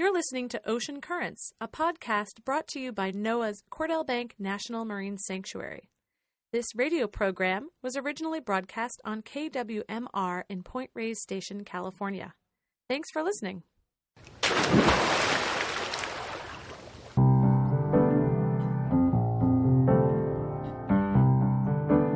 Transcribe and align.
You're 0.00 0.14
listening 0.14 0.48
to 0.48 0.66
Ocean 0.66 1.02
Currents, 1.02 1.52
a 1.60 1.68
podcast 1.68 2.42
brought 2.42 2.66
to 2.68 2.80
you 2.80 2.90
by 2.90 3.12
NOAA's 3.12 3.62
Cordell 3.70 4.06
Bank 4.06 4.34
National 4.38 4.86
Marine 4.86 5.18
Sanctuary. 5.18 5.90
This 6.54 6.74
radio 6.74 7.06
program 7.06 7.68
was 7.82 7.98
originally 7.98 8.40
broadcast 8.40 9.02
on 9.04 9.20
KWMR 9.20 10.44
in 10.48 10.62
Point 10.62 10.88
Reyes 10.94 11.20
Station, 11.20 11.64
California. 11.64 12.32
Thanks 12.88 13.10
for 13.10 13.22
listening. 13.22 13.62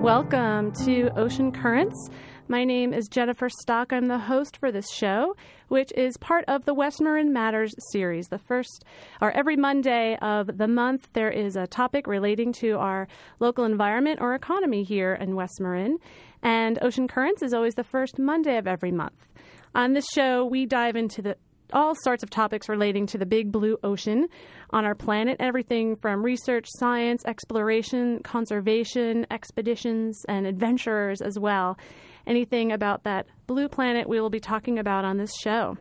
Welcome 0.05 0.73
to 0.85 1.11
Ocean 1.17 1.53
Currents. 1.53 2.09
My 2.47 2.65
name 2.65 2.93
is 2.93 3.09
Jennifer 3.09 3.49
Stock. 3.49 3.91
I'm 3.91 4.07
the 4.07 4.19
host 4.19 4.59
for 4.59 4.71
this 4.71 4.93
show, 4.93 5.35
which 5.69 5.91
is 5.97 6.15
part 6.19 6.45
of 6.47 6.67
the 6.67 6.75
West 6.75 7.01
Marin 7.01 7.33
Matters 7.33 7.75
series. 7.91 8.27
The 8.29 8.39
first, 8.39 8.85
or 9.23 9.31
every 9.31 9.57
Monday 9.57 10.19
of 10.21 10.59
the 10.59 10.69
month, 10.69 11.09
there 11.15 11.31
is 11.31 11.57
a 11.57 11.67
topic 11.67 12.07
relating 12.07 12.53
to 12.61 12.73
our 12.73 13.09
local 13.41 13.65
environment 13.65 14.19
or 14.21 14.35
economy 14.35 14.83
here 14.83 15.15
in 15.15 15.35
West 15.37 15.59
Marin. 15.59 15.97
And 16.43 16.79
Ocean 16.83 17.09
Currents 17.09 17.43
is 17.43 17.55
always 17.55 17.77
the 17.77 17.83
first 17.83 18.19
Monday 18.19 18.59
of 18.59 18.67
every 18.67 18.93
month. 18.93 19.27
On 19.75 19.95
this 19.95 20.07
show, 20.15 20.45
we 20.45 20.67
dive 20.67 20.97
into 20.97 21.23
the 21.23 21.39
all 21.73 21.95
sorts 22.03 22.23
of 22.23 22.29
topics 22.29 22.69
relating 22.69 23.07
to 23.07 23.19
the 23.19 23.25
big 23.25 23.51
blue 23.51 23.79
ocean 23.83 24.29
on 24.71 24.85
our 24.85 24.95
planet 24.95 25.37
everything 25.41 25.97
from 25.97 26.23
research, 26.23 26.67
science, 26.79 27.25
exploration, 27.27 28.23
conservation, 28.23 29.27
expeditions, 29.31 30.23
and 30.29 30.47
adventurers 30.47 31.23
as 31.23 31.39
well. 31.39 31.79
Anything 32.27 32.73
about 32.73 33.05
that 33.05 33.27
blue 33.47 33.69
planet 33.69 34.09
we 34.09 34.21
will 34.21 34.31
be 34.31 34.41
talking 34.41 34.79
about 34.79 35.05
on 35.05 35.19
this 35.19 35.35
show. 35.37 35.77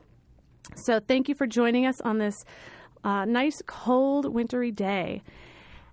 So, 0.76 1.00
thank 1.00 1.30
you 1.30 1.36
for 1.36 1.48
joining 1.48 1.86
us 1.86 2.00
on 2.02 2.18
this 2.18 2.36
uh, 3.04 3.26
nice, 3.26 3.62
cold, 3.66 4.34
wintry 4.34 4.72
day. 4.72 5.22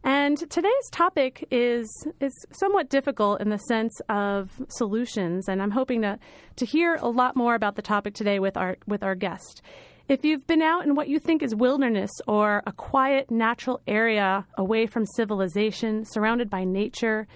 And 0.02 0.38
today's 0.50 0.90
topic 0.90 1.46
is 1.50 1.86
is 2.20 2.32
somewhat 2.52 2.88
difficult 2.88 3.42
in 3.42 3.50
the 3.50 3.58
sense 3.58 4.00
of 4.08 4.50
solutions, 4.68 5.48
and 5.48 5.60
I'm 5.60 5.70
hoping 5.70 6.02
to 6.02 6.18
to 6.56 6.64
hear 6.64 6.94
a 6.94 7.08
lot 7.08 7.36
more 7.36 7.54
about 7.54 7.76
the 7.76 7.82
topic 7.82 8.14
today 8.14 8.38
with 8.38 8.56
our 8.56 8.78
with 8.86 9.02
our 9.02 9.14
guest. 9.14 9.60
If 10.08 10.24
you've 10.24 10.46
been 10.46 10.62
out 10.62 10.84
in 10.84 10.94
what 10.94 11.08
you 11.08 11.20
think 11.20 11.42
is 11.42 11.54
wilderness 11.54 12.10
or 12.26 12.62
a 12.66 12.72
quiet 12.72 13.30
natural 13.30 13.80
area 13.86 14.46
away 14.56 14.86
from 14.86 15.04
civilization, 15.06 16.04
surrounded 16.04 16.48
by 16.48 16.64
nature, 16.64 17.28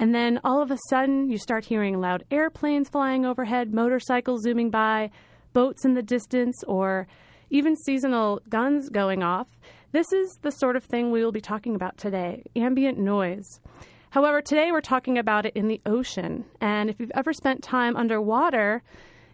and 0.00 0.14
then 0.14 0.40
all 0.42 0.62
of 0.62 0.70
a 0.70 0.78
sudden 0.88 1.28
you 1.28 1.36
start 1.36 1.66
hearing 1.66 2.00
loud 2.00 2.24
airplanes 2.30 2.88
flying 2.88 3.26
overhead, 3.26 3.74
motorcycles 3.74 4.42
zooming 4.42 4.70
by, 4.70 5.10
boats 5.52 5.84
in 5.84 5.92
the 5.92 6.02
distance, 6.02 6.64
or 6.66 7.06
even 7.50 7.76
seasonal 7.76 8.40
guns 8.48 8.88
going 8.88 9.22
off, 9.22 9.46
this 9.92 10.10
is 10.10 10.38
the 10.40 10.52
sort 10.52 10.76
of 10.76 10.84
thing 10.84 11.10
we 11.10 11.22
will 11.22 11.32
be 11.32 11.40
talking 11.40 11.74
about 11.74 11.98
today 11.98 12.42
ambient 12.56 12.98
noise. 12.98 13.60
However, 14.08 14.40
today 14.40 14.72
we're 14.72 14.80
talking 14.80 15.18
about 15.18 15.44
it 15.44 15.54
in 15.54 15.68
the 15.68 15.82
ocean. 15.84 16.46
And 16.62 16.88
if 16.88 16.98
you've 16.98 17.12
ever 17.14 17.34
spent 17.34 17.62
time 17.62 17.94
underwater 17.94 18.82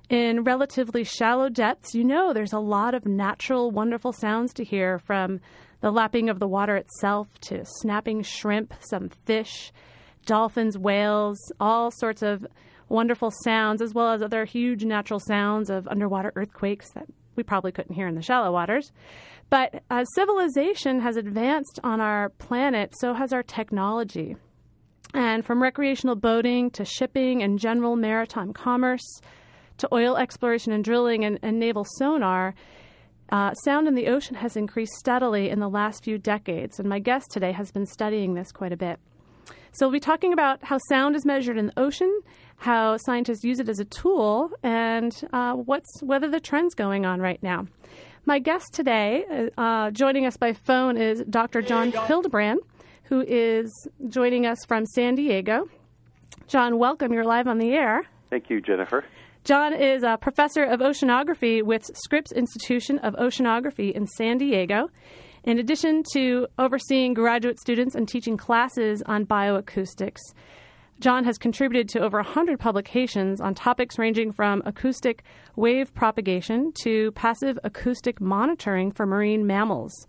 in 0.09 0.43
relatively 0.43 1.05
shallow 1.05 1.49
depths, 1.49 1.95
you 1.95 2.03
know 2.03 2.33
there's 2.33 2.53
a 2.53 2.59
lot 2.59 2.93
of 2.93 3.07
natural, 3.07 3.71
wonderful 3.71 4.13
sounds 4.13 4.53
to 4.55 4.65
hear 4.65 4.99
from 4.99 5.41
the 5.81 5.93
lapping 5.93 6.29
of 6.29 6.41
the 6.41 6.49
water 6.49 6.75
itself 6.75 7.29
to 7.43 7.65
snapping 7.65 8.23
shrimp, 8.23 8.75
some 8.81 9.11
fish, 9.27 9.73
dolphins, 10.27 10.77
whales, 10.77 11.39
all 11.59 11.91
sorts 11.91 12.23
of 12.23 12.47
wonderful 12.89 13.33
sounds, 13.43 13.81
as 13.81 13.95
well 13.95 14.13
as 14.13 14.23
other 14.23 14.45
huge 14.45 14.85
natural 14.85 15.21
sounds 15.21 15.71
of 15.71 15.89
underwater 15.89 16.33
earthquakes 16.37 16.91
that 16.95 17.07
we 17.35 17.43
probably 17.43 17.73
couldn't 17.73 17.95
hear 17.95 18.09
in 18.09 18.15
the 18.15 18.23
shallow 18.23 18.53
waters. 18.53 18.93
But 19.51 19.83
as 19.91 20.07
civilization 20.15 21.01
has 21.01 21.17
advanced 21.17 21.81
on 21.85 22.01
our 22.01 22.31
planet, 22.31 22.95
so 22.99 23.15
has 23.15 23.33
our 23.33 23.43
technology. 23.43 24.37
And 25.15 25.45
from 25.45 25.63
recreational 25.63 26.17
boating 26.17 26.71
to 26.73 26.85
shipping 26.85 27.43
and 27.43 27.59
general 27.59 27.97
maritime 27.97 28.53
commerce 28.53 29.21
to 29.79 29.89
oil 29.93 30.17
exploration 30.17 30.73
and 30.73 30.83
drilling 30.83 31.25
and, 31.25 31.39
and 31.43 31.59
naval 31.59 31.87
sonar, 31.99 32.55
uh, 33.31 33.53
sound 33.55 33.89
in 33.89 33.95
the 33.95 34.09
ocean 34.09 34.37
has 34.37 34.57
increased 34.57 34.95
steadily 34.95 35.51
in 35.51 35.61
the 35.61 35.69
last 35.69 36.05
few 36.05 36.19
decades. 36.19 36.79
And 36.79 36.89
my 36.89 36.99
guest 36.99 37.31
today 37.31 37.53
has 37.53 37.71
been 37.71 37.87
studying 37.87 38.35
this 38.35 38.53
quite 38.53 38.73
a 38.73 38.77
bit. 38.77 38.99
So 39.77 39.85
we'll 39.85 39.93
be 39.93 40.01
talking 40.01 40.33
about 40.33 40.65
how 40.65 40.79
sound 40.89 41.17
is 41.17 41.27
measured 41.27 41.59
in 41.59 41.67
the 41.67 41.79
ocean, 41.79 42.21
how 42.57 42.97
scientists 42.97 43.45
use 43.45 43.61
it 43.61 43.69
as 43.69 43.79
a 43.79 43.85
tool, 43.85 44.51
and 44.63 45.13
uh, 45.35 45.53
what's 45.53 46.03
whether 46.03 46.31
the 46.31 46.41
trends 46.41 46.75
going 46.75 47.05
on 47.05 47.21
right 47.21 47.43
now. 47.43 47.67
My 48.25 48.39
guest 48.39 48.73
today, 48.73 49.51
uh, 49.59 49.91
joining 49.91 50.25
us 50.25 50.39
by 50.39 50.55
phone, 50.55 50.97
is 50.97 51.23
Dr. 51.29 51.61
John 51.61 51.93
Hildebrand, 51.93 52.61
who 53.05 53.21
is 53.21 53.71
joining 54.09 54.47
us 54.47 54.57
from 54.67 54.87
San 54.87 55.15
Diego. 55.15 55.69
John, 56.49 56.79
welcome. 56.79 57.13
You're 57.13 57.25
live 57.25 57.47
on 57.47 57.59
the 57.59 57.73
air. 57.73 58.05
Thank 58.31 58.49
you, 58.49 58.63
Jennifer. 58.63 59.05
John 59.45 59.75
is 59.75 60.03
a 60.03 60.17
professor 60.17 60.65
of 60.65 60.81
oceanography 60.81 61.63
with 61.63 61.85
Scripps 61.95 62.33
Institution 62.33 62.99
of 63.01 63.13
Oceanography 63.17 63.93
in 63.93 64.07
San 64.07 64.39
Diego. 64.39 64.89
In 65.47 65.61
addition 65.61 66.03
to 66.13 66.49
overseeing 66.59 67.15
graduate 67.15 67.61
students 67.61 67.95
and 67.95 68.09
teaching 68.09 68.37
classes 68.37 69.01
on 69.07 69.27
bioacoustics, 69.27 70.19
John 70.99 71.23
has 71.23 71.39
contributed 71.39 71.89
to 71.91 72.01
over 72.01 72.19
100 72.19 72.59
publications 72.59 73.41
on 73.41 73.55
topics 73.55 73.97
ranging 73.97 74.33
from 74.33 74.61
acoustic 74.67 75.23
wave 75.55 75.95
propagation 75.95 76.73
to 76.83 77.13
passive 77.13 77.61
acoustic 77.63 78.21
monitoring 78.21 78.91
for 78.91 79.07
marine 79.07 79.47
mammals. 79.47 80.09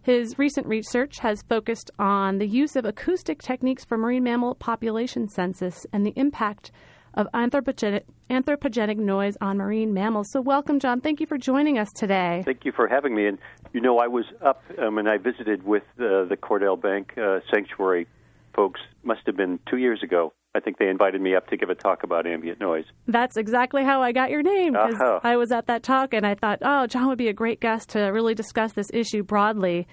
His 0.00 0.38
recent 0.38 0.66
research 0.66 1.18
has 1.18 1.42
focused 1.42 1.90
on 1.98 2.38
the 2.38 2.48
use 2.48 2.74
of 2.74 2.86
acoustic 2.86 3.42
techniques 3.42 3.84
for 3.84 3.98
marine 3.98 4.24
mammal 4.24 4.54
population 4.54 5.28
census 5.28 5.84
and 5.92 6.06
the 6.06 6.14
impact 6.16 6.70
of 7.18 7.26
anthropogenic, 7.34 8.04
anthropogenic 8.30 8.96
noise 8.96 9.36
on 9.40 9.58
marine 9.58 9.92
mammals. 9.92 10.28
So, 10.30 10.40
welcome, 10.40 10.78
John. 10.78 11.00
Thank 11.00 11.20
you 11.20 11.26
for 11.26 11.36
joining 11.36 11.76
us 11.76 11.88
today. 11.94 12.42
Thank 12.46 12.64
you 12.64 12.72
for 12.72 12.88
having 12.88 13.14
me. 13.14 13.26
And 13.26 13.38
you 13.72 13.80
know, 13.80 13.98
I 13.98 14.06
was 14.06 14.24
up 14.40 14.62
um, 14.78 14.96
and 14.96 15.08
I 15.08 15.18
visited 15.18 15.64
with 15.64 15.82
uh, 15.98 16.24
the 16.24 16.36
Cordell 16.40 16.80
Bank 16.80 17.12
uh, 17.18 17.40
Sanctuary 17.52 18.06
folks. 18.54 18.80
Must 19.02 19.20
have 19.26 19.36
been 19.36 19.58
two 19.68 19.76
years 19.76 20.02
ago. 20.02 20.32
I 20.54 20.60
think 20.60 20.78
they 20.78 20.88
invited 20.88 21.20
me 21.20 21.34
up 21.34 21.48
to 21.48 21.56
give 21.56 21.68
a 21.68 21.74
talk 21.74 22.04
about 22.04 22.26
ambient 22.26 22.60
noise. 22.60 22.84
That's 23.06 23.36
exactly 23.36 23.84
how 23.84 24.02
I 24.02 24.12
got 24.12 24.30
your 24.30 24.42
name 24.42 24.72
because 24.72 24.94
uh-huh. 24.94 25.20
I 25.22 25.36
was 25.36 25.52
at 25.52 25.66
that 25.66 25.82
talk 25.82 26.14
and 26.14 26.26
I 26.26 26.34
thought, 26.34 26.60
oh, 26.62 26.86
John 26.86 27.08
would 27.08 27.18
be 27.18 27.28
a 27.28 27.32
great 27.32 27.60
guest 27.60 27.90
to 27.90 28.00
really 28.00 28.34
discuss 28.34 28.72
this 28.72 28.88
issue 28.92 29.22
broadly. 29.22 29.86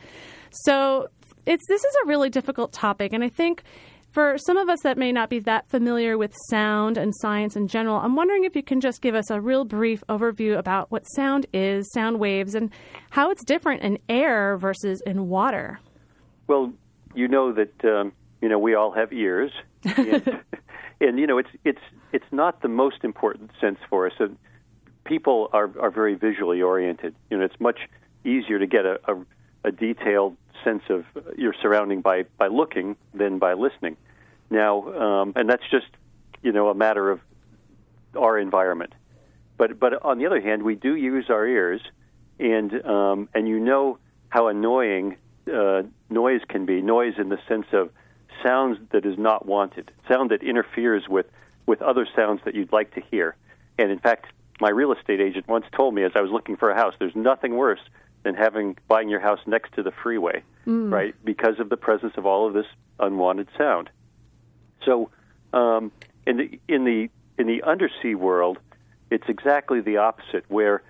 So, 0.51 1.07
it's 1.45 1.63
this 1.67 1.83
is 1.83 1.95
a 2.03 2.07
really 2.07 2.29
difficult 2.29 2.71
topic, 2.71 3.13
and 3.13 3.23
I 3.23 3.29
think 3.29 3.63
for 4.15 4.37
some 4.37 4.55
of 4.55 4.69
us 4.69 4.79
that 4.83 4.97
may 4.97 5.11
not 5.11 5.29
be 5.29 5.39
that 5.39 5.69
familiar 5.69 6.17
with 6.17 6.33
sound 6.49 6.97
and 6.97 7.13
science 7.17 7.57
in 7.57 7.67
general, 7.67 7.97
I'm 7.97 8.15
wondering 8.15 8.45
if 8.45 8.55
you 8.55 8.63
can 8.63 8.79
just 8.79 9.01
give 9.01 9.13
us 9.13 9.29
a 9.29 9.41
real 9.41 9.65
brief 9.65 10.05
overview 10.07 10.57
about 10.57 10.89
what 10.89 11.03
sound 11.03 11.45
is, 11.51 11.91
sound 11.91 12.17
waves, 12.17 12.55
and 12.55 12.71
how 13.09 13.29
it's 13.29 13.43
different 13.43 13.83
in 13.83 13.99
air 14.07 14.55
versus 14.55 15.01
in 15.05 15.27
water. 15.27 15.81
Well, 16.47 16.71
you 17.13 17.27
know 17.27 17.51
that 17.51 17.83
um, 17.83 18.13
you 18.41 18.47
know 18.47 18.57
we 18.57 18.73
all 18.73 18.91
have 18.91 19.11
ears, 19.11 19.51
and, 19.83 20.41
and, 21.01 21.19
you 21.19 21.27
know 21.27 21.37
it's 21.37 21.49
it's 21.65 21.81
it's 22.13 22.31
not 22.31 22.61
the 22.61 22.69
most 22.69 23.03
important 23.03 23.51
sense 23.59 23.79
for 23.89 24.07
us. 24.07 24.13
And 24.19 24.37
people 25.03 25.49
are 25.51 25.69
are 25.77 25.91
very 25.91 26.15
visually 26.15 26.61
oriented. 26.61 27.15
You 27.29 27.37
know, 27.37 27.43
it's 27.43 27.59
much 27.59 27.79
easier 28.23 28.59
to 28.59 28.65
get 28.65 28.85
a, 28.85 28.97
a, 29.09 29.25
a 29.65 29.71
detailed 29.73 30.37
sense 30.65 30.83
of 30.89 31.05
your 31.37 31.53
surrounding 31.61 32.01
by 32.01 32.23
by 32.37 32.47
looking 32.47 32.97
than 33.13 33.39
by 33.39 33.53
listening. 33.53 33.95
Now, 34.49 34.93
um, 34.93 35.33
and 35.37 35.49
that's 35.49 35.63
just 35.71 35.87
you 36.41 36.51
know 36.51 36.67
a 36.67 36.75
matter 36.75 37.09
of 37.09 37.21
our 38.17 38.37
environment. 38.37 38.93
But 39.57 39.79
but 39.79 40.03
on 40.03 40.17
the 40.17 40.25
other 40.25 40.41
hand, 40.41 40.63
we 40.63 40.75
do 40.75 40.95
use 40.95 41.29
our 41.29 41.47
ears, 41.47 41.81
and 42.39 42.85
um, 42.85 43.29
and 43.33 43.47
you 43.47 43.59
know 43.59 43.99
how 44.29 44.47
annoying 44.47 45.15
uh, 45.53 45.83
noise 46.09 46.41
can 46.49 46.65
be. 46.65 46.81
Noise 46.81 47.13
in 47.17 47.29
the 47.29 47.39
sense 47.47 47.67
of 47.71 47.89
sounds 48.43 48.77
that 48.91 49.05
is 49.05 49.17
not 49.17 49.45
wanted, 49.45 49.91
sound 50.09 50.31
that 50.31 50.43
interferes 50.43 51.07
with 51.07 51.27
with 51.65 51.81
other 51.81 52.07
sounds 52.15 52.41
that 52.45 52.55
you'd 52.55 52.73
like 52.73 52.93
to 52.95 53.01
hear. 53.11 53.35
And 53.77 53.91
in 53.91 53.99
fact, 53.99 54.27
my 54.59 54.69
real 54.69 54.91
estate 54.93 55.19
agent 55.19 55.47
once 55.47 55.65
told 55.75 55.93
me 55.93 56.03
as 56.03 56.11
I 56.15 56.21
was 56.21 56.31
looking 56.31 56.57
for 56.57 56.69
a 56.69 56.75
house, 56.75 56.93
there's 56.99 57.15
nothing 57.15 57.55
worse 57.55 57.79
than 58.25 58.33
having 58.33 58.75
buying 58.87 59.07
your 59.07 59.19
house 59.21 59.39
next 59.45 59.73
to 59.75 59.83
the 59.83 59.91
freeway, 59.91 60.43
mm. 60.67 60.91
right? 60.91 61.15
Because 61.23 61.59
of 61.59 61.69
the 61.69 61.77
presence 61.77 62.13
of 62.17 62.25
all 62.25 62.47
of 62.47 62.53
this 62.53 62.65
unwanted 62.99 63.47
sound. 63.55 63.89
So, 64.83 65.11
um, 65.53 65.91
in 66.25 66.37
the 66.37 66.59
in 66.67 66.83
the 66.83 67.09
in 67.37 67.47
the 67.47 67.61
undersea 67.63 68.15
world, 68.15 68.57
it's 69.11 69.29
exactly 69.29 69.79
the 69.79 69.97
opposite. 69.97 70.43
Where 70.47 70.81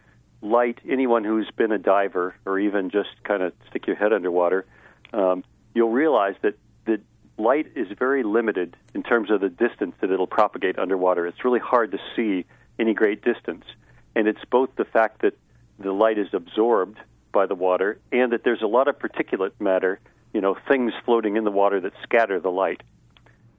light, 0.41 0.79
anyone 0.89 1.25
who's 1.25 1.51
been 1.57 1.73
a 1.73 1.77
diver 1.77 2.35
or 2.45 2.57
even 2.57 2.89
just 2.89 3.09
kind 3.25 3.43
of 3.43 3.51
stick 3.69 3.85
your 3.85 3.97
head 3.97 4.13
underwater, 4.13 4.65
um, 5.11 5.43
you'll 5.73 5.91
realize 5.91 6.35
that 6.41 6.57
that 6.85 7.01
light 7.37 7.67
is 7.75 7.87
very 7.99 8.23
limited 8.23 8.77
in 8.93 9.03
terms 9.03 9.29
of 9.29 9.41
the 9.41 9.49
distance 9.49 9.93
that 9.99 10.09
it'll 10.09 10.25
propagate 10.25 10.79
underwater. 10.79 11.27
It's 11.27 11.43
really 11.43 11.59
hard 11.59 11.91
to 11.91 11.99
see 12.15 12.45
any 12.79 12.93
great 12.93 13.21
distance, 13.21 13.65
and 14.15 14.25
it's 14.25 14.45
both 14.49 14.69
the 14.77 14.85
fact 14.85 15.21
that 15.23 15.37
the 15.79 15.91
light 15.91 16.17
is 16.17 16.27
absorbed 16.31 16.97
by 17.35 17.45
the 17.45 17.53
water, 17.53 17.99
and 18.11 18.31
that 18.31 18.43
there's 18.43 18.63
a 18.63 18.67
lot 18.67 18.87
of 18.87 18.97
particulate 18.97 19.51
matter, 19.59 19.99
you 20.33 20.41
know, 20.41 20.57
things 20.67 20.93
floating 21.03 21.35
in 21.35 21.43
the 21.43 21.51
water 21.51 21.79
that 21.81 21.93
scatter 22.01 22.39
the 22.39 22.49
light. 22.49 22.81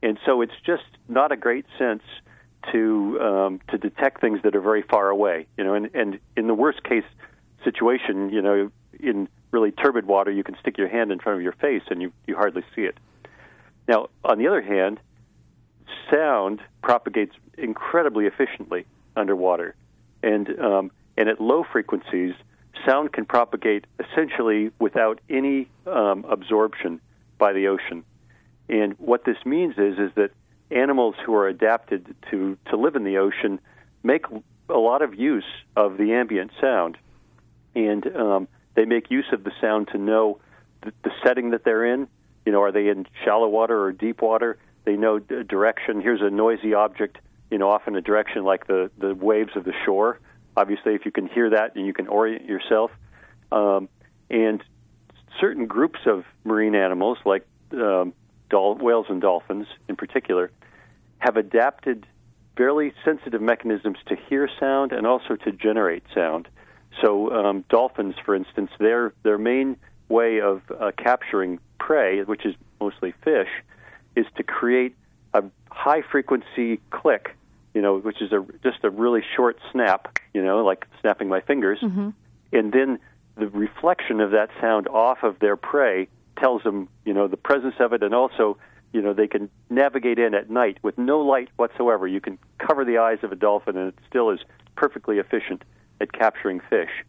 And 0.02 0.18
so 0.26 0.40
it's 0.40 0.58
just 0.64 0.88
not 1.08 1.30
a 1.30 1.36
great 1.36 1.66
sense 1.78 2.02
to 2.72 3.20
um, 3.20 3.60
to 3.68 3.78
detect 3.78 4.20
things 4.20 4.40
that 4.42 4.56
are 4.56 4.60
very 4.60 4.82
far 4.82 5.08
away, 5.10 5.46
you 5.56 5.62
know. 5.62 5.74
And, 5.74 5.90
and 5.94 6.18
in 6.36 6.48
the 6.48 6.54
worst 6.54 6.82
case 6.82 7.04
situation, 7.62 8.30
you 8.30 8.42
know, 8.42 8.70
in 8.98 9.28
really 9.52 9.70
turbid 9.70 10.06
water, 10.06 10.30
you 10.30 10.42
can 10.42 10.56
stick 10.58 10.76
your 10.78 10.88
hand 10.88 11.12
in 11.12 11.18
front 11.20 11.36
of 11.36 11.42
your 11.42 11.52
face 11.52 11.82
and 11.90 12.02
you 12.02 12.12
you 12.26 12.34
hardly 12.34 12.64
see 12.74 12.82
it. 12.82 12.96
Now, 13.86 14.08
on 14.24 14.38
the 14.38 14.48
other 14.48 14.62
hand, 14.62 14.98
sound 16.10 16.60
propagates 16.82 17.34
incredibly 17.56 18.26
efficiently 18.26 18.86
underwater, 19.14 19.76
and 20.22 20.58
um, 20.58 20.90
and 21.16 21.28
at 21.28 21.40
low 21.40 21.64
frequencies, 21.72 22.34
sound 22.86 23.12
can 23.12 23.26
propagate 23.26 23.86
essentially 23.98 24.70
without 24.78 25.20
any 25.28 25.68
um, 25.86 26.24
absorption 26.28 27.00
by 27.38 27.52
the 27.52 27.68
ocean. 27.68 28.04
And 28.68 28.94
what 28.98 29.24
this 29.24 29.36
means 29.44 29.74
is 29.76 29.98
is 29.98 30.10
that 30.14 30.30
animals 30.70 31.14
who 31.24 31.34
are 31.34 31.48
adapted 31.48 32.14
to 32.30 32.56
to 32.70 32.76
live 32.76 32.96
in 32.96 33.04
the 33.04 33.18
ocean 33.18 33.60
make 34.02 34.24
a 34.68 34.78
lot 34.78 35.02
of 35.02 35.14
use 35.14 35.44
of 35.76 35.96
the 35.96 36.12
ambient 36.12 36.50
sound, 36.60 36.96
and 37.74 38.06
um, 38.16 38.48
they 38.74 38.84
make 38.84 39.10
use 39.10 39.26
of 39.32 39.44
the 39.44 39.52
sound 39.60 39.88
to 39.92 39.98
know 39.98 40.38
the, 40.82 40.92
the 41.04 41.10
setting 41.24 41.50
that 41.50 41.64
they're 41.64 41.84
in. 41.84 42.08
You 42.44 42.52
know, 42.52 42.62
are 42.62 42.72
they 42.72 42.88
in 42.88 43.06
shallow 43.24 43.48
water 43.48 43.80
or 43.80 43.92
deep 43.92 44.22
water? 44.22 44.58
They 44.84 44.96
know 44.96 45.18
direction. 45.18 46.00
Here's 46.00 46.22
a 46.22 46.30
noisy 46.30 46.74
object. 46.74 47.18
You 47.50 47.58
know, 47.58 47.70
often 47.70 47.94
a 47.94 48.00
direction 48.00 48.44
like 48.44 48.66
the 48.66 48.90
the 48.98 49.14
waves 49.14 49.50
of 49.54 49.64
the 49.64 49.74
shore. 49.84 50.18
Obviously, 50.56 50.94
if 50.94 51.04
you 51.04 51.12
can 51.12 51.26
hear 51.26 51.50
that 51.50 51.76
and 51.76 51.86
you 51.86 51.92
can 51.92 52.06
orient 52.08 52.46
yourself, 52.46 52.90
um, 53.52 53.88
and 54.30 54.62
certain 55.40 55.66
groups 55.66 56.00
of 56.06 56.24
marine 56.44 56.74
animals 56.74 57.18
like 57.24 57.46
um, 57.72 58.12
dol- 58.48 58.76
whales 58.76 59.06
and 59.08 59.20
dolphins 59.20 59.66
in 59.88 59.96
particular 59.96 60.50
have 61.18 61.36
adapted 61.36 62.06
fairly 62.56 62.92
sensitive 63.04 63.42
mechanisms 63.42 63.98
to 64.06 64.16
hear 64.28 64.48
sound 64.58 64.92
and 64.92 65.06
also 65.06 65.36
to 65.36 65.52
generate 65.52 66.02
sound. 66.14 66.48
So 67.02 67.30
um, 67.32 67.64
dolphins, 67.68 68.14
for 68.24 68.34
instance, 68.34 68.70
their 68.78 69.12
their 69.22 69.38
main 69.38 69.76
way 70.08 70.40
of 70.40 70.62
uh, 70.70 70.92
capturing 70.96 71.58
prey, 71.78 72.22
which 72.22 72.46
is 72.46 72.54
mostly 72.80 73.12
fish, 73.22 73.48
is 74.14 74.26
to 74.36 74.42
create 74.42 74.94
a 75.34 75.44
high 75.70 76.02
frequency 76.02 76.80
click, 76.90 77.36
you 77.76 77.82
know, 77.82 77.98
which 77.98 78.22
is 78.22 78.32
a 78.32 78.42
just 78.62 78.82
a 78.84 78.88
really 78.88 79.20
short 79.36 79.58
snap, 79.70 80.18
you 80.32 80.42
know, 80.42 80.64
like 80.64 80.86
snapping 81.02 81.28
my 81.28 81.42
fingers, 81.42 81.78
mm-hmm. 81.82 82.08
and 82.50 82.72
then 82.72 82.98
the 83.36 83.48
reflection 83.48 84.22
of 84.22 84.30
that 84.30 84.48
sound 84.62 84.88
off 84.88 85.18
of 85.22 85.38
their 85.40 85.58
prey 85.58 86.08
tells 86.38 86.62
them, 86.62 86.88
you 87.04 87.12
know, 87.12 87.28
the 87.28 87.36
presence 87.36 87.74
of 87.78 87.92
it, 87.92 88.02
and 88.02 88.14
also, 88.14 88.56
you 88.94 89.02
know, 89.02 89.12
they 89.12 89.26
can 89.26 89.50
navigate 89.68 90.18
in 90.18 90.32
at 90.32 90.48
night 90.48 90.78
with 90.80 90.96
no 90.96 91.20
light 91.20 91.50
whatsoever. 91.56 92.08
You 92.08 92.18
can 92.18 92.38
cover 92.56 92.82
the 92.82 92.96
eyes 92.96 93.18
of 93.22 93.30
a 93.30 93.36
dolphin, 93.36 93.76
and 93.76 93.88
it 93.88 93.98
still 94.08 94.30
is 94.30 94.40
perfectly 94.74 95.18
efficient 95.18 95.62
at 96.00 96.10
capturing 96.14 96.60
fish. 96.70 97.04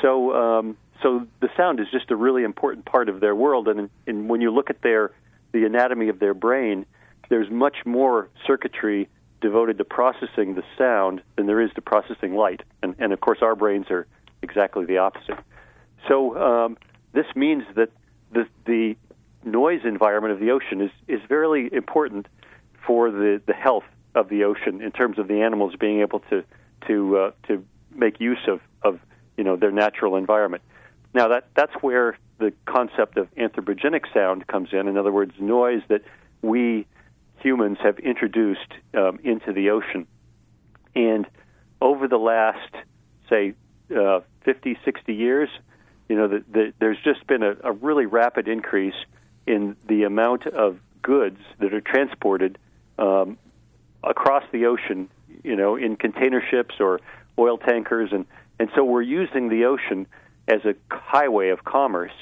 So, 0.00 0.32
um, 0.36 0.76
so 1.02 1.26
the 1.40 1.48
sound 1.56 1.80
is 1.80 1.88
just 1.90 2.12
a 2.12 2.16
really 2.16 2.44
important 2.44 2.84
part 2.84 3.08
of 3.08 3.18
their 3.18 3.34
world, 3.34 3.66
and, 3.66 3.90
and 4.06 4.28
when 4.28 4.40
you 4.40 4.52
look 4.52 4.70
at 4.70 4.82
their 4.82 5.10
the 5.50 5.64
anatomy 5.64 6.08
of 6.10 6.20
their 6.20 6.34
brain, 6.34 6.86
there's 7.28 7.50
much 7.50 7.78
more 7.84 8.28
circuitry 8.46 9.08
devoted 9.40 9.78
to 9.78 9.84
processing 9.84 10.54
the 10.54 10.62
sound 10.78 11.22
than 11.36 11.46
there 11.46 11.60
is 11.60 11.70
to 11.74 11.80
processing 11.80 12.34
light, 12.34 12.62
and, 12.82 12.94
and 12.98 13.12
of 13.12 13.20
course 13.20 13.38
our 13.42 13.54
brains 13.54 13.90
are 13.90 14.06
exactly 14.42 14.84
the 14.84 14.98
opposite. 14.98 15.38
So 16.08 16.36
um, 16.36 16.78
this 17.12 17.26
means 17.34 17.64
that 17.74 17.90
the 18.32 18.46
the 18.64 18.96
noise 19.44 19.80
environment 19.84 20.32
of 20.32 20.40
the 20.40 20.50
ocean 20.50 20.80
is 20.80 20.90
is 21.08 21.20
very 21.28 21.72
important 21.72 22.26
for 22.86 23.10
the 23.10 23.40
the 23.46 23.54
health 23.54 23.84
of 24.14 24.28
the 24.28 24.44
ocean 24.44 24.80
in 24.80 24.92
terms 24.92 25.18
of 25.18 25.28
the 25.28 25.42
animals 25.42 25.74
being 25.78 26.00
able 26.00 26.20
to 26.30 26.44
to 26.86 27.16
uh, 27.18 27.30
to 27.46 27.64
make 27.94 28.20
use 28.20 28.46
of 28.48 28.60
of 28.82 29.00
you 29.36 29.44
know 29.44 29.56
their 29.56 29.72
natural 29.72 30.16
environment. 30.16 30.62
Now 31.14 31.28
that 31.28 31.48
that's 31.54 31.74
where 31.80 32.18
the 32.38 32.52
concept 32.66 33.16
of 33.16 33.34
anthropogenic 33.36 34.12
sound 34.12 34.46
comes 34.46 34.68
in. 34.72 34.88
In 34.88 34.96
other 34.96 35.12
words, 35.12 35.32
noise 35.38 35.82
that 35.88 36.02
we 36.42 36.86
humans 37.38 37.78
have 37.82 37.98
introduced 37.98 38.72
um, 38.94 39.18
into 39.22 39.52
the 39.52 39.70
ocean. 39.70 40.06
And 40.94 41.26
over 41.80 42.08
the 42.08 42.16
last, 42.16 42.74
say, 43.28 43.54
uh, 43.96 44.20
50, 44.44 44.78
60 44.84 45.14
years, 45.14 45.48
you 46.08 46.16
know, 46.16 46.28
the, 46.28 46.44
the, 46.50 46.72
there's 46.78 46.98
just 47.02 47.26
been 47.26 47.42
a, 47.42 47.56
a 47.64 47.72
really 47.72 48.06
rapid 48.06 48.48
increase 48.48 48.94
in 49.46 49.76
the 49.86 50.04
amount 50.04 50.46
of 50.46 50.78
goods 51.02 51.38
that 51.60 51.72
are 51.72 51.80
transported 51.80 52.58
um, 52.98 53.38
across 54.02 54.44
the 54.52 54.66
ocean, 54.66 55.08
you 55.44 55.56
know, 55.56 55.76
in 55.76 55.96
container 55.96 56.42
ships 56.50 56.76
or 56.80 57.00
oil 57.38 57.58
tankers, 57.58 58.10
and 58.12 58.26
and 58.58 58.70
so 58.74 58.84
we're 58.84 59.02
using 59.02 59.48
the 59.50 59.66
ocean 59.66 60.06
as 60.48 60.64
a 60.64 60.74
highway 60.90 61.50
of 61.50 61.64
commerce. 61.64 62.12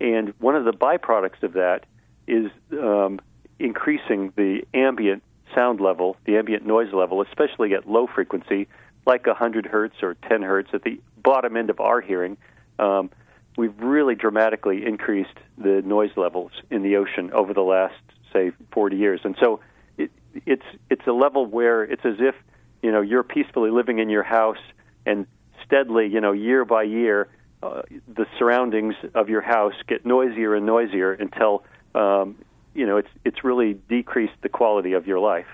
And 0.00 0.32
one 0.38 0.56
of 0.56 0.64
the 0.64 0.72
byproducts 0.72 1.42
of 1.42 1.52
that 1.54 1.84
is 2.26 2.50
um, 2.72 3.20
increasing 3.58 4.32
the 4.36 4.62
ambient 4.74 5.22
sound 5.54 5.80
level, 5.80 6.16
the 6.24 6.36
ambient 6.36 6.66
noise 6.66 6.92
level, 6.92 7.22
especially 7.22 7.74
at 7.74 7.88
low 7.88 8.06
frequency, 8.06 8.68
like 9.06 9.26
100 9.26 9.66
hertz 9.66 9.96
or 10.02 10.14
10 10.28 10.42
hertz 10.42 10.70
at 10.72 10.82
the 10.82 11.00
bottom 11.22 11.56
end 11.56 11.70
of 11.70 11.80
our 11.80 12.00
hearing. 12.00 12.36
Um, 12.78 13.10
we've 13.56 13.78
really 13.78 14.14
dramatically 14.14 14.84
increased 14.84 15.36
the 15.58 15.82
noise 15.84 16.10
levels 16.16 16.52
in 16.70 16.82
the 16.82 16.96
ocean 16.96 17.32
over 17.32 17.54
the 17.54 17.62
last, 17.62 17.94
say, 18.32 18.52
40 18.72 18.96
years. 18.96 19.20
And 19.24 19.36
so 19.40 19.60
it, 19.96 20.10
it's 20.46 20.64
it's 20.90 21.06
a 21.06 21.12
level 21.12 21.46
where 21.46 21.84
it's 21.84 22.04
as 22.04 22.16
if 22.18 22.34
you 22.82 22.90
know 22.90 23.00
you're 23.00 23.22
peacefully 23.22 23.70
living 23.70 23.98
in 23.98 24.10
your 24.10 24.24
house 24.24 24.58
and 25.06 25.26
steadily, 25.64 26.08
you 26.08 26.20
know, 26.20 26.32
year 26.32 26.64
by 26.64 26.82
year, 26.82 27.28
uh, 27.62 27.82
the 28.08 28.26
surroundings 28.38 28.94
of 29.14 29.28
your 29.28 29.40
house 29.40 29.74
get 29.86 30.04
noisier 30.04 30.54
and 30.54 30.66
noisier 30.66 31.12
until 31.12 31.64
um, 31.94 32.36
you 32.74 32.86
know 32.86 32.96
it's 32.96 33.08
it's 33.24 33.44
really 33.44 33.74
decreased 33.88 34.34
the 34.42 34.48
quality 34.48 34.92
of 34.92 35.06
your 35.06 35.18
life. 35.18 35.46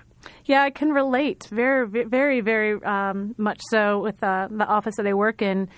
Yeah, 0.44 0.62
I 0.62 0.70
can 0.70 0.90
relate 0.90 1.48
very, 1.50 2.04
very, 2.04 2.40
very 2.40 2.82
um, 2.84 3.34
much 3.38 3.60
so 3.70 4.00
with 4.00 4.22
uh, 4.22 4.48
the 4.50 4.66
office 4.66 4.96
that 4.96 5.06
I 5.06 5.14
work 5.14 5.42
in. 5.42 5.68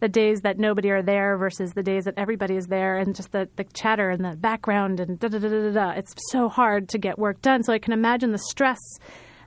The 0.00 0.08
days 0.08 0.42
that 0.42 0.58
nobody 0.58 0.90
are 0.90 1.00
there 1.00 1.38
versus 1.38 1.72
the 1.72 1.82
days 1.82 2.04
that 2.04 2.14
everybody 2.18 2.54
is 2.56 2.66
there, 2.66 2.98
and 2.98 3.14
just 3.14 3.32
the, 3.32 3.48
the 3.56 3.64
chatter 3.64 4.10
and 4.10 4.22
the 4.22 4.36
background 4.36 5.00
and 5.00 5.18
da 5.18 5.28
da 5.28 5.38
da 5.38 5.48
da 5.48 5.72
da. 5.72 5.90
It's 5.92 6.12
so 6.30 6.50
hard 6.50 6.90
to 6.90 6.98
get 6.98 7.18
work 7.18 7.40
done. 7.40 7.62
So 7.62 7.72
I 7.72 7.78
can 7.78 7.94
imagine 7.94 8.32
the 8.32 8.38
stress 8.38 8.78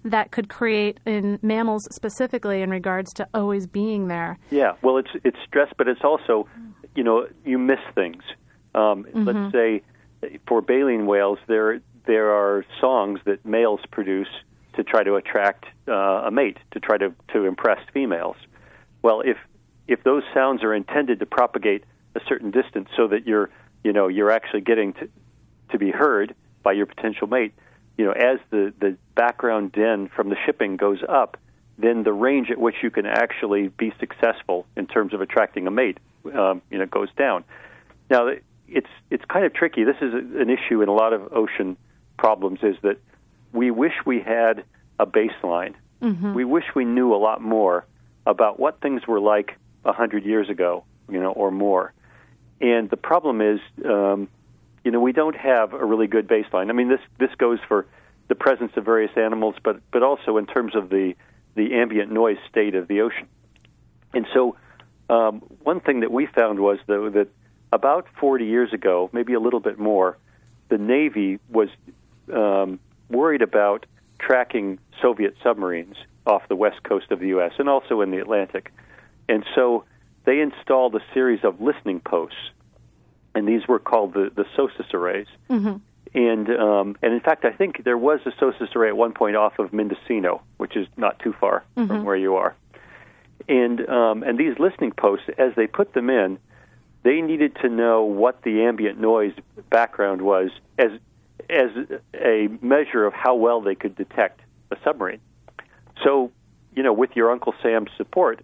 that 0.05 0.31
could 0.31 0.49
create 0.49 0.99
in 1.05 1.37
mammals 1.43 1.87
specifically 1.91 2.63
in 2.63 2.71
regards 2.71 3.13
to 3.13 3.27
always 3.35 3.67
being 3.67 4.07
there. 4.07 4.39
Yeah, 4.49 4.73
well, 4.81 4.97
it's 4.97 5.11
it's 5.23 5.37
stress, 5.45 5.71
but 5.77 5.87
it's 5.87 6.03
also, 6.03 6.47
you 6.95 7.03
know, 7.03 7.27
you 7.45 7.59
miss 7.59 7.79
things. 7.93 8.23
Um, 8.73 9.03
mm-hmm. 9.03 9.25
Let's 9.25 9.53
say 9.53 9.83
for 10.47 10.61
baleen 10.61 11.05
whales, 11.05 11.39
there 11.47 11.81
there 12.05 12.31
are 12.31 12.65
songs 12.79 13.19
that 13.25 13.45
males 13.45 13.81
produce 13.91 14.29
to 14.73 14.83
try 14.83 15.03
to 15.03 15.15
attract 15.15 15.65
uh, 15.87 16.27
a 16.27 16.31
mate, 16.31 16.57
to 16.71 16.79
try 16.79 16.97
to 16.97 17.13
to 17.33 17.45
impress 17.45 17.79
females. 17.93 18.35
Well, 19.01 19.21
if 19.21 19.37
if 19.87 20.03
those 20.03 20.23
sounds 20.33 20.63
are 20.63 20.73
intended 20.73 21.19
to 21.19 21.25
propagate 21.25 21.83
a 22.15 22.19
certain 22.27 22.51
distance 22.51 22.89
so 22.95 23.07
that 23.07 23.27
you're 23.27 23.49
you 23.83 23.93
know 23.93 24.07
you're 24.07 24.31
actually 24.31 24.61
getting 24.61 24.93
to 24.93 25.09
to 25.71 25.77
be 25.77 25.91
heard 25.91 26.35
by 26.63 26.73
your 26.73 26.85
potential 26.85 27.27
mate, 27.27 27.53
you 27.97 28.05
know, 28.05 28.11
as 28.11 28.39
the, 28.49 28.73
the 28.79 28.97
background 29.15 29.71
din 29.71 30.09
from 30.15 30.29
the 30.29 30.35
shipping 30.45 30.77
goes 30.77 30.99
up, 31.07 31.37
then 31.77 32.03
the 32.03 32.13
range 32.13 32.49
at 32.49 32.57
which 32.57 32.75
you 32.81 32.89
can 32.89 33.05
actually 33.05 33.67
be 33.67 33.93
successful 33.99 34.65
in 34.75 34.87
terms 34.87 35.13
of 35.13 35.21
attracting 35.21 35.67
a 35.67 35.71
mate, 35.71 35.97
um, 36.33 36.61
you 36.71 36.77
know, 36.77 36.85
goes 36.85 37.09
down. 37.17 37.43
Now, 38.09 38.29
it's 38.71 38.89
it's 39.09 39.23
kind 39.25 39.45
of 39.45 39.53
tricky. 39.53 39.83
This 39.83 39.97
is 40.01 40.13
an 40.13 40.49
issue 40.49 40.81
in 40.81 40.89
a 40.89 40.93
lot 40.93 41.13
of 41.13 41.33
ocean 41.33 41.77
problems. 42.17 42.59
Is 42.63 42.75
that 42.81 42.97
we 43.53 43.71
wish 43.71 43.93
we 44.05 44.19
had 44.19 44.63
a 44.99 45.05
baseline. 45.05 45.75
Mm-hmm. 46.01 46.33
We 46.33 46.45
wish 46.45 46.65
we 46.75 46.85
knew 46.85 47.13
a 47.13 47.17
lot 47.17 47.41
more 47.41 47.85
about 48.25 48.59
what 48.59 48.81
things 48.81 49.05
were 49.07 49.19
like 49.19 49.57
a 49.85 49.93
hundred 49.93 50.25
years 50.25 50.49
ago, 50.49 50.83
you 51.09 51.19
know, 51.19 51.31
or 51.31 51.51
more. 51.51 51.93
And 52.61 52.89
the 52.89 52.97
problem 52.97 53.41
is, 53.41 53.59
um, 53.85 54.27
you 54.83 54.91
know, 54.91 54.99
we 54.99 55.13
don't 55.13 55.35
have 55.35 55.73
a 55.73 55.83
really 55.83 56.07
good 56.07 56.27
baseline. 56.27 56.69
I 56.69 56.73
mean, 56.73 56.89
this 56.89 57.01
this 57.17 57.33
goes 57.37 57.59
for 57.67 57.85
the 58.27 58.35
presence 58.35 58.71
of 58.75 58.85
various 58.85 59.11
animals, 59.15 59.55
but 59.63 59.81
but 59.91 60.03
also 60.03 60.37
in 60.37 60.45
terms 60.45 60.75
of 60.75 60.89
the 60.89 61.15
the 61.55 61.73
ambient 61.75 62.11
noise 62.11 62.37
state 62.49 62.75
of 62.75 62.87
the 62.87 63.01
ocean. 63.01 63.27
And 64.13 64.25
so, 64.33 64.55
um, 65.09 65.41
one 65.63 65.79
thing 65.79 66.01
that 66.01 66.11
we 66.11 66.25
found 66.25 66.59
was 66.59 66.79
though 66.87 67.09
that 67.09 67.27
about 67.71 68.07
40 68.19 68.45
years 68.45 68.73
ago, 68.73 69.09
maybe 69.13 69.33
a 69.33 69.39
little 69.39 69.59
bit 69.59 69.77
more, 69.79 70.17
the 70.69 70.77
Navy 70.77 71.39
was 71.49 71.69
um, 72.33 72.79
worried 73.09 73.41
about 73.41 73.85
tracking 74.19 74.79
Soviet 75.01 75.35
submarines 75.43 75.95
off 76.25 76.47
the 76.47 76.55
west 76.55 76.83
coast 76.83 77.11
of 77.11 77.19
the 77.19 77.27
U.S. 77.29 77.53
and 77.57 77.69
also 77.69 78.01
in 78.01 78.11
the 78.11 78.17
Atlantic, 78.17 78.71
and 79.27 79.43
so 79.55 79.85
they 80.25 80.41
installed 80.41 80.95
a 80.95 80.99
series 81.13 81.43
of 81.43 81.61
listening 81.61 82.01
posts, 82.01 82.37
and 83.33 83.47
these 83.47 83.67
were 83.67 83.79
called 83.79 84.13
the 84.13 84.29
the 84.35 84.45
SOSUS 84.55 84.93
arrays. 84.93 85.27
Mm-hmm. 85.49 85.77
And 86.13 86.49
um, 86.49 86.97
and 87.01 87.13
in 87.13 87.19
fact, 87.19 87.45
I 87.45 87.51
think 87.51 87.83
there 87.83 87.97
was 87.97 88.19
a 88.25 88.31
SOSUS 88.31 88.75
array 88.75 88.89
at 88.89 88.97
one 88.97 89.13
point 89.13 89.35
off 89.35 89.57
of 89.59 89.71
Mendocino, 89.71 90.41
which 90.57 90.75
is 90.75 90.87
not 90.97 91.19
too 91.19 91.33
far 91.39 91.63
Mm-hmm. 91.77 91.87
from 91.87 92.03
where 92.03 92.15
you 92.15 92.35
are. 92.35 92.55
And 93.47 93.87
um, 93.89 94.23
and 94.23 94.37
these 94.37 94.59
listening 94.59 94.91
posts, 94.91 95.27
as 95.37 95.53
they 95.55 95.67
put 95.67 95.93
them 95.93 96.09
in, 96.09 96.37
they 97.03 97.21
needed 97.21 97.55
to 97.61 97.69
know 97.69 98.03
what 98.03 98.43
the 98.43 98.63
ambient 98.63 98.99
noise 98.99 99.33
background 99.69 100.21
was 100.21 100.49
as 100.77 100.91
as 101.49 101.69
a 102.13 102.47
measure 102.61 103.05
of 103.05 103.13
how 103.13 103.33
well 103.35 103.61
they 103.61 103.73
could 103.75 103.95
detect 103.95 104.41
a 104.71 104.77
submarine. 104.83 105.19
So, 106.03 106.31
you 106.75 106.83
know, 106.83 106.93
with 106.93 107.11
your 107.15 107.31
Uncle 107.31 107.53
Sam's 107.63 107.89
support, 107.97 108.43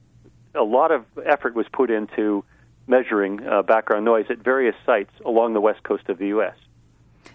a 0.56 0.64
lot 0.64 0.92
of 0.92 1.06
effort 1.26 1.54
was 1.56 1.68
put 1.72 1.92
into 1.92 2.44
measuring 2.88 3.46
uh, 3.46 3.62
background 3.62 4.06
noise 4.06 4.26
at 4.30 4.40
various 4.40 4.76
sites 4.86 5.12
along 5.26 5.54
the 5.54 5.62
west 5.62 5.84
coast 5.84 6.10
of 6.10 6.18
the 6.18 6.28
U.S. 6.28 6.56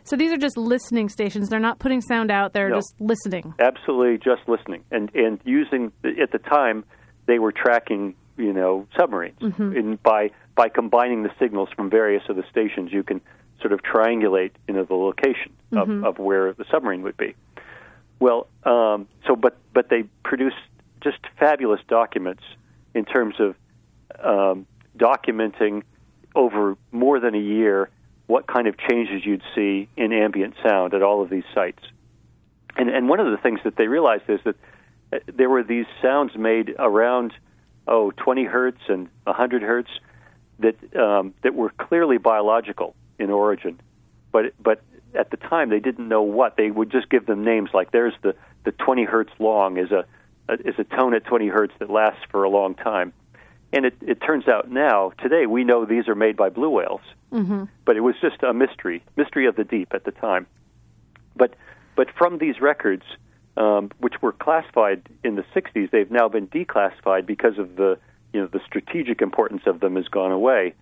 So 0.05 0.17
these 0.17 0.33
are 0.33 0.37
just 0.37 0.57
listening 0.57 1.09
stations. 1.09 1.49
They're 1.49 1.61
not 1.61 1.79
putting 1.79 2.01
sound 2.01 2.31
out. 2.31 2.53
They're 2.53 2.69
No. 2.71 2.77
just 2.77 2.95
listening. 3.01 3.55
Absolutely, 3.61 4.19
just 4.19 4.49
listening 4.49 4.83
and 4.91 5.15
and 5.15 5.39
using 5.45 5.93
at 6.21 6.33
the 6.33 6.39
time 6.39 6.85
they 7.27 7.39
were 7.39 7.53
tracking 7.53 8.15
you 8.37 8.53
know 8.53 8.87
submarines 8.99 9.37
and 9.41 10.03
by 10.03 10.31
by 10.61 10.69
combining 10.69 11.23
the 11.23 11.31
signals 11.39 11.71
from 11.75 11.89
various 11.89 12.23
of 12.29 12.37
the 12.37 12.45
stations 12.51 12.93
you 12.93 13.03
can 13.03 13.19
sort 13.63 13.73
of 13.73 13.81
triangulate 13.81 14.51
you 14.69 14.75
know 14.75 14.85
the 14.85 14.95
location 14.95 15.51
of, 15.73 15.89
of 16.05 16.19
where 16.19 16.53
the 16.53 16.67
submarine 16.71 17.01
would 17.01 17.17
be. 17.17 17.35
Well, 18.19 18.47
um, 18.65 19.09
so 19.27 19.37
but 19.37 19.57
but 19.73 19.89
they 19.89 20.03
produced 20.23 20.59
just 21.03 21.17
fabulous 21.39 21.81
documents 21.89 22.43
in 22.95 23.07
terms 23.07 23.37
of 23.39 23.55
um, 24.23 24.67
documenting 24.99 25.83
over 26.35 26.77
more 26.93 27.21
than 27.21 27.35
a 27.35 27.41
year 27.41 27.89
what 28.27 28.47
kind 28.47 28.67
of 28.67 28.77
changes 28.77 29.25
you'd 29.25 29.43
see 29.55 29.89
in 29.97 30.13
ambient 30.13 30.57
sound 30.63 30.93
at 30.93 31.01
all 31.01 31.23
of 31.23 31.31
these 31.31 31.49
sites. 31.55 31.83
And, 32.77 32.91
and 32.91 33.09
one 33.09 33.19
of 33.19 33.31
the 33.31 33.39
things 33.39 33.61
that 33.65 33.77
they 33.77 33.89
realized 33.89 34.25
is 34.29 34.41
that 34.45 34.57
uh, 35.11 35.21
there 35.35 35.49
were 35.49 35.63
these 35.63 35.87
sounds 36.03 36.37
made 36.37 36.75
around 36.79 37.33
oh 37.89 38.11
20 38.19 38.45
hertz 38.45 38.83
and 38.89 39.09
100 39.25 39.63
hertz 39.63 39.89
that 40.61 40.97
um, 40.97 41.35
that 41.43 41.55
were 41.55 41.71
clearly 41.71 42.19
biological 42.19 42.95
in 43.19 43.31
origin, 43.31 43.81
but 44.33 44.53
but 44.63 44.81
at 45.15 45.31
the 45.31 45.37
time 45.37 45.71
they 45.71 45.81
didn't 45.81 46.09
know 46.09 46.23
what. 46.23 46.57
They 46.57 46.71
would 46.71 46.91
just 46.91 47.09
give 47.11 47.27
them 47.27 47.45
names 47.45 47.71
like 47.75 47.91
there's 47.91 48.15
the 48.23 48.35
the 48.65 48.73
20 48.73 49.05
hertz 49.05 49.33
long 49.39 49.79
is 49.79 49.91
a, 49.91 50.05
a 50.49 50.55
is 50.69 50.75
a 50.79 50.85
tone 50.85 51.15
at 51.15 51.25
20 51.25 51.49
hertz 51.49 51.75
that 51.79 51.91
lasts 51.91 52.23
for 52.31 52.45
a 52.45 52.51
long 52.51 52.75
time, 52.75 53.13
and 53.73 53.85
it 53.87 53.95
it 54.01 54.21
turns 54.21 54.47
out 54.49 54.71
now 54.71 55.13
today 55.19 55.47
we 55.47 55.65
know 55.65 55.85
these 55.85 56.09
are 56.09 56.15
made 56.15 56.37
by 56.37 56.49
blue 56.49 56.71
whales, 56.71 57.03
Mm-hmm. 57.33 57.65
but 57.85 57.97
it 57.97 58.01
was 58.01 58.17
just 58.21 58.43
a 58.43 58.53
mystery 58.53 59.03
mystery 59.17 59.47
of 59.47 59.57
the 59.57 59.65
deep 59.65 59.93
at 59.95 60.05
the 60.05 60.11
time, 60.13 60.47
but 61.37 61.55
but 61.97 62.09
from 62.17 62.39
these 62.39 62.61
records, 62.61 63.05
um, 63.57 63.91
which 63.99 64.23
were 64.23 64.33
classified 64.33 65.03
in 65.23 65.35
the 65.37 65.45
60s, 65.55 65.91
they've 65.91 66.11
now 66.11 66.29
been 66.29 66.47
declassified 66.49 67.27
because 67.27 67.59
of 67.59 67.77
the 67.77 67.99
you 68.33 68.41
know 68.41 68.47
the 68.47 68.61
strategic 68.67 69.23
importance 69.23 69.63
of 69.67 69.81
them 69.81 69.97
has 69.97 70.09
gone 70.09 70.33
away. 70.33 70.75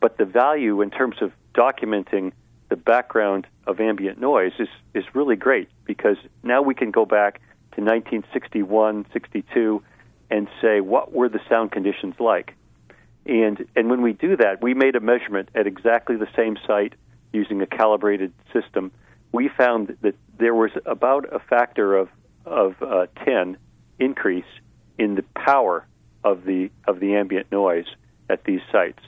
But 0.00 0.18
the 0.18 0.24
value 0.24 0.82
in 0.82 0.90
terms 0.90 1.16
of 1.20 1.32
documenting 1.54 2.32
the 2.68 2.76
background 2.76 3.46
of 3.66 3.80
ambient 3.80 4.20
noise 4.20 4.52
is 4.58 4.68
is 4.94 5.04
really 5.14 5.36
great 5.36 5.68
because 5.84 6.16
now 6.42 6.62
we 6.62 6.74
can 6.74 6.90
go 6.90 7.04
back 7.04 7.40
to 7.74 7.82
1961, 7.82 9.06
62, 9.12 9.82
and 10.30 10.48
say 10.60 10.80
what 10.80 11.12
were 11.12 11.28
the 11.28 11.40
sound 11.48 11.72
conditions 11.72 12.14
like. 12.18 12.54
And 13.24 13.66
and 13.74 13.90
when 13.90 14.02
we 14.02 14.12
do 14.12 14.36
that, 14.36 14.62
we 14.62 14.74
made 14.74 14.96
a 14.96 15.00
measurement 15.00 15.48
at 15.54 15.66
exactly 15.66 16.16
the 16.16 16.28
same 16.36 16.56
site 16.66 16.94
using 17.32 17.60
a 17.60 17.66
calibrated 17.66 18.32
system. 18.52 18.92
We 19.32 19.48
found 19.48 19.96
that 20.02 20.14
there 20.38 20.54
was 20.54 20.70
about 20.86 21.32
a 21.32 21.38
factor 21.38 21.96
of 21.96 22.08
of 22.44 22.80
uh, 22.80 23.06
10 23.24 23.56
increase 23.98 24.44
in 24.98 25.16
the 25.16 25.24
power 25.34 25.84
of 26.26 26.44
the 26.44 26.68
of 26.88 26.98
the 27.00 27.14
ambient 27.14 27.50
noise 27.52 27.86
at 28.28 28.44
these 28.44 28.60
sites, 28.72 28.98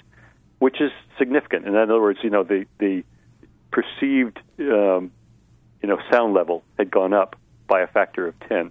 which 0.60 0.80
is 0.80 0.92
significant. 1.18 1.66
In 1.66 1.74
other 1.76 2.00
words, 2.00 2.20
you 2.22 2.30
know 2.30 2.44
the 2.44 2.64
the 2.78 3.02
perceived 3.72 4.38
um, 4.60 5.10
you 5.82 5.88
know 5.88 5.98
sound 6.10 6.32
level 6.32 6.62
had 6.78 6.90
gone 6.90 7.12
up 7.12 7.36
by 7.66 7.80
a 7.82 7.86
factor 7.88 8.26
of 8.26 8.34
10. 8.48 8.70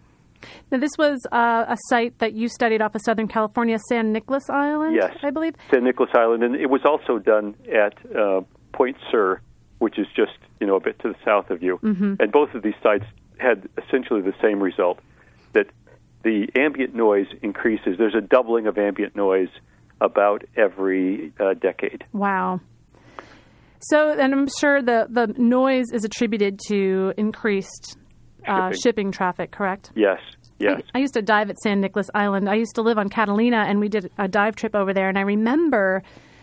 Now, 0.72 0.80
this 0.80 0.92
was 0.98 1.20
uh, 1.32 1.66
a 1.68 1.78
site 1.90 2.18
that 2.20 2.34
you 2.34 2.48
studied 2.48 2.82
off 2.82 2.96
of 2.96 3.02
Southern 3.02 3.28
California, 3.28 3.78
San 3.90 4.12
Nicolas 4.12 4.50
Island, 4.50 4.96
Yes. 4.96 5.16
I 5.24 5.30
believe. 5.32 5.56
San 5.72 5.84
Nicolas 5.84 6.12
Island, 6.16 6.44
and 6.44 6.56
it 6.56 6.70
was 6.70 6.82
also 6.86 7.20
done 7.20 7.56
at 7.72 7.94
uh, 8.16 8.42
Point 8.72 8.98
Sur, 9.12 9.42
which 9.80 10.00
is 10.00 10.08
just 10.16 10.38
you 10.60 10.66
know 10.68 10.76
a 10.76 10.80
bit 10.80 10.98
to 11.00 11.10
the 11.10 11.16
south 11.26 11.50
of 11.50 11.62
you. 11.62 11.80
Mm-hmm. 11.84 12.16
And 12.20 12.32
both 12.32 12.54
of 12.54 12.64
these 12.64 12.80
sites 12.82 13.06
had 13.38 13.68
essentially 13.78 14.22
the 14.22 14.34
same 14.42 14.62
result 14.64 15.00
that 15.54 15.68
the 16.24 16.48
ambient 16.58 16.96
noise 16.96 17.28
increases. 17.42 17.96
There's 17.98 18.16
a 18.16 18.22
doubling 18.22 18.68
of 18.68 18.78
ambient 18.78 19.16
noise 19.16 19.50
about 20.02 20.44
every 20.56 21.32
uh, 21.40 21.54
decade. 21.54 22.04
Wow. 22.14 22.60
So, 23.80 24.12
and 24.12 24.34
I'm 24.34 24.48
sure 24.60 24.82
the, 24.82 25.08
the 25.10 25.28
noise 25.38 25.86
is 25.94 26.04
attributed 26.04 26.60
to 26.68 27.14
increased 27.18 27.98
uh, 28.48 28.70
Shipping. 28.70 28.82
shipping 28.82 29.12
traffic, 29.12 29.52
correct? 29.52 29.92
Yes, 29.96 30.20
yes. 30.60 30.82
I 30.96 31.00
used 31.00 31.14
to 31.14 31.22
dive 31.22 31.50
at 31.50 31.58
San 31.60 31.82
Nicolas 31.82 32.10
Island. 32.14 32.50
I 32.50 32.56
used 32.56 32.76
to 32.76 32.82
live 32.82 32.98
on 32.98 33.10
Catalina, 33.10 33.66
and 33.68 33.80
we 33.80 33.90
did 33.90 34.10
a 34.18 34.28
dive 34.28 34.56
trip 34.56 34.76
over 34.76 34.94
there. 34.94 35.10
And 35.10 35.18
I 35.18 35.22
remember 35.22 36.02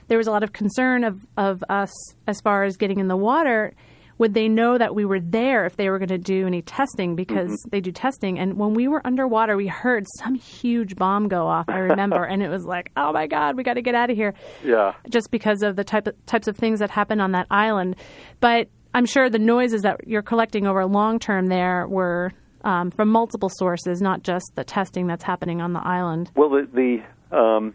there 0.08 0.18
was 0.18 0.26
a 0.26 0.30
lot 0.30 0.42
of 0.42 0.52
concern 0.52 1.02
of, 1.02 1.18
of 1.36 1.64
us 1.68 1.90
as 2.26 2.40
far 2.40 2.64
as 2.64 2.76
getting 2.76 3.00
in 3.00 3.08
the 3.08 3.16
water. 3.16 3.74
Would 4.18 4.34
they 4.34 4.48
know 4.48 4.78
that 4.78 4.94
we 4.94 5.04
were 5.04 5.18
there 5.20 5.66
if 5.66 5.76
they 5.76 5.90
were 5.90 5.98
going 5.98 6.08
to 6.08 6.18
do 6.18 6.46
any 6.46 6.62
testing? 6.62 7.16
Because 7.16 7.50
Mm-hmm. 7.50 7.68
they 7.70 7.80
do 7.80 7.90
testing. 7.92 8.38
And 8.38 8.56
when 8.58 8.74
we 8.74 8.86
were 8.88 9.04
underwater, 9.04 9.56
we 9.56 9.66
heard 9.66 10.06
some 10.20 10.34
huge 10.36 10.94
bomb 10.96 11.28
go 11.28 11.46
off. 11.46 11.64
I 11.68 11.78
remember, 11.78 12.24
and 12.30 12.42
it 12.42 12.48
was 12.48 12.64
like, 12.64 12.90
"Oh 12.96 13.12
my 13.12 13.26
God, 13.26 13.56
we 13.56 13.62
got 13.64 13.74
to 13.74 13.82
get 13.82 13.94
out 13.94 14.10
of 14.10 14.16
here!" 14.16 14.34
Yeah. 14.64 14.94
Just 15.10 15.30
because 15.30 15.62
of 15.62 15.76
the 15.76 15.84
type 15.84 16.06
of, 16.06 16.14
types 16.26 16.46
of 16.48 16.56
things 16.56 16.78
that 16.80 16.90
happen 16.90 17.20
on 17.20 17.32
that 17.32 17.46
island. 17.50 17.96
But 18.40 18.68
I'm 18.94 19.06
sure 19.06 19.28
the 19.28 19.38
noises 19.40 19.82
that 19.82 20.06
you're 20.06 20.22
collecting 20.22 20.66
over 20.66 20.86
long 20.86 21.18
term 21.18 21.46
there 21.48 21.86
were 21.88 22.32
um, 22.62 22.90
from 22.92 23.08
multiple 23.10 23.50
sources, 23.50 24.00
not 24.00 24.22
just 24.22 24.46
the 24.54 24.64
testing 24.64 25.06
that's 25.08 25.24
happening 25.24 25.60
on 25.60 25.72
the 25.72 25.80
island. 25.86 26.30
Well, 26.36 26.50
the, 26.50 27.02
the 27.30 27.36
um, 27.36 27.74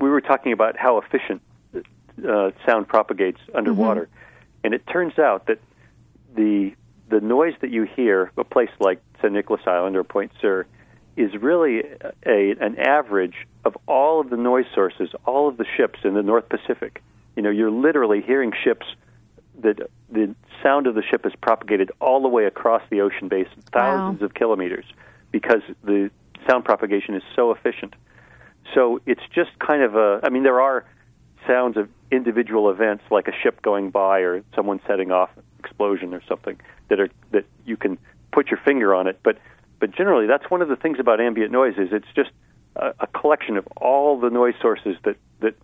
we 0.00 0.10
were 0.10 0.20
talking 0.20 0.52
about 0.52 0.76
how 0.76 0.98
efficient 0.98 1.40
uh, 1.74 2.50
sound 2.66 2.86
propagates 2.88 3.40
underwater, 3.54 4.08
and 4.64 4.74
it 4.74 4.86
turns 4.86 5.18
out 5.18 5.46
that 5.46 5.58
the 6.34 6.72
the 7.08 7.20
noise 7.20 7.54
that 7.60 7.70
you 7.70 7.82
hear, 7.84 8.30
a 8.38 8.44
place 8.44 8.70
like 8.80 9.02
St. 9.18 9.32
Nicholas 9.32 9.60
Island 9.66 9.96
or 9.96 10.04
Point 10.04 10.32
Sur, 10.40 10.66
is 11.16 11.34
really 11.40 11.82
a 12.26 12.54
an 12.60 12.78
average 12.78 13.46
of 13.64 13.76
all 13.86 14.20
of 14.20 14.30
the 14.30 14.36
noise 14.36 14.66
sources, 14.74 15.10
all 15.26 15.48
of 15.48 15.56
the 15.56 15.66
ships 15.76 16.00
in 16.04 16.14
the 16.14 16.22
North 16.22 16.48
Pacific. 16.48 17.02
You 17.36 17.42
know, 17.42 17.50
you're 17.50 17.70
literally 17.70 18.20
hearing 18.22 18.52
ships 18.64 18.86
that 19.60 19.90
the 20.10 20.34
sound 20.62 20.86
of 20.86 20.94
the 20.94 21.02
ship 21.02 21.26
is 21.26 21.32
propagated 21.40 21.90
all 22.00 22.22
the 22.22 22.28
way 22.28 22.46
across 22.46 22.82
the 22.90 23.00
ocean 23.02 23.28
basin, 23.28 23.62
thousands 23.72 24.20
Wow. 24.20 24.26
of 24.26 24.34
kilometers, 24.34 24.84
because 25.30 25.62
the 25.84 26.10
sound 26.48 26.64
propagation 26.64 27.14
is 27.14 27.22
so 27.36 27.52
efficient. 27.52 27.94
So 28.74 29.00
it's 29.06 29.22
just 29.34 29.50
kind 29.58 29.82
of 29.82 29.96
a. 29.96 30.20
I 30.22 30.30
mean, 30.30 30.42
there 30.44 30.60
are 30.60 30.84
sounds 31.46 31.76
of 31.76 31.88
individual 32.12 32.70
events 32.70 33.02
like 33.10 33.26
a 33.26 33.32
ship 33.42 33.62
going 33.62 33.90
by 33.90 34.20
or 34.20 34.42
someone 34.54 34.80
setting 34.86 35.10
off 35.10 35.30
an 35.36 35.42
explosion 35.58 36.14
or 36.14 36.22
something 36.28 36.60
that 36.88 37.00
are 37.00 37.08
that 37.32 37.44
you 37.64 37.76
can 37.76 37.98
put 38.32 38.48
your 38.48 38.60
finger 38.64 38.94
on 38.94 39.06
it. 39.06 39.18
But 39.24 39.38
but 39.80 39.90
generally, 39.90 40.26
that's 40.26 40.48
one 40.50 40.62
of 40.62 40.68
the 40.68 40.76
things 40.76 40.98
about 41.00 41.20
ambient 41.20 41.50
noise 41.50 41.74
is 41.78 41.88
it's 41.90 42.06
just 42.14 42.30
a, 42.76 42.92
a 43.00 43.06
collection 43.08 43.56
of 43.56 43.66
all 43.78 44.20
the 44.20 44.30
noise 44.30 44.54
sources 44.60 44.96
that 45.04 45.16
that 45.40 45.54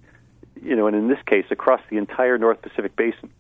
you 0.61 0.75
know, 0.75 0.87
and 0.87 0.97
in 0.97 1.09
this 1.09 1.23
case, 1.27 1.45
across 1.51 1.81
the 1.91 1.99
entire 1.99 2.39
North 2.39 2.61
Pacific 2.63 2.97
basin. 2.97 3.31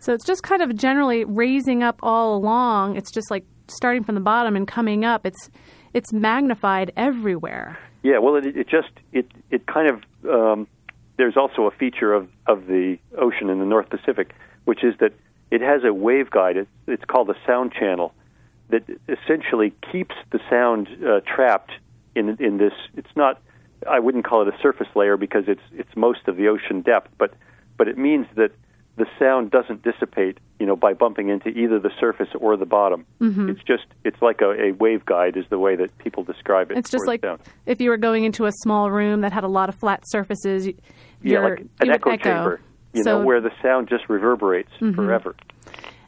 So 0.00 0.12
it's 0.12 0.26
just 0.26 0.42
kind 0.42 0.62
of 0.62 0.74
generally 0.76 1.24
raising 1.24 1.82
up 1.82 1.98
all 2.02 2.36
along. 2.36 2.96
It's 2.96 3.12
just 3.12 3.30
like 3.30 3.44
starting 3.68 4.04
from 4.04 4.14
the 4.14 4.20
bottom 4.20 4.56
and 4.56 4.66
coming 4.66 5.04
up. 5.04 5.26
It's 5.26 5.50
it's 5.92 6.12
magnified 6.12 6.92
everywhere. 6.96 7.78
Yeah, 8.02 8.18
well, 8.18 8.36
it, 8.36 8.46
it 8.46 8.68
just 8.68 8.90
it 9.12 9.30
it 9.50 9.66
kind 9.66 9.88
of 9.88 10.02
um, 10.28 10.66
there's 11.16 11.36
also 11.36 11.66
a 11.66 11.70
feature 11.70 12.12
of 12.12 12.28
of 12.46 12.66
the 12.66 12.98
ocean 13.18 13.48
in 13.50 13.58
the 13.58 13.64
North 13.64 13.88
Pacific, 13.88 14.34
which 14.64 14.82
is 14.82 14.94
that 14.98 15.12
it 15.50 15.60
has 15.60 15.82
a 15.82 15.88
waveguide. 15.88 16.56
It, 16.56 16.68
it's 16.86 17.04
called 17.04 17.30
a 17.30 17.36
sound 17.46 17.72
channel 17.72 18.12
that 18.70 18.82
essentially 19.08 19.72
keeps 19.92 20.14
the 20.30 20.40
sound 20.50 20.88
uh, 21.06 21.20
trapped 21.20 21.72
in 22.14 22.36
in 22.40 22.58
this. 22.58 22.72
It's 22.96 23.14
not. 23.16 23.40
I 23.88 23.98
wouldn't 23.98 24.24
call 24.24 24.42
it 24.42 24.54
a 24.54 24.58
surface 24.60 24.88
layer 24.94 25.16
because 25.16 25.44
it's 25.46 25.62
it's 25.72 25.94
most 25.96 26.26
of 26.26 26.36
the 26.36 26.48
ocean 26.48 26.80
depth, 26.80 27.10
but 27.18 27.34
but 27.76 27.88
it 27.88 27.98
means 27.98 28.26
that 28.36 28.52
the 28.96 29.06
sound 29.18 29.50
doesn't 29.50 29.82
dissipate, 29.82 30.38
you 30.60 30.66
know, 30.66 30.76
by 30.76 30.92
bumping 30.92 31.28
into 31.28 31.48
either 31.48 31.78
the 31.80 31.90
surface 31.98 32.28
or 32.38 32.56
the 32.56 32.64
bottom. 32.66 33.04
Mm-hmm. 33.20 33.48
It's 33.50 33.62
just 33.64 33.84
it's 34.04 34.20
like 34.22 34.40
a, 34.40 34.50
a 34.50 34.72
waveguide 34.72 35.36
is 35.36 35.44
the 35.50 35.58
way 35.58 35.74
that 35.76 35.96
people 35.98 36.22
describe 36.22 36.70
it. 36.70 36.78
It's 36.78 36.90
just 36.90 37.06
like 37.06 37.24
if 37.66 37.80
you 37.80 37.90
were 37.90 37.96
going 37.96 38.24
into 38.24 38.46
a 38.46 38.52
small 38.62 38.90
room 38.90 39.22
that 39.22 39.32
had 39.32 39.44
a 39.44 39.48
lot 39.48 39.68
of 39.68 39.74
flat 39.74 40.02
surfaces. 40.06 40.68
yeah, 41.22 41.40
like 41.40 41.60
an 41.80 41.90
echo, 41.90 42.10
echo. 42.10 42.22
chamber, 42.22 42.60
you 42.92 43.02
So- 43.02 43.10
Mm-hmm. 43.10 43.20
know, 43.20 43.26
where 43.26 43.40
the 43.40 43.50
sound 43.62 43.88
just 43.88 44.08
reverberates 44.08 44.70
forever. 44.94 45.34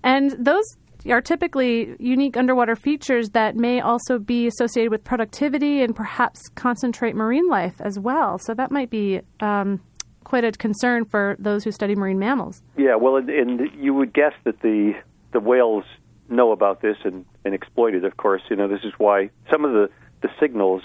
And 0.04 0.30
those 0.38 0.62
are 1.10 1.20
typically 1.20 1.94
unique 1.98 2.36
underwater 2.36 2.76
features 2.76 3.30
that 3.30 3.56
may 3.56 3.80
also 3.80 4.18
be 4.18 4.46
associated 4.46 4.90
with 4.90 5.02
productivity 5.04 5.82
and 5.82 5.94
perhaps 5.94 6.40
concentrate 6.54 7.14
marine 7.16 7.48
life 7.48 7.74
as 7.80 7.98
well. 7.98 8.38
So 8.38 8.54
that 8.54 8.70
might 8.70 8.90
be 8.90 9.20
um, 9.40 9.80
quite 10.26 10.42
a 10.42 10.50
concern 10.50 11.04
for 11.04 11.36
those 11.38 11.62
who 11.62 11.70
study 11.70 11.94
marine 11.94 12.18
mammals. 12.18 12.60
Yeah, 12.76 12.96
well, 12.96 13.14
and, 13.14 13.30
and 13.30 13.70
you 13.78 13.94
would 13.94 14.12
guess 14.12 14.32
that 14.42 14.60
the 14.60 14.94
the 15.32 15.38
whales 15.38 15.84
know 16.28 16.50
about 16.50 16.82
this 16.82 16.96
and, 17.04 17.24
and 17.44 17.54
exploit 17.54 17.94
it. 17.94 18.04
Of 18.04 18.16
course, 18.16 18.42
you 18.50 18.56
know 18.56 18.66
this 18.66 18.82
is 18.82 18.92
why 18.98 19.30
some 19.50 19.64
of 19.64 19.72
the 19.72 19.88
the 20.22 20.28
signals 20.40 20.82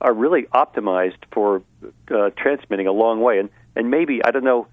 are 0.00 0.14
really 0.14 0.42
optimized 0.54 1.18
for 1.32 1.62
uh, 2.14 2.30
transmitting 2.38 2.86
a 2.86 2.92
long 2.92 3.20
way, 3.20 3.40
and 3.40 3.50
and 3.74 3.90
maybe 3.90 4.20
I 4.24 4.30
don't 4.30 4.44
know. 4.44 4.68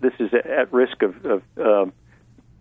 This 0.00 0.14
is 0.18 0.30
at 0.32 0.72
risk 0.72 1.02
of, 1.02 1.24
of 1.24 1.42
um, 1.58 1.92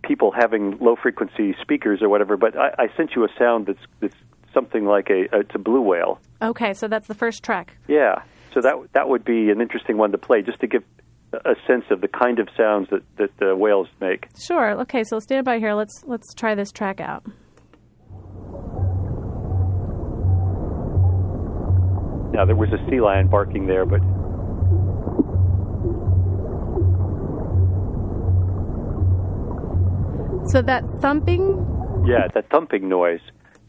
people 0.04 0.32
having 0.32 0.78
low 0.80 0.98
frequency 1.02 1.56
speakers 1.62 2.02
or 2.02 2.10
whatever, 2.10 2.36
but 2.36 2.58
I, 2.58 2.76
I 2.78 2.88
sent 2.98 3.16
you 3.16 3.24
a 3.24 3.30
sound 3.40 3.68
that's 3.68 3.86
that's 4.02 4.16
something 4.54 4.84
like 4.86 5.10
a, 5.10 5.34
a 5.34 5.40
it's 5.40 5.56
a 5.56 5.60
blue 5.60 5.82
whale. 5.82 6.20
Okay, 6.42 6.74
so 6.74 6.90
that's 6.90 7.08
the 7.08 7.16
first 7.16 7.44
track. 7.44 7.78
Yeah, 7.88 8.24
so 8.54 8.62
that 8.62 8.76
that 8.94 9.10
would 9.10 9.24
be 9.26 9.50
an 9.50 9.62
interesting 9.62 9.98
one 9.98 10.12
to 10.12 10.18
play, 10.18 10.42
just 10.42 10.60
to 10.62 10.68
give 10.68 10.84
a 11.34 11.56
sense 11.66 11.86
of 11.90 12.02
the 12.02 12.08
kind 12.08 12.40
of 12.40 12.48
sounds 12.58 12.90
that 12.90 13.04
that 13.18 13.30
the 13.40 13.56
whales 13.56 13.88
make. 14.00 14.28
Sure. 14.38 14.72
Okay, 14.82 15.04
so 15.04 15.20
stand 15.20 15.46
by 15.46 15.60
here. 15.60 15.74
Let's 15.74 16.04
let's 16.06 16.34
try 16.34 16.56
this 16.56 16.72
track 16.72 17.00
out. 17.00 17.24
Now 22.34 22.46
there 22.46 22.56
was 22.56 22.70
a 22.72 22.90
sea 22.90 23.02
lion 23.02 23.28
barking 23.28 23.68
there, 23.68 23.86
but 23.86 24.00
So 30.48 30.62
that 30.64 30.84
thumping. 31.02 31.44
yeah, 32.06 32.28
that 32.34 32.50
thumping 32.50 32.90
noise, 32.90 33.20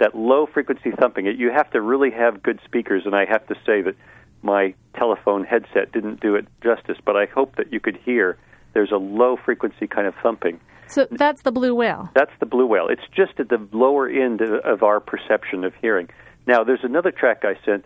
that 0.01 0.15
low 0.15 0.47
frequency 0.53 0.91
thumping. 0.99 1.27
It, 1.27 1.37
you 1.37 1.51
have 1.55 1.71
to 1.73 1.81
really 1.81 2.11
have 2.11 2.43
good 2.43 2.59
speakers, 2.65 3.03
and 3.05 3.15
I 3.15 3.25
have 3.29 3.47
to 3.49 3.55
say 3.67 3.83
that 3.83 3.95
my 4.43 4.75
telephone 4.97 5.45
headset 5.45 5.93
didn't 5.93 6.21
do 6.21 6.35
it 6.35 6.47
justice. 6.63 6.99
But 7.05 7.17
I 7.17 7.27
hope 7.27 7.57
that 7.57 7.73
you 7.73 7.81
could 7.81 7.99
hear. 8.05 8.37
There's 8.75 8.93
a 8.93 8.97
low 8.97 9.37
frequency 9.45 9.87
kind 9.87 10.07
of 10.07 10.15
thumping. 10.23 10.61
So 10.89 11.07
that's 11.11 11.43
the 11.43 11.53
blue 11.53 11.75
whale. 11.75 12.09
That's 12.15 12.33
the 12.41 12.47
blue 12.47 12.67
whale. 12.67 12.89
It's 12.89 13.03
just 13.15 13.39
at 13.39 13.49
the 13.49 13.67
lower 13.73 14.09
end 14.09 14.41
of, 14.43 14.83
our 14.83 15.01
perception 15.01 15.65
of 15.65 15.73
hearing. 15.81 16.09
Now, 16.47 16.65
there's 16.65 16.83
another 16.83 17.11
track 17.11 17.43
I 17.45 17.55
sent 17.65 17.85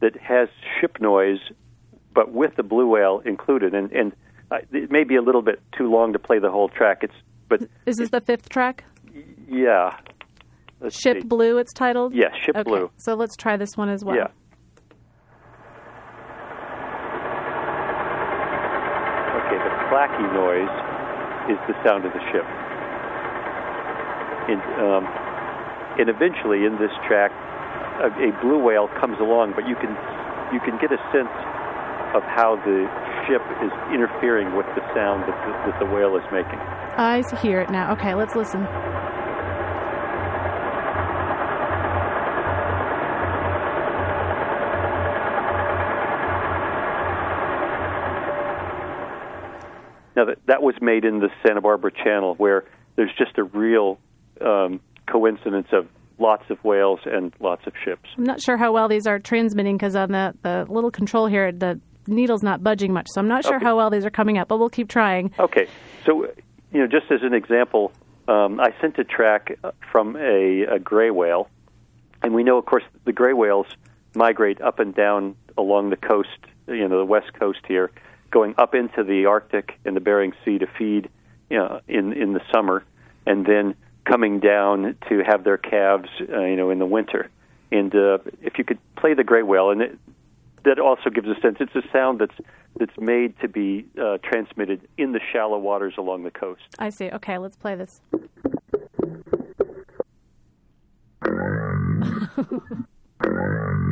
that 0.00 0.16
has 0.20 0.48
ship 0.80 0.98
noise, 1.00 1.38
but 2.14 2.32
with 2.32 2.56
the 2.56 2.62
blue 2.62 2.86
whale 2.88 3.20
included, 3.24 3.74
and 3.74 3.92
and 3.92 4.12
it 4.72 4.90
may 4.90 5.04
be 5.04 5.16
a 5.16 5.22
little 5.22 5.42
bit 5.42 5.60
too 5.76 5.90
long 5.90 6.12
to 6.14 6.18
play 6.18 6.38
the 6.38 6.50
whole 6.50 6.68
track. 6.68 6.98
It's 7.02 7.14
but 7.48 7.62
Is 7.86 7.96
this 7.96 8.10
the 8.10 8.20
fifth 8.20 8.48
track? 8.48 8.84
yeah. 9.48 9.96
Let's 10.80 11.00
Ship 11.00 11.20
see. 11.20 11.26
Blue, 11.26 11.58
it's 11.58 11.72
titled? 11.72 12.14
Yeah, 12.14 12.28
Ship 12.44 12.54
okay. 12.54 12.62
Blue. 12.62 12.90
So 12.98 13.14
let's 13.14 13.36
try 13.36 13.56
this 13.56 13.76
one 13.76 13.88
as 13.88 14.04
well. 14.04 14.16
Yeah. 14.16 14.28
Okay, 19.38 19.58
noise 20.32 20.74
is 21.52 21.58
the 21.66 21.76
sound 21.84 22.04
of 22.04 22.12
the 22.12 22.22
ship. 22.32 22.46
And, 24.48 24.62
um, 24.80 25.04
and 26.00 26.08
eventually, 26.08 26.64
in 26.64 26.78
this 26.78 26.92
track, 27.06 27.32
a, 28.00 28.08
a 28.08 28.30
blue 28.40 28.58
whale 28.58 28.88
comes 29.00 29.18
along, 29.20 29.52
but 29.54 29.68
you 29.68 29.76
can 29.76 29.92
you 30.52 30.60
can 30.60 30.78
get 30.80 30.92
a 30.92 31.00
sense 31.12 31.34
of 32.16 32.22
how 32.24 32.56
the 32.64 32.88
ship 33.28 33.42
is 33.60 33.72
interfering 33.92 34.56
with 34.56 34.66
the 34.74 34.80
sound 34.94 35.28
that 35.28 35.36
the, 35.44 35.52
that 35.70 35.78
the 35.78 35.86
whale 35.86 36.16
is 36.16 36.24
making. 36.32 36.58
I 36.96 37.22
hear 37.42 37.60
it 37.60 37.70
now. 37.70 37.92
Okay, 37.92 38.14
let's 38.14 38.34
listen. 38.34 38.66
Now 50.18 50.24
that 50.24 50.38
that 50.46 50.62
was 50.64 50.74
made 50.80 51.04
in 51.04 51.20
the 51.20 51.28
Santa 51.46 51.60
Barbara 51.60 51.92
Channel, 51.92 52.34
where 52.38 52.64
there's 52.96 53.12
just 53.16 53.38
a 53.38 53.44
real 53.44 54.00
um, 54.40 54.80
coincidence 55.06 55.68
of 55.70 55.86
lots 56.18 56.42
of 56.50 56.58
whales 56.64 56.98
and 57.04 57.32
lots 57.38 57.64
of 57.68 57.72
ships. 57.84 58.08
I'm 58.16 58.24
not 58.24 58.42
sure 58.42 58.56
how 58.56 58.72
well 58.72 58.88
these 58.88 59.06
are 59.06 59.20
transmitting 59.20 59.76
because 59.76 59.94
on 59.94 60.10
the, 60.10 60.34
the 60.42 60.66
little 60.68 60.90
control 60.90 61.28
here, 61.28 61.52
the 61.52 61.80
needle's 62.08 62.42
not 62.42 62.64
budging 62.64 62.92
much. 62.92 63.06
So 63.10 63.20
I'm 63.20 63.28
not 63.28 63.44
sure 63.44 63.58
Okay. 63.58 63.64
how 63.64 63.76
well 63.76 63.90
these 63.90 64.04
are 64.04 64.10
coming 64.10 64.38
up, 64.38 64.48
but 64.48 64.58
we'll 64.58 64.70
keep 64.70 64.88
trying. 64.88 65.32
Okay, 65.38 65.68
so 66.04 66.24
you 66.72 66.80
know, 66.80 66.88
just 66.88 67.12
as 67.12 67.20
an 67.22 67.32
example, 67.32 67.92
um, 68.26 68.58
I 68.58 68.74
sent 68.80 68.98
a 68.98 69.04
track 69.04 69.56
uh, 69.62 69.70
from 69.92 70.16
a, 70.16 70.62
a 70.64 70.78
gray 70.80 71.12
whale, 71.12 71.48
and 72.24 72.34
we 72.34 72.42
know, 72.42 72.58
of 72.58 72.66
course, 72.66 72.82
the 73.04 73.12
gray 73.12 73.34
whales 73.34 73.66
migrate 74.16 74.60
up 74.60 74.80
and 74.80 74.92
down 74.96 75.36
along 75.56 75.90
the 75.90 75.96
coast, 75.96 76.40
you 76.66 76.88
know, 76.88 76.98
the 76.98 77.04
west 77.04 77.32
coast 77.38 77.60
here, 77.68 77.92
going 78.30 78.54
up 78.58 78.74
into 78.74 79.02
the 79.04 79.26
Arctic 79.26 79.78
and 79.84 79.96
the 79.96 80.00
Bering 80.00 80.32
Sea 80.44 80.58
to 80.58 80.66
feed, 80.78 81.08
you 81.50 81.58
know, 81.58 81.80
in 81.88 82.12
in 82.12 82.32
the 82.32 82.40
summer, 82.52 82.84
and 83.26 83.46
then 83.46 83.74
coming 84.04 84.40
down 84.40 84.96
to 85.08 85.22
have 85.26 85.44
their 85.44 85.58
calves, 85.58 86.08
uh, 86.32 86.40
you 86.40 86.56
know, 86.56 86.70
in 86.70 86.78
the 86.78 86.86
winter. 86.86 87.30
And 87.70 87.94
uh, 87.94 88.18
if 88.40 88.56
you 88.58 88.64
could 88.64 88.78
play 88.96 89.14
the 89.14 89.24
gray 89.24 89.42
whale, 89.42 89.70
and 89.70 89.82
it, 89.82 89.98
that 90.64 90.78
also 90.78 91.10
gives 91.10 91.28
a 91.28 91.38
sense. 91.40 91.58
It's 91.60 91.74
a 91.74 91.82
sound 91.92 92.20
that's 92.20 92.34
that's 92.78 92.98
made 92.98 93.38
to 93.40 93.48
be 93.48 93.86
uh, 94.00 94.18
transmitted 94.22 94.86
in 94.96 95.12
the 95.12 95.20
shallow 95.32 95.58
waters 95.58 95.94
along 95.98 96.22
the 96.22 96.30
coast. 96.30 96.62
I 96.78 96.90
see. 96.90 97.10
Okay, 97.10 97.38
let's 97.38 97.56
play 97.56 97.74
this. 97.74 98.00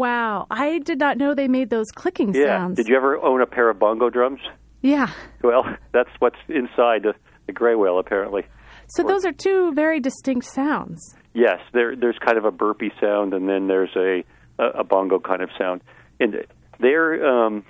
Wow, 0.00 0.46
I 0.50 0.78
did 0.78 0.98
not 0.98 1.18
know 1.18 1.34
they 1.34 1.46
made 1.46 1.68
those 1.68 1.90
clicking 1.90 2.32
yeah. 2.32 2.44
sounds. 2.46 2.76
Did 2.76 2.88
you 2.88 2.96
ever 2.96 3.18
own 3.18 3.42
a 3.42 3.46
pair 3.46 3.68
of 3.68 3.78
bongo 3.78 4.08
drums? 4.08 4.40
Yeah. 4.80 5.12
Well, 5.42 5.76
that's 5.92 6.08
what's 6.20 6.38
inside 6.48 7.02
the, 7.02 7.12
the 7.46 7.52
gray 7.52 7.74
whale, 7.74 7.98
apparently. 7.98 8.46
So 8.88 9.02
those 9.02 9.26
are 9.26 9.32
two 9.32 9.74
very 9.74 10.00
distinct 10.00 10.46
sounds. 10.46 11.14
Yes, 11.34 11.58
there, 11.74 11.94
there's 11.94 12.16
kind 12.18 12.38
of 12.38 12.46
a 12.46 12.50
burpy 12.50 12.90
sound, 12.98 13.34
and 13.34 13.46
then 13.46 13.66
there's 13.66 13.94
a, 13.94 14.24
a, 14.58 14.80
a 14.80 14.84
bongo 14.84 15.18
kind 15.20 15.42
of 15.42 15.50
sound. 15.58 15.82
And 16.18 16.46
they're, 16.80 17.22
um, 17.26 17.66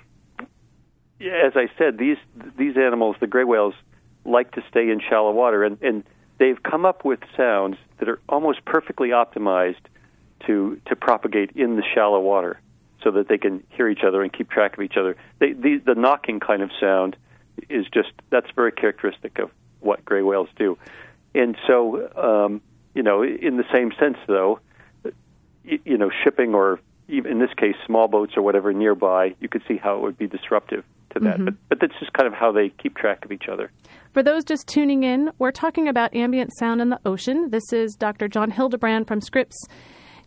yeah, 1.19 1.33
as 1.45 1.57
I 1.57 1.67
said, 1.77 1.97
these 1.97 2.17
these 2.57 2.77
animals, 2.77 3.17
the 3.19 3.27
gray 3.27 3.43
whales, 3.43 3.73
like 4.23 4.51
to 4.53 4.61
stay 4.69 4.89
in 4.89 5.01
shallow 5.01 5.33
water, 5.33 5.65
and, 5.65 5.77
and 5.81 6.05
they've 6.39 6.63
come 6.63 6.85
up 6.85 7.03
with 7.03 7.19
sounds 7.35 7.75
that 7.99 8.07
are 8.07 8.21
almost 8.29 8.63
perfectly 8.63 9.09
optimized 9.09 9.83
to 10.47 10.79
to 10.87 10.95
propagate 10.95 11.51
in 11.55 11.75
the 11.75 11.83
shallow 11.93 12.19
water, 12.19 12.59
so 13.03 13.11
that 13.11 13.27
they 13.27 13.37
can 13.37 13.63
hear 13.69 13.89
each 13.89 14.03
other 14.05 14.21
and 14.21 14.31
keep 14.31 14.49
track 14.49 14.73
of 14.73 14.83
each 14.83 14.97
other. 14.97 15.15
They, 15.39 15.53
the 15.53 15.81
the 15.85 15.95
knocking 15.95 16.39
kind 16.39 16.61
of 16.61 16.71
sound 16.79 17.15
is 17.69 17.85
just 17.93 18.11
that's 18.29 18.49
very 18.55 18.71
characteristic 18.71 19.39
of 19.39 19.51
what 19.79 20.03
gray 20.05 20.21
whales 20.21 20.49
do, 20.57 20.77
and 21.33 21.57
so 21.67 22.09
um, 22.15 22.61
you 22.93 23.03
know, 23.03 23.23
in 23.23 23.57
the 23.57 23.65
same 23.73 23.91
sense 23.99 24.17
though, 24.27 24.59
you 25.63 25.97
know, 25.97 26.09
shipping 26.23 26.53
or 26.53 26.79
even 27.07 27.31
in 27.33 27.39
this 27.39 27.53
case 27.57 27.75
small 27.85 28.07
boats 28.07 28.33
or 28.35 28.41
whatever 28.41 28.73
nearby, 28.73 29.35
you 29.39 29.49
could 29.49 29.61
see 29.67 29.77
how 29.77 29.97
it 29.97 30.01
would 30.01 30.17
be 30.17 30.27
disruptive 30.27 30.83
to 31.13 31.19
that. 31.19 31.43
But 31.43 31.53
but 31.69 31.79
that's 31.79 31.97
just 31.99 32.13
kind 32.13 32.27
of 32.27 32.33
how 32.33 32.51
they 32.51 32.69
keep 32.69 32.95
track 32.95 33.25
of 33.25 33.31
each 33.31 33.47
other. 33.51 33.71
For 34.13 34.23
those 34.23 34.43
just 34.43 34.67
tuning 34.67 35.03
in, 35.03 35.31
we're 35.39 35.51
talking 35.51 35.87
about 35.87 36.13
ambient 36.15 36.51
sound 36.57 36.81
in 36.81 36.89
the 36.89 36.99
ocean. 37.05 37.49
This 37.49 37.71
is 37.71 37.95
Dr. 37.95 38.27
John 38.27 38.51
Hildebrand 38.51 39.07
from 39.07 39.21
Scripps 39.21 39.57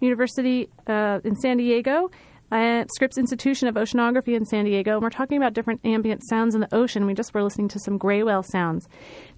University 0.04 0.68
uh, 0.86 1.20
in 1.24 1.34
San 1.36 1.56
Diego, 1.56 2.10
uh, 2.52 2.84
Scripps 2.94 3.18
Institution 3.18 3.66
of 3.68 3.74
Oceanography 3.74 4.36
in 4.36 4.44
San 4.44 4.64
Diego, 4.64 4.92
and 4.94 5.02
we're 5.02 5.10
talking 5.10 5.36
about 5.38 5.54
different 5.54 5.80
ambient 5.84 6.22
sounds 6.28 6.54
in 6.54 6.60
the 6.60 6.72
ocean. 6.74 7.06
We 7.06 7.14
just 7.14 7.34
were 7.34 7.42
listening 7.42 7.68
to 7.68 7.78
some 7.80 7.98
gray 7.98 8.22
whale 8.22 8.42
sounds. 8.42 8.86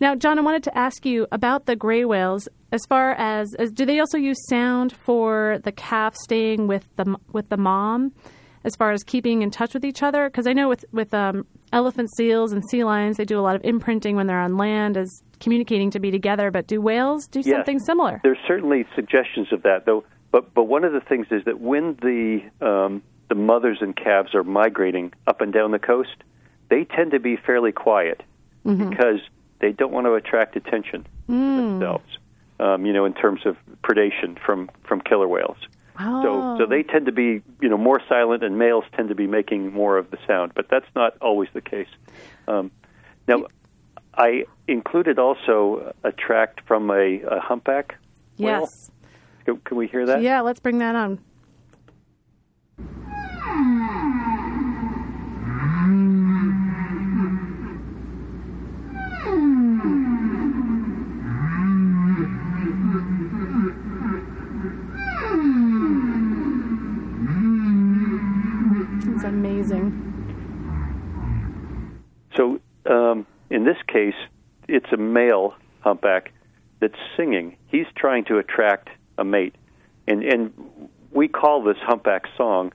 Now, 0.01 0.15
John, 0.15 0.39
I 0.39 0.43
wanted 0.43 0.65
to 0.65 0.77
ask 0.77 1.07
you 1.07 1.27
about 1.33 1.67
the 1.67 1.77
gray 1.77 2.05
whales. 2.05 2.49
As 2.73 2.85
far 2.89 3.13
as, 3.13 3.55
as 3.59 3.71
do 3.71 3.87
they 3.87 4.01
also 4.01 4.19
use 4.19 4.37
sound 4.51 4.93
for 4.93 5.59
the 5.63 5.73
calf 5.73 6.15
staying 6.17 6.67
with 6.67 6.85
the 6.97 7.17
with 7.33 7.49
the 7.49 7.57
mom? 7.57 8.13
as 8.65 8.75
far 8.75 8.91
as 8.91 9.05
keeping 9.05 9.43
in 9.43 9.51
touch 9.53 9.75
with 9.75 9.85
each 9.85 10.03
other? 10.03 10.29
Because 10.29 10.47
I 10.49 10.53
know 10.53 10.69
with 10.69 10.85
with 10.93 11.15
um, 11.15 11.47
elephant 11.73 12.11
seals 12.17 12.53
and 12.53 12.63
sea 12.69 12.83
lions, 12.83 13.17
they 13.17 13.25
do 13.25 13.39
a 13.39 13.41
lot 13.41 13.55
of 13.55 13.65
imprinting 13.65 14.17
when 14.17 14.27
they're 14.27 14.41
on 14.41 14.57
land 14.57 14.97
as 14.97 15.23
communicating 15.39 15.89
to 15.93 16.01
be 16.01 16.11
together. 16.11 16.51
But 16.51 16.67
do 16.67 16.81
whales 16.81 17.29
do 17.29 17.39
Yes. 17.45 17.55
something 17.55 17.79
similar? 17.79 18.21
There's 18.25 18.39
certainly 18.47 18.85
suggestions 18.97 19.53
of 19.53 19.63
that, 19.63 19.87
though. 19.87 20.05
But 20.37 20.53
but 20.53 20.65
one 20.65 20.85
of 20.85 20.93
the 20.93 21.01
things 21.01 21.29
is 21.31 21.47
that 21.47 21.61
when 21.61 21.97
the 22.03 22.43
um, 22.61 23.03
the 23.31 23.35
mothers 23.35 23.79
and 23.81 23.97
calves 23.97 24.35
are 24.35 24.45
migrating 24.45 25.15
up 25.27 25.41
and 25.41 25.51
down 25.51 25.71
the 25.71 25.79
coast, 25.79 26.15
they 26.69 26.85
tend 26.85 27.13
to 27.13 27.19
be 27.19 27.37
fairly 27.39 27.73
quiet 27.73 28.23
because 28.63 29.21
they 29.61 29.73
don't 29.73 29.93
want 29.93 30.05
to 30.05 30.13
attract 30.13 30.55
attention 30.55 31.07
to 31.29 31.33
themselves. 31.33 32.19
Um, 32.61 32.85
you 32.85 32.93
know, 32.93 33.07
in 33.07 33.15
terms 33.15 33.47
of 33.47 33.57
predation 33.83 34.39
from 34.39 34.69
from 34.85 35.01
killer 35.01 35.27
whales. 35.27 35.57
Oh. 35.99 36.23
So, 36.23 36.65
so 36.65 36.67
they 36.69 36.83
tend 36.83 37.07
to 37.07 37.13
be, 37.13 37.41
you 37.63 37.71
know, 37.71 37.79
more 37.79 38.03
silent, 38.07 38.45
and 38.45 38.59
males 38.59 38.85
tend 38.95 39.09
to 39.09 39.15
be 39.15 39.27
making 39.27 39.73
more 39.73 39.97
of 39.97 40.11
the 40.11 40.19
sound. 40.27 40.53
But 40.55 40.69
that's 40.69 40.91
not 40.95 41.17
always 41.23 41.49
the 41.55 41.63
case. 41.63 41.89
Um, 42.47 42.71
now, 43.27 43.47
I 44.13 44.45
included 44.69 45.19
also 45.19 45.95
a 46.05 46.13
tract 46.13 46.61
from 46.67 46.91
a, 46.91 47.23
a 47.23 47.41
humpback 47.41 47.97
whale. 48.37 48.61
yes. 48.61 48.91
Can 49.55 49.77
we 49.77 49.87
hear 49.87 50.05
that? 50.07 50.23
Yeah, 50.23 50.41
let's 50.41 50.61
bring 50.61 50.79
that 50.79 50.97
on. 50.97 51.19
It's 69.15 69.25
amazing. 69.25 70.03
So, 72.37 72.61
um, 72.87 73.27
in 73.51 73.65
this 73.65 73.77
case, 73.87 74.15
it's 74.69 74.93
a 74.93 74.97
male 74.97 75.55
humpback 75.81 76.33
that's 76.81 76.99
singing. 77.17 77.57
He's 77.69 77.87
trying 77.97 78.25
to 78.27 78.39
attract 78.39 78.89
a 79.19 79.25
mate, 79.25 79.55
and 80.07 80.23
and 80.23 80.53
we 81.11 81.29
call 81.29 81.63
this 81.63 81.77
humpback 81.81 82.25
song, 82.37 82.73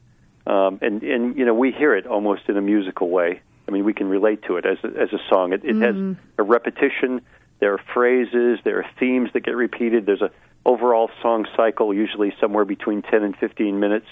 um, 0.48 0.80
and 0.82 1.02
and 1.04 1.38
you 1.38 1.46
know 1.46 1.54
we 1.54 1.72
hear 1.72 1.96
it 1.96 2.08
almost 2.08 2.44
in 2.48 2.58
a 2.58 2.62
musical 2.62 3.10
way. 3.10 3.42
I 3.68 3.72
mean, 3.72 3.86
we 3.86 3.94
can 3.94 4.10
relate 4.10 4.44
to 4.48 4.58
it 4.58 4.66
as 4.66 4.78
a, 4.84 4.88
as 5.00 5.14
a 5.14 5.20
song. 5.30 5.54
It, 5.54 5.64
it 5.64 5.76
has 5.78 5.96
a 6.38 6.44
repetition. 6.44 7.22
There 7.60 7.74
are 7.74 7.82
phrases. 7.94 8.60
There 8.64 8.80
are 8.80 8.86
themes 9.00 9.30
that 9.34 9.42
get 9.42 9.56
repeated. 9.56 10.06
There's 10.06 10.22
a 10.22 10.32
overall 10.66 11.10
song 11.22 11.46
cycle, 11.56 11.94
usually 11.94 12.34
somewhere 12.42 12.66
between 12.66 13.02
ten 13.02 13.24
and 13.24 13.36
fifteen 13.38 13.80
minutes, 13.80 14.08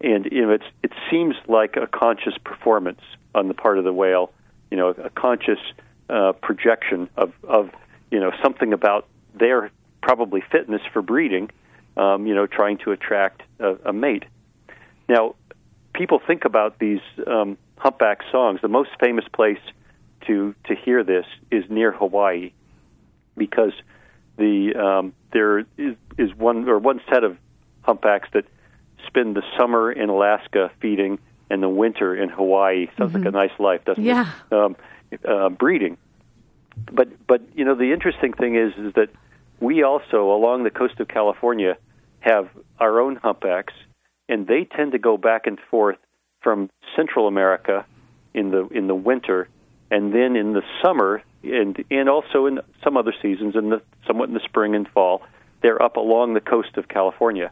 and 0.00 0.26
you 0.30 0.42
know 0.42 0.52
it's 0.52 0.64
it 0.82 0.92
seems 1.10 1.34
like 1.48 1.76
a 1.76 1.86
conscious 1.86 2.34
performance 2.44 3.00
on 3.34 3.48
the 3.48 3.54
part 3.54 3.78
of 3.78 3.84
the 3.84 3.92
whale. 3.92 4.32
You 4.70 4.76
know, 4.76 4.88
a 4.90 5.10
conscious 5.10 5.60
uh, 6.08 6.32
projection 6.32 7.08
of 7.16 7.32
of 7.44 7.70
you 8.10 8.20
know 8.20 8.32
something 8.42 8.72
about 8.72 9.08
their 9.34 9.70
probably 10.06 10.40
fitness 10.52 10.82
for 10.92 11.02
breeding. 11.02 11.50
Um, 11.96 12.26
you 12.26 12.34
know, 12.34 12.46
trying 12.46 12.76
to 12.84 12.92
attract 12.92 13.42
a, 13.58 13.76
a 13.86 13.92
mate. 13.92 14.24
Now, 15.08 15.34
people 15.94 16.20
think 16.26 16.44
about 16.44 16.78
these 16.78 17.00
um, 17.26 17.56
humpback 17.78 18.18
songs. 18.30 18.60
The 18.60 18.68
most 18.68 18.90
famous 19.00 19.24
place 19.32 19.58
to 20.26 20.54
to 20.68 20.74
hear 20.74 21.02
this 21.02 21.24
is 21.50 21.64
near 21.70 21.90
Hawaii, 21.92 22.52
because 23.34 23.72
the 24.36 24.74
um, 24.74 25.14
there 25.32 25.60
is, 25.78 25.94
is 26.18 26.34
one 26.34 26.68
or 26.68 26.78
one 26.78 27.00
set 27.10 27.24
of 27.24 27.38
humpbacks 27.80 28.28
that 28.34 28.44
spend 29.06 29.34
the 29.36 29.42
summer 29.58 29.90
in 29.90 30.10
Alaska 30.10 30.70
feeding 30.82 31.18
and 31.48 31.62
the 31.62 31.68
winter 31.70 32.14
in 32.14 32.28
Hawaii. 32.28 32.88
Sounds 32.98 33.14
like 33.14 33.24
a 33.24 33.30
nice 33.30 33.58
life, 33.58 33.82
doesn't 33.86 34.04
Yeah. 34.04 34.30
it? 34.50 34.54
Um, 34.54 34.76
uh, 35.26 35.48
breeding. 35.48 35.96
But 36.92 37.08
but 37.26 37.40
you 37.54 37.64
know 37.64 37.74
the 37.74 37.90
interesting 37.94 38.34
thing 38.34 38.54
is 38.56 38.74
is 38.76 38.92
that 38.94 39.08
we 39.60 39.82
also 39.82 40.30
along 40.32 40.64
the 40.64 40.70
coast 40.70 41.00
of 41.00 41.08
California 41.08 41.76
have 42.20 42.48
our 42.78 43.00
own 43.00 43.16
humpbacks, 43.16 43.74
and 44.28 44.46
they 44.46 44.64
tend 44.64 44.92
to 44.92 44.98
go 44.98 45.16
back 45.16 45.46
and 45.46 45.58
forth 45.70 45.98
from 46.40 46.70
Central 46.94 47.28
America 47.28 47.86
in 48.34 48.50
the 48.50 48.66
in 48.68 48.86
the 48.86 48.94
winter, 48.94 49.48
and 49.90 50.12
then 50.12 50.36
in 50.36 50.52
the 50.52 50.62
summer, 50.82 51.22
and 51.42 51.82
and 51.90 52.08
also 52.08 52.46
in 52.46 52.60
some 52.82 52.96
other 52.96 53.14
seasons, 53.22 53.54
in 53.56 53.70
the 53.70 53.80
somewhat 54.06 54.28
in 54.28 54.34
the 54.34 54.40
spring 54.44 54.74
and 54.74 54.88
fall, 54.88 55.22
they're 55.62 55.82
up 55.82 55.96
along 55.96 56.34
the 56.34 56.40
coast 56.40 56.76
of 56.76 56.88
California, 56.88 57.50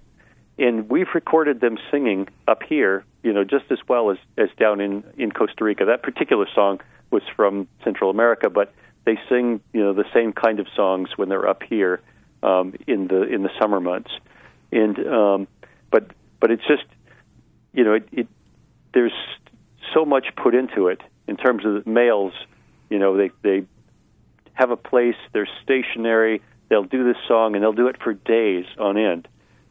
and 0.59 0.91
we've 0.91 1.15
recorded 1.15 1.61
them 1.61 1.79
singing 1.91 2.29
up 2.47 2.63
here, 2.63 3.05
you 3.23 3.33
know, 3.33 3.45
just 3.45 3.65
as 3.71 3.79
well 3.89 4.11
as 4.11 4.19
as 4.37 4.49
down 4.59 4.81
in 4.81 5.05
in 5.17 5.33
Costa 5.33 5.65
Rica. 5.65 5.85
That 5.87 6.03
particular 6.03 6.47
song 6.55 6.81
was 7.11 7.23
from 7.37 7.69
Central 7.83 8.11
America, 8.11 8.51
but 8.51 8.73
they 9.05 9.19
sing, 9.29 9.61
you 9.73 9.83
know, 9.83 9.93
the 9.93 10.07
same 10.15 10.33
kind 10.33 10.61
of 10.61 10.67
songs 10.75 11.11
when 11.17 11.29
they're 11.29 11.49
up 11.49 11.63
here 11.63 12.01
um, 12.43 12.75
in 12.87 13.09
the 13.09 13.23
in 13.23 13.43
the 13.43 13.51
summer 13.61 13.81
months, 13.81 14.11
and 14.73 14.99
um, 15.07 15.49
but 15.91 16.11
but 16.41 16.51
it's 16.51 16.67
just, 16.67 16.85
you 17.73 17.85
know, 17.85 17.95
it, 17.95 18.09
it 18.13 18.29
there's 18.93 19.13
so 19.93 20.05
much 20.05 20.27
put 20.37 20.55
into 20.55 20.89
it 20.89 21.01
in 21.27 21.37
terms 21.37 21.65
of 21.65 21.85
the 21.85 21.91
males. 21.91 22.33
You 22.91 22.99
know, 22.99 23.17
they 23.17 23.31
they 23.43 23.67
have 24.55 24.71
a 24.71 24.77
place. 24.77 25.17
They're 25.33 25.49
stationary. 25.63 26.43
They'll 26.69 26.85
do 26.85 27.05
this 27.05 27.17
song 27.29 27.55
and 27.55 27.63
they'll 27.63 27.73
do 27.73 27.89
it 27.89 28.03
for 28.03 28.15
days 28.15 28.65
on 28.79 28.97
end. 28.97 29.29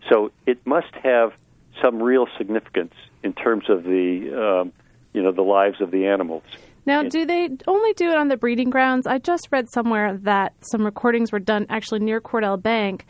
So 0.10 0.32
it 0.46 0.66
must 0.66 0.94
have 1.02 1.34
some 1.82 2.02
real 2.02 2.28
significance 2.38 2.94
in 3.24 3.34
terms 3.34 3.70
of 3.70 3.84
the 3.84 4.62
um, 4.62 4.74
you 5.14 5.24
know 5.24 5.32
the 5.32 5.42
lives 5.42 5.82
of 5.82 5.92
the 5.92 6.08
animals. 6.08 6.44
Now, 6.86 7.00
And- 7.02 7.12
do 7.12 7.26
they 7.26 7.50
only 7.68 7.94
do 7.94 8.10
it 8.10 8.16
on 8.18 8.28
the 8.28 8.38
breeding 8.38 8.70
grounds? 8.70 9.08
I 9.08 9.18
just 9.18 9.48
read 9.52 9.70
somewhere 9.70 10.18
that 10.24 10.54
some 10.62 10.84
recordings 10.86 11.32
were 11.32 11.40
done 11.40 11.66
actually 11.70 12.00
near 12.00 12.20
Cordell 12.22 12.62
Bank 12.62 13.06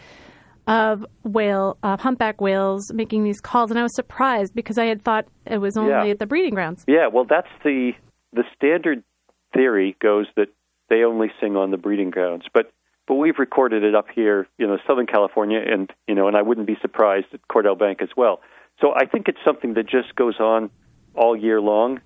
of 0.68 1.06
whale 1.24 1.78
uh, 1.84 1.98
humpback 1.98 2.40
whales 2.40 2.92
making 2.94 3.24
these 3.24 3.42
calls, 3.42 3.70
and 3.70 3.78
I 3.80 3.84
was 3.84 3.94
surprised 3.96 4.56
because 4.56 4.78
I 4.78 4.86
had 4.86 5.02
thought 5.02 5.26
it 5.46 5.58
was 5.58 5.76
only 5.76 5.92
Yeah. 5.92 6.06
at 6.06 6.20
the 6.20 6.26
breeding 6.26 6.54
grounds. 6.54 6.86
Yeah, 6.88 7.08
well, 7.08 7.26
that's 7.26 7.50
the 7.64 7.94
the 8.32 8.44
standard 8.56 9.04
theory 9.54 9.96
goes 10.02 10.26
that 10.36 10.48
they 10.90 11.04
only 11.04 11.32
sing 11.40 11.56
on 11.56 11.70
the 11.72 11.78
breeding 11.78 12.10
grounds, 12.12 12.46
but 12.54 12.72
but 13.08 13.16
we've 13.16 13.38
recorded 13.38 13.84
it 13.84 13.94
up 13.94 14.08
here, 14.16 14.48
you 14.58 14.66
know, 14.66 14.78
Southern 14.88 15.06
California, 15.06 15.60
and 15.60 15.92
you 16.08 16.16
know, 16.16 16.28
and 16.30 16.38
I 16.38 16.42
wouldn't 16.42 16.66
be 16.68 16.78
surprised 16.82 17.28
at 17.34 17.42
Cordell 17.50 17.78
Bank 17.78 18.02
as 18.02 18.10
well. 18.16 18.40
So 18.80 18.94
I 18.96 19.06
think 19.06 19.28
it's 19.28 19.44
something 19.44 19.74
that 19.74 19.86
just 19.88 20.16
goes 20.16 20.40
on 20.40 20.70
all 21.14 21.36
year 21.36 21.60
long, 21.60 22.00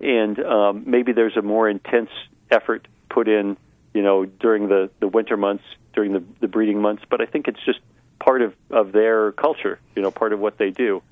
and 0.00 0.38
um, 0.44 0.84
maybe 0.86 1.12
there's 1.12 1.36
a 1.36 1.42
more 1.42 1.68
intense 1.68 2.10
effort 2.50 2.86
put 3.08 3.28
in, 3.28 3.56
you 3.94 4.02
know, 4.02 4.24
during 4.24 4.68
the 4.68 4.90
the 5.00 5.08
winter 5.08 5.36
months, 5.36 5.64
during 5.94 6.12
the 6.12 6.22
the 6.40 6.48
breeding 6.48 6.80
months. 6.80 7.02
But 7.10 7.20
I 7.20 7.26
think 7.26 7.48
it's 7.48 7.64
just 7.64 7.80
part 8.18 8.42
of 8.42 8.54
of 8.70 8.92
their 8.92 9.32
culture, 9.32 9.78
you 9.96 10.02
know, 10.02 10.10
part 10.10 10.32
of 10.32 10.40
what 10.40 10.58
they 10.58 10.70
do. 10.70 11.02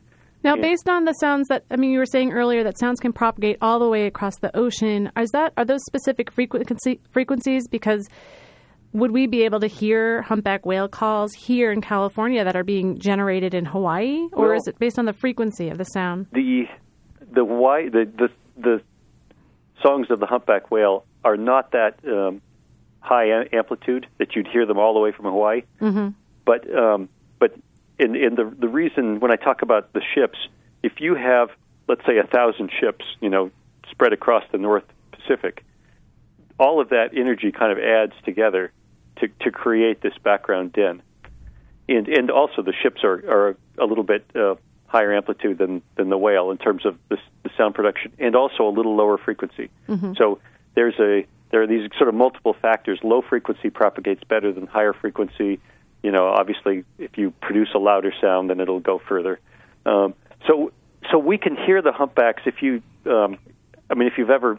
Now, 0.44 0.54
Yeah. 0.54 0.62
based 0.62 0.88
on 0.88 1.04
the 1.04 1.12
sounds 1.14 1.48
that 1.48 1.64
I 1.70 1.76
mean, 1.76 1.90
you 1.90 1.98
were 1.98 2.06
saying 2.06 2.32
earlier 2.32 2.62
that 2.64 2.78
sounds 2.78 3.00
can 3.00 3.12
propagate 3.12 3.58
all 3.60 3.78
the 3.80 3.88
way 3.88 4.06
across 4.06 4.38
the 4.40 4.56
ocean. 4.56 5.10
Is 5.18 5.30
that 5.30 5.52
are 5.56 5.64
those 5.64 5.82
specific 5.86 6.30
frequency, 6.30 7.00
frequencies? 7.10 7.66
Because 7.68 8.08
would 8.92 9.10
we 9.10 9.26
be 9.26 9.42
able 9.44 9.60
to 9.60 9.66
hear 9.66 10.22
humpback 10.22 10.64
whale 10.64 10.88
calls 10.88 11.32
here 11.34 11.70
in 11.72 11.80
California 11.80 12.42
that 12.44 12.56
are 12.56 12.64
being 12.64 12.98
generated 12.98 13.52
in 13.52 13.64
Hawaii, 13.66 14.28
or 14.32 14.48
Well- 14.48 14.56
is 14.56 14.66
it 14.68 14.78
based 14.78 14.98
on 14.98 15.04
the 15.04 15.12
frequency 15.12 15.68
of 15.70 15.76
the 15.78 15.84
sound? 15.84 16.26
the 16.32 16.66
the 17.32 17.44
why 17.44 17.88
the 17.88 18.04
the 18.16 18.30
the 18.60 18.82
songs 19.82 20.10
of 20.10 20.20
the 20.20 20.26
humpback 20.26 20.70
whale 20.70 21.04
are 21.24 21.36
not 21.36 21.72
that 21.72 21.98
um, 22.06 22.40
high 23.00 23.46
amplitude 23.52 24.06
that 24.18 24.34
you'd 24.34 24.48
hear 24.48 24.66
them 24.66 24.78
all 24.78 24.94
the 24.94 25.00
way 25.00 25.12
from 25.12 25.24
Hawaii. 25.26 25.62
Mm-hmm. 25.80 26.08
But 26.44 26.74
um, 26.74 27.08
but 27.38 27.54
in 27.98 28.16
in 28.16 28.34
the 28.34 28.44
the 28.58 28.68
reason 28.68 29.20
when 29.20 29.30
I 29.30 29.36
talk 29.36 29.62
about 29.62 29.92
the 29.92 30.02
ships, 30.14 30.38
if 30.82 31.00
you 31.00 31.14
have 31.14 31.50
let's 31.88 32.04
say 32.06 32.18
a 32.18 32.24
thousand 32.24 32.70
ships, 32.78 33.04
you 33.20 33.30
know, 33.30 33.50
spread 33.90 34.12
across 34.12 34.44
the 34.52 34.58
North 34.58 34.84
Pacific, 35.12 35.64
all 36.58 36.80
of 36.80 36.90
that 36.90 37.16
energy 37.16 37.52
kind 37.52 37.72
of 37.72 37.78
adds 37.78 38.12
together 38.24 38.72
to 39.16 39.28
to 39.40 39.50
create 39.50 40.00
this 40.00 40.16
background 40.22 40.72
din. 40.72 41.02
And 41.88 42.08
and 42.08 42.30
also 42.30 42.62
the 42.62 42.74
ships 42.82 43.04
are 43.04 43.14
are 43.14 43.56
a 43.78 43.84
little 43.84 44.04
bit 44.04 44.24
uh, 44.34 44.56
higher 44.88 45.14
amplitude 45.14 45.58
than 45.58 45.82
than 45.96 46.08
the 46.08 46.18
whale 46.18 46.50
in 46.50 46.58
terms 46.58 46.84
of 46.84 46.98
the, 47.10 47.18
the 47.44 47.50
sound 47.56 47.74
production, 47.74 48.12
and 48.18 48.34
also 48.34 48.66
a 48.66 48.72
little 48.74 48.96
lower 48.96 49.18
frequency. 49.18 49.70
So 50.16 50.40
there's 50.74 50.98
a 50.98 51.26
there 51.50 51.62
are 51.62 51.66
these 51.66 51.88
sort 51.96 52.08
of 52.08 52.14
multiple 52.14 52.54
factors. 52.60 52.98
Low 53.02 53.22
frequency 53.22 53.70
propagates 53.70 54.24
better 54.24 54.52
than 54.52 54.66
higher 54.66 54.92
frequency. 54.92 55.60
You 56.02 56.10
know, 56.12 56.26
obviously, 56.26 56.84
if 56.98 57.16
you 57.16 57.32
produce 57.40 57.68
a 57.74 57.78
louder 57.78 58.12
sound, 58.20 58.50
then 58.50 58.60
it'll 58.60 58.80
go 58.80 59.00
further. 59.08 59.38
Um, 59.86 60.14
so 60.46 60.72
so 61.10 61.18
we 61.18 61.38
can 61.38 61.56
hear 61.56 61.82
the 61.82 61.92
humpbacks 61.92 62.42
if 62.46 62.62
you. 62.62 62.82
Um, 63.06 63.38
I 63.90 63.94
mean, 63.94 64.08
if 64.08 64.18
you've 64.18 64.30
ever 64.30 64.58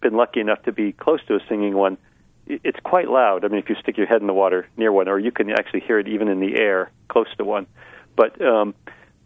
been 0.00 0.14
lucky 0.14 0.40
enough 0.40 0.62
to 0.64 0.72
be 0.72 0.92
close 0.92 1.20
to 1.26 1.34
a 1.34 1.40
singing 1.48 1.74
one, 1.74 1.98
it's 2.46 2.78
quite 2.84 3.08
loud. 3.08 3.44
I 3.44 3.48
mean, 3.48 3.58
if 3.58 3.68
you 3.68 3.74
stick 3.82 3.96
your 3.96 4.06
head 4.06 4.20
in 4.20 4.26
the 4.26 4.34
water 4.34 4.68
near 4.76 4.92
one, 4.92 5.08
or 5.08 5.18
you 5.18 5.32
can 5.32 5.50
actually 5.50 5.80
hear 5.80 5.98
it 5.98 6.08
even 6.08 6.28
in 6.28 6.40
the 6.40 6.56
air 6.56 6.90
close 7.08 7.26
to 7.36 7.44
one. 7.44 7.66
But 8.16 8.40
um, 8.40 8.74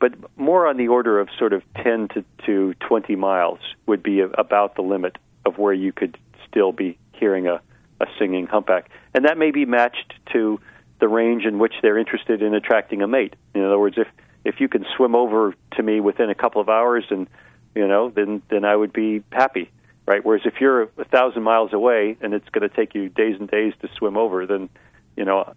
but 0.02 0.14
more 0.36 0.66
on 0.66 0.78
the 0.78 0.88
order 0.88 1.20
of 1.20 1.28
sort 1.38 1.52
of 1.52 1.62
10 1.76 2.08
to, 2.08 2.24
to 2.44 2.74
20 2.80 3.14
miles 3.14 3.60
would 3.86 4.02
be 4.02 4.18
about 4.18 4.74
the 4.74 4.82
limit 4.82 5.16
of 5.46 5.58
where 5.58 5.72
you 5.72 5.92
could 5.92 6.18
still 6.48 6.72
be 6.72 6.98
hearing 7.12 7.46
a, 7.46 7.60
a 8.00 8.06
singing 8.18 8.48
humpback, 8.48 8.90
and 9.14 9.24
that 9.24 9.38
may 9.38 9.52
be 9.52 9.64
matched 9.64 10.12
to 10.32 10.58
the 10.98 11.06
range 11.06 11.44
in 11.44 11.60
which 11.60 11.74
they're 11.82 11.98
interested 11.98 12.42
in 12.42 12.52
attracting 12.52 13.00
a 13.00 13.06
mate. 13.06 13.36
In 13.54 13.62
other 13.62 13.78
words, 13.78 13.96
if 13.96 14.08
if 14.44 14.60
you 14.60 14.68
can 14.68 14.84
swim 14.96 15.14
over 15.14 15.54
to 15.76 15.82
me 15.84 16.00
within 16.00 16.30
a 16.30 16.34
couple 16.34 16.60
of 16.60 16.68
hours, 16.68 17.04
and 17.10 17.28
you 17.76 17.86
know, 17.86 18.10
then 18.10 18.42
then 18.50 18.64
I 18.64 18.74
would 18.74 18.92
be 18.92 19.22
happy, 19.30 19.70
right? 20.04 20.24
Whereas 20.24 20.42
if 20.44 20.54
you're 20.60 20.82
a 20.98 21.04
thousand 21.04 21.44
miles 21.44 21.72
away 21.72 22.16
and 22.20 22.34
it's 22.34 22.48
going 22.48 22.68
to 22.68 22.74
take 22.74 22.96
you 22.96 23.08
days 23.08 23.36
and 23.38 23.48
days 23.48 23.72
to 23.82 23.88
swim 23.98 24.16
over, 24.16 24.46
then 24.46 24.68
you 25.16 25.24
know 25.24 25.54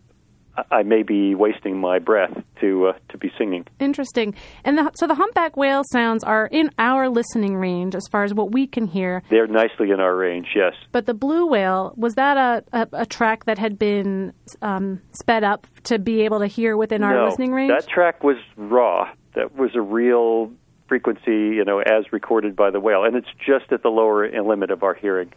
I 0.72 0.84
may 0.84 1.04
be 1.04 1.36
wasting 1.36 1.80
my 1.80 2.00
breath 2.00 2.32
to 2.62 2.88
uh, 2.88 2.94
to 3.10 3.18
be 3.18 3.32
singing. 3.38 3.66
Interesting. 3.80 4.36
And 4.64 4.78
the, 4.78 4.92
so 4.96 5.08
the 5.08 5.16
humpback 5.16 5.58
whale 5.58 5.84
sounds 5.92 6.24
are 6.24 6.48
in 6.48 6.72
our 6.80 7.10
listening 7.10 7.58
range 7.58 7.96
as 7.96 8.08
far 8.12 8.24
as 8.24 8.34
what 8.34 8.52
we 8.52 8.68
can 8.68 8.88
hear. 8.88 9.24
They're 9.30 9.48
nicely 9.48 9.92
in 9.92 10.00
our 10.00 10.16
range, 10.16 10.48
yes. 10.56 10.74
But 10.92 11.06
the 11.06 11.14
blue 11.14 11.46
whale 11.46 11.94
was 11.98 12.14
that 12.16 12.38
a, 12.38 12.64
a, 12.72 12.88
a 13.02 13.06
track 13.06 13.46
that 13.46 13.58
had 13.58 13.78
been 13.78 14.34
um, 14.62 15.02
sped 15.12 15.44
up 15.44 15.68
to 15.86 16.00
be 16.00 16.22
able 16.22 16.40
to 16.40 16.48
hear 16.48 16.78
within 16.78 17.04
our 17.04 17.14
no, 17.14 17.26
listening 17.26 17.52
range? 17.52 17.72
that 17.72 17.88
track 17.88 18.24
was 18.24 18.38
raw. 18.56 19.10
That 19.34 19.56
was 19.56 19.72
a 19.76 19.82
real 19.82 20.52
frequency, 20.88 21.56
you 21.56 21.66
know, 21.66 21.80
as 21.80 22.12
recorded 22.12 22.56
by 22.56 22.72
the 22.72 22.80
whale, 22.80 23.04
and 23.04 23.16
it's 23.16 23.28
just 23.46 23.72
at 23.72 23.84
the 23.84 23.90
lower 23.90 24.30
limit 24.42 24.72
of 24.72 24.84
our 24.84 24.94
hearing. 24.94 25.34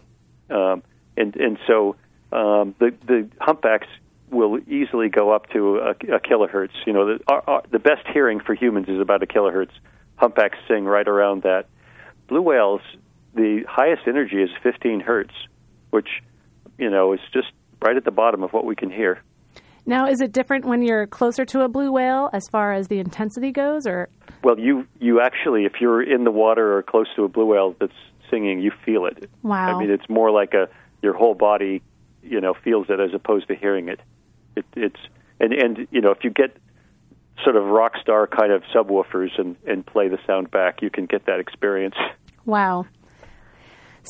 Um, 0.51 0.83
and 1.17 1.35
and 1.37 1.59
so 1.67 1.97
um, 2.33 2.75
the 2.79 2.95
the 3.07 3.29
humpbacks 3.41 3.89
will 4.31 4.59
easily 4.69 5.09
go 5.09 5.31
up 5.31 5.49
to 5.51 5.79
a, 5.79 5.91
a 5.91 6.21
kilohertz. 6.21 6.71
You 6.87 6.93
know, 6.93 7.07
the, 7.07 7.21
our, 7.29 7.43
our, 7.47 7.63
the 7.71 7.79
best 7.79 8.07
hearing 8.13 8.41
for 8.41 8.55
humans 8.55 8.89
is 8.89 9.01
about 9.01 9.23
a 9.23 9.27
kilohertz. 9.27 9.73
Humpbacks 10.17 10.59
sing 10.67 10.85
right 10.85 11.07
around 11.07 11.43
that. 11.43 11.67
Blue 12.29 12.43
whales, 12.43 12.81
the 13.35 13.65
highest 13.69 14.03
energy 14.07 14.43
is 14.43 14.51
15 14.63 15.01
hertz, 15.01 15.35
which 15.91 16.09
you 16.77 16.91
know 16.91 17.13
is 17.13 17.21
just 17.33 17.49
right 17.81 17.97
at 17.97 18.05
the 18.05 18.11
bottom 18.11 18.43
of 18.43 18.53
what 18.53 18.65
we 18.65 18.75
can 18.75 18.91
hear. 18.91 19.23
Now, 19.87 20.07
is 20.07 20.21
it 20.21 20.33
different 20.33 20.67
when 20.67 20.83
you're 20.83 21.07
closer 21.07 21.47
to 21.47 21.63
a 21.63 21.69
blue 21.69 21.91
whale 21.91 22.29
as 22.35 22.47
far 22.47 22.75
as 22.75 22.89
the 22.89 22.99
intensity 22.99 23.53
goes, 23.53 23.87
or? 23.87 24.11
Well, 24.43 24.59
you 24.59 24.87
you 25.01 25.21
actually, 25.21 25.65
if 25.65 25.81
you're 25.81 26.03
in 26.03 26.25
the 26.25 26.31
water 26.31 26.77
or 26.77 26.83
close 26.83 27.07
to 27.17 27.25
a 27.25 27.29
blue 27.29 27.47
whale 27.47 27.75
that's 27.81 27.93
singing, 28.31 28.61
you 28.61 28.71
feel 28.85 29.07
it. 29.07 29.31
Wow. 29.43 29.75
I 29.75 29.81
mean, 29.81 29.91
it's 29.91 30.09
more 30.09 30.31
like 30.31 30.53
a 30.53 30.69
your 31.03 31.15
whole 31.15 31.35
body, 31.35 31.83
you 32.23 32.41
know, 32.41 32.55
feels 32.55 32.91
it 32.91 33.01
as 33.01 33.15
opposed 33.15 33.49
to 33.49 33.55
hearing 33.55 33.89
it. 33.89 34.01
It, 34.59 34.67
it's 34.77 35.01
and 35.41 35.53
and 35.53 35.89
you 35.91 36.01
know 36.01 36.11
if 36.11 36.25
you 36.25 36.31
get 36.31 36.57
sort 37.43 37.57
of 37.57 37.65
rock 37.67 37.93
star 38.01 38.27
kind 38.27 38.53
of 38.53 38.63
subwoofers 38.75 39.39
and 39.39 39.57
and 39.67 39.85
play 39.85 40.09
the 40.09 40.19
sound 40.27 40.51
back, 40.51 40.83
you 40.83 40.91
can 40.91 41.07
get 41.07 41.27
that 41.27 41.41
experience. 41.41 41.97
Wow. 42.45 42.87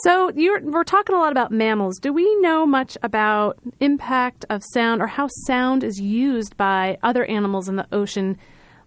So 0.05 0.31
we're 0.35 0.85
talking 0.85 1.17
a 1.17 1.19
lot 1.19 1.33
about 1.33 1.51
mammals. 1.51 1.99
Do 1.99 2.13
we 2.13 2.37
know 2.37 2.65
much 2.67 2.97
about 3.03 3.59
impact 3.81 4.45
of 4.49 4.63
sound 4.73 5.03
or 5.03 5.09
how 5.09 5.27
sound 5.47 5.83
is 5.83 6.01
used 6.01 6.57
by 6.57 6.99
other 7.03 7.25
animals 7.25 7.69
in 7.69 7.77
the 7.77 7.87
ocean? 7.91 8.39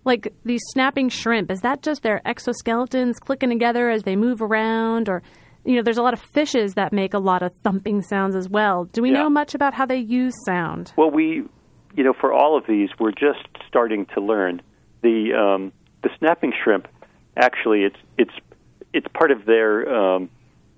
Like 0.06 0.34
these 0.45 0.62
snapping 0.71 1.10
shrimp, 1.10 1.52
is 1.52 1.60
that 1.62 1.82
just 1.82 2.02
their 2.02 2.21
exoskeletons 2.26 3.19
clicking 3.19 3.50
together 3.50 3.89
as 3.89 4.04
they 4.04 4.15
move 4.15 4.41
around 4.41 5.10
or 5.10 5.21
you 5.65 5.76
know, 5.76 5.82
there's 5.84 5.97
a 5.97 6.02
lot 6.04 6.13
of 6.13 6.19
fishes 6.19 6.74
that 6.74 6.91
make 6.91 7.13
a 7.13 7.19
lot 7.19 7.41
of 7.43 7.54
thumping 7.63 8.02
sounds 8.02 8.36
as 8.36 8.50
well. 8.50 8.86
Do 8.86 9.02
we 9.02 9.12
Yeah. 9.12 9.24
know 9.24 9.30
much 9.30 9.54
about 9.56 9.74
how 9.74 9.86
they 9.86 9.97
use 9.97 10.34
sound? 10.45 10.93
Well, 10.97 11.12
we, 11.12 11.43
you 11.95 12.04
know, 12.04 12.13
for 12.13 12.34
all 12.34 12.58
of 12.58 12.65
these, 12.67 12.89
we're 13.00 13.12
just 13.12 13.47
starting 13.67 14.06
to 14.13 14.21
learn. 14.21 14.62
The 15.02 15.34
um, 15.34 15.71
the 16.04 16.10
snapping 16.19 16.54
shrimp, 16.63 16.88
actually, 17.38 17.84
it's 17.84 17.97
it's 18.17 18.34
it's 18.93 19.08
part 19.13 19.32
of 19.32 19.45
their, 19.45 19.88
um, 19.93 20.30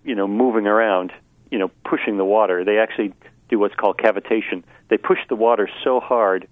you 0.04 0.16
know, 0.16 0.28
moving 0.28 0.68
around, 0.68 1.12
you 1.52 1.58
know, 1.60 1.72
pushing 1.86 2.18
the 2.18 2.26
water. 2.26 2.64
They 2.64 2.78
actually 2.78 3.14
do 3.50 3.60
what's 3.60 3.76
called 3.76 3.98
cavitation. 3.98 4.64
They 4.90 4.98
push 4.98 5.20
the 5.30 5.36
water 5.36 5.70
so 5.84 6.00
hard 6.00 6.48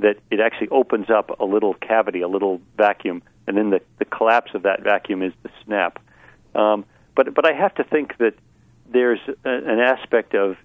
that 0.00 0.16
it 0.30 0.38
actually 0.40 0.68
opens 0.68 1.10
up 1.10 1.38
a 1.40 1.44
little 1.44 1.74
cavity, 1.74 2.20
a 2.20 2.28
little 2.28 2.60
vacuum, 2.76 3.22
and 3.46 3.56
then 3.56 3.70
the, 3.70 3.80
the 3.98 4.04
collapse 4.04 4.52
of 4.54 4.62
that 4.62 4.82
vacuum 4.82 5.22
is 5.22 5.32
the 5.42 5.50
snap. 5.64 5.98
Um, 6.54 6.84
but 7.18 7.34
but 7.34 7.44
I 7.44 7.52
have 7.52 7.74
to 7.74 7.84
think 7.84 8.16
that 8.18 8.34
there's 8.88 9.18
a, 9.44 9.50
an 9.50 9.80
aspect 9.80 10.36
of 10.36 10.56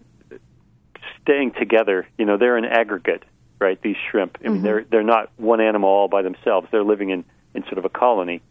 staying 1.23 1.53
together. 1.53 2.07
You 2.19 2.25
know, 2.25 2.37
they're 2.37 2.57
an 2.57 2.65
aggregate, 2.65 3.23
right? 3.57 3.81
These 3.81 3.95
shrimp. 4.11 4.37
I 4.45 4.49
mean, 4.49 4.61
they're 4.61 4.83
they're 4.83 5.01
not 5.01 5.31
one 5.37 5.59
animal 5.61 5.89
all 5.89 6.07
by 6.07 6.21
themselves. 6.21 6.67
They're 6.71 6.83
living 6.83 7.09
in 7.09 7.25
in 7.55 7.63
sort 7.63 7.79
of 7.79 7.85
a 7.85 7.89
colony, 7.89 8.43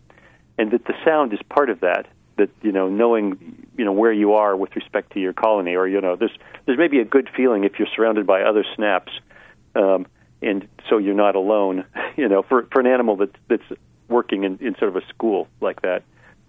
and 0.58 0.72
that 0.72 0.84
the 0.84 0.94
sound 1.04 1.32
is 1.32 1.38
part 1.48 1.70
of 1.70 1.78
that. 1.80 2.08
That 2.38 2.50
you 2.60 2.72
know, 2.72 2.88
knowing 2.88 3.68
you 3.78 3.84
know 3.84 3.92
where 3.92 4.12
you 4.12 4.32
are 4.32 4.56
with 4.56 4.74
respect 4.74 5.12
to 5.12 5.20
your 5.20 5.32
colony, 5.32 5.76
or 5.76 5.86
you 5.86 6.00
know, 6.00 6.16
there's 6.16 6.36
there's 6.66 6.78
maybe 6.78 6.98
a 6.98 7.04
good 7.04 7.30
feeling 7.36 7.62
if 7.62 7.78
you're 7.78 7.88
surrounded 7.94 8.26
by 8.26 8.42
other 8.42 8.64
snaps, 8.74 9.12
um, 9.76 10.08
and 10.42 10.66
so 10.90 10.98
you're 10.98 11.14
not 11.14 11.36
alone. 11.36 11.84
You 12.14 12.28
know, 12.28 12.42
for 12.42 12.66
for 12.70 12.80
an 12.80 12.86
animal 12.86 13.16
that's 13.16 13.38
that's 13.48 13.80
working 14.08 14.44
in, 14.44 14.58
in 14.60 14.74
sort 14.76 14.94
of 14.94 14.96
a 14.96 15.06
school 15.06 15.48
like 15.62 15.80
that. 15.80 16.02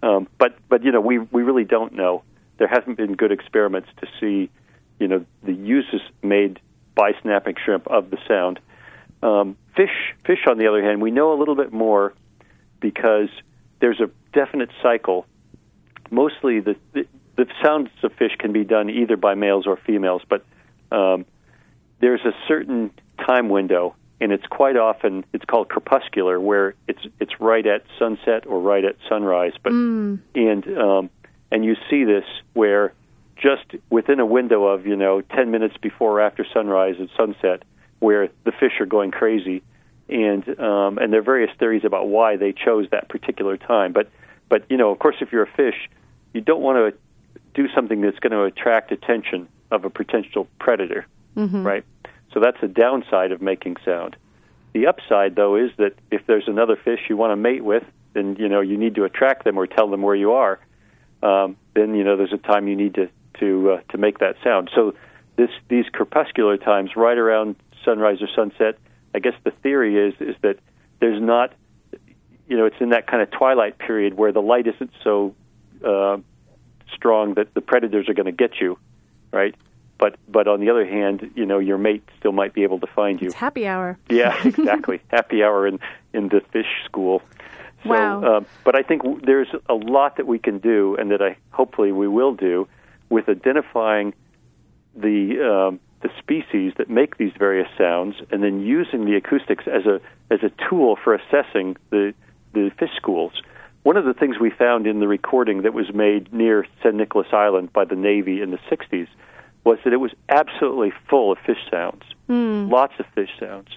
Um, 0.03 0.27
but 0.37 0.57
but 0.67 0.83
you 0.83 0.91
know, 0.91 0.99
we 0.99 1.17
we 1.17 1.41
really 1.43 1.63
don't 1.63 1.93
know. 1.93 2.23
There 2.57 2.67
hasn't 2.67 2.97
been 2.97 3.15
good 3.15 3.31
experiments 3.31 3.89
to 4.01 4.07
see, 4.19 4.51
you 4.99 5.07
know, 5.07 5.25
the 5.43 5.53
uses 5.53 6.01
made 6.21 6.59
by 6.93 7.13
snapping 7.21 7.55
shrimp 7.63 7.87
of 7.87 8.11
the 8.11 8.17
sound. 8.27 8.59
Um, 9.23 9.57
fish 9.75 10.13
fish, 10.25 10.45
on 10.45 10.57
the 10.57 10.67
other 10.67 10.83
hand, 10.83 11.01
we 11.01 11.09
know 11.09 11.33
a 11.33 11.37
little 11.39 11.55
bit 11.55 11.71
more 11.71 12.13
because 12.81 13.29
there's 13.79 14.01
a 14.01 14.09
definite 14.33 14.69
cycle. 14.83 15.25
Mostly, 16.11 16.59
the, 16.59 16.75
the 16.91 17.07
the 17.37 17.47
sounds 17.63 17.89
of 18.03 18.11
fish 18.13 18.35
can 18.37 18.51
be 18.51 18.65
done 18.65 18.89
either 18.89 19.15
by 19.15 19.35
males 19.35 19.65
or 19.65 19.77
females, 19.77 20.21
but 20.27 20.45
um, 20.91 21.25
there's 22.01 22.21
a 22.25 22.33
certain 22.45 22.91
time 23.25 23.47
window, 23.47 23.95
and 24.19 24.31
it's 24.31 24.45
quite 24.47 24.77
often 24.77 25.25
it's 25.33 25.45
called 25.45 25.69
crepuscular, 25.69 26.39
where 26.39 26.75
it's 26.87 27.05
it's 27.19 27.39
right 27.39 27.65
at 27.65 27.83
sunset 27.99 28.45
or 28.45 28.59
right 28.59 28.85
at 28.85 28.95
sunrise. 29.09 29.53
But 29.61 29.73
and 30.35 30.77
um, 30.77 31.09
and 31.51 31.65
you 31.65 31.75
see 31.89 32.03
this 32.03 32.25
where 32.53 32.93
just 33.35 33.65
within 33.89 34.19
a 34.19 34.25
window 34.25 34.65
of 34.65 34.85
you 34.85 34.95
know 34.95 35.21
ten 35.21 35.51
minutes 35.51 35.75
before 35.81 36.19
or 36.19 36.21
after 36.21 36.45
sunrise 36.53 36.95
and 36.99 37.09
sunset, 37.17 37.63
where 37.99 38.29
the 38.43 38.51
fish 38.51 38.79
are 38.79 38.85
going 38.85 39.11
crazy, 39.11 39.61
and 40.09 40.47
um, 40.59 40.97
and 40.97 41.11
there 41.11 41.19
are 41.19 41.23
various 41.23 41.51
theories 41.57 41.83
about 41.83 42.07
why 42.07 42.37
they 42.37 42.53
chose 42.53 42.87
that 42.91 43.09
particular 43.09 43.57
time. 43.57 43.93
But 43.93 44.09
but 44.49 44.65
you 44.69 44.77
know, 44.77 44.91
of 44.91 44.99
course, 44.99 45.15
if 45.21 45.31
you're 45.31 45.43
a 45.43 45.51
fish, 45.51 45.89
you 46.33 46.41
don't 46.41 46.61
want 46.61 46.77
to 46.77 46.97
do 47.53 47.67
something 47.73 48.01
that's 48.01 48.19
going 48.19 48.31
to 48.31 48.43
attract 48.43 48.91
attention 48.91 49.47
of 49.71 49.85
a 49.85 49.89
potential 49.89 50.47
predator, 50.59 51.05
right? 51.63 51.83
So 52.33 52.39
that's 52.39 52.59
the 52.61 52.67
downside 52.67 53.31
of 53.31 53.41
making 53.41 53.77
sound. 53.85 54.15
The 54.73 54.87
upside, 54.87 55.35
though, 55.35 55.55
is 55.55 55.69
that 55.77 55.93
if 56.11 56.25
there's 56.25 56.47
another 56.47 56.75
fish 56.75 56.99
you 57.07 57.15
want 57.15 57.31
to 57.31 57.35
mate 57.35 57.63
with, 57.63 57.83
then 58.13 58.35
you 58.39 58.49
know 58.49 58.61
you 58.61 58.77
need 58.77 58.95
to 58.95 59.03
attract 59.03 59.43
them 59.43 59.57
or 59.57 59.67
tell 59.67 59.89
them 59.89 60.01
where 60.01 60.15
you 60.15 60.33
are. 60.33 60.59
Um, 61.21 61.57
then 61.75 61.95
you 61.95 62.03
know 62.03 62.17
there's 62.17 62.33
a 62.33 62.37
time 62.37 62.67
you 62.67 62.75
need 62.75 62.95
to 62.95 63.09
to 63.39 63.71
uh, 63.71 63.81
to 63.91 63.97
make 63.97 64.19
that 64.19 64.35
sound. 64.43 64.71
So 64.75 64.95
this 65.35 65.49
these 65.69 65.85
crepuscular 65.91 66.57
times, 66.57 66.91
right 66.95 67.17
around 67.17 67.55
sunrise 67.85 68.21
or 68.21 68.27
sunset, 68.35 68.77
I 69.13 69.19
guess 69.19 69.33
the 69.43 69.51
theory 69.51 70.09
is 70.09 70.13
is 70.19 70.35
that 70.41 70.57
there's 70.99 71.21
not, 71.21 71.53
you 72.47 72.57
know, 72.57 72.65
it's 72.65 72.79
in 72.79 72.89
that 72.89 73.07
kind 73.07 73.21
of 73.21 73.29
twilight 73.29 73.77
period 73.77 74.15
where 74.15 74.31
the 74.31 74.41
light 74.41 74.67
isn't 74.67 74.91
so 75.03 75.35
uh, 75.85 76.17
strong 76.93 77.35
that 77.35 77.53
the 77.53 77.61
predators 77.61 78.09
are 78.09 78.13
going 78.13 78.25
to 78.25 78.31
get 78.31 78.59
you, 78.59 78.77
right? 79.31 79.55
But 80.03 80.17
but 80.27 80.49
on 80.49 80.59
the 80.59 80.69
other 80.69 80.85
hand, 80.85 81.31
you 81.33 81.45
know, 81.45 81.59
your 81.59 81.77
mate 81.77 82.03
still 82.19 82.33
might 82.33 82.53
be 82.53 82.63
able 82.63 82.77
to 82.81 82.87
find 82.87 83.21
you. 83.21 83.27
It's 83.27 83.35
happy 83.35 83.65
hour. 83.65 83.97
Yeah, 84.09 84.35
exactly. 84.45 84.99
Happy 85.07 85.41
hour 85.45 85.65
in 85.65 85.79
in 86.11 86.27
the 86.27 86.41
fish 86.51 86.67
school. 86.83 87.21
So, 87.83 87.89
Wow. 87.89 88.23
um, 88.39 88.45
but 88.65 88.75
I 88.75 88.83
think 88.83 89.03
w- 89.03 89.21
there's 89.25 89.47
a 89.69 89.73
lot 89.75 90.17
that 90.17 90.27
we 90.27 90.39
can 90.39 90.57
do, 90.59 90.97
and 90.99 91.09
that 91.11 91.21
I 91.21 91.37
hopefully 91.51 91.93
we 91.93 92.09
will 92.09 92.33
do, 92.33 92.67
with 93.09 93.29
identifying 93.29 94.13
the 94.93 95.19
um, 95.51 95.79
the 96.01 96.09
species 96.19 96.73
that 96.79 96.89
make 96.89 97.15
these 97.15 97.31
various 97.39 97.69
sounds, 97.77 98.15
and 98.29 98.43
then 98.43 98.59
using 98.59 99.05
the 99.05 99.15
acoustics 99.15 99.67
as 99.67 99.85
a 99.85 100.01
as 100.29 100.43
a 100.43 100.51
tool 100.67 100.97
for 101.01 101.13
assessing 101.15 101.77
the 101.91 102.13
the 102.51 102.71
fish 102.77 102.91
schools. 102.97 103.41
One 103.83 103.95
of 103.95 104.03
the 104.03 104.13
things 104.13 104.37
we 104.37 104.49
found 104.49 104.85
in 104.85 104.99
the 104.99 105.07
recording 105.07 105.61
that 105.61 105.73
was 105.73 105.93
made 105.93 106.33
near 106.33 106.67
San 106.81 106.97
Nicolas 106.97 107.27
Island 107.31 107.71
by 107.71 107.85
the 107.85 107.95
Navy 107.95 108.41
in 108.41 108.51
the 108.51 108.59
60s 108.69 109.07
was 109.63 109.79
that 109.83 109.93
it 109.93 109.97
was 109.97 110.11
absolutely 110.29 110.91
full 111.09 111.31
of 111.31 111.37
fish 111.45 111.59
sounds, 111.71 112.03
lots 112.69 112.93
of 112.99 113.05
fish 113.15 113.29
sounds. 113.39 113.69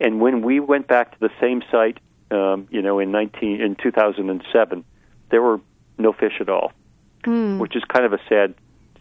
And 0.00 0.20
when 0.20 0.42
we 0.42 0.60
went 0.60 0.88
back 0.88 1.12
to 1.12 1.20
the 1.20 1.30
same 1.40 1.62
site, 1.70 1.98
um, 2.30 2.68
you 2.70 2.82
know, 2.82 2.98
in 2.98 3.10
19 3.12 3.60
in 3.60 3.76
2007, 3.76 4.84
there 5.30 5.42
were 5.42 5.60
no 5.98 6.12
fish 6.12 6.34
at 6.40 6.48
all, 6.48 6.72
which 7.58 7.76
is 7.76 7.82
kind 7.84 8.04
of 8.04 8.12
a 8.12 8.20
sad 8.28 8.54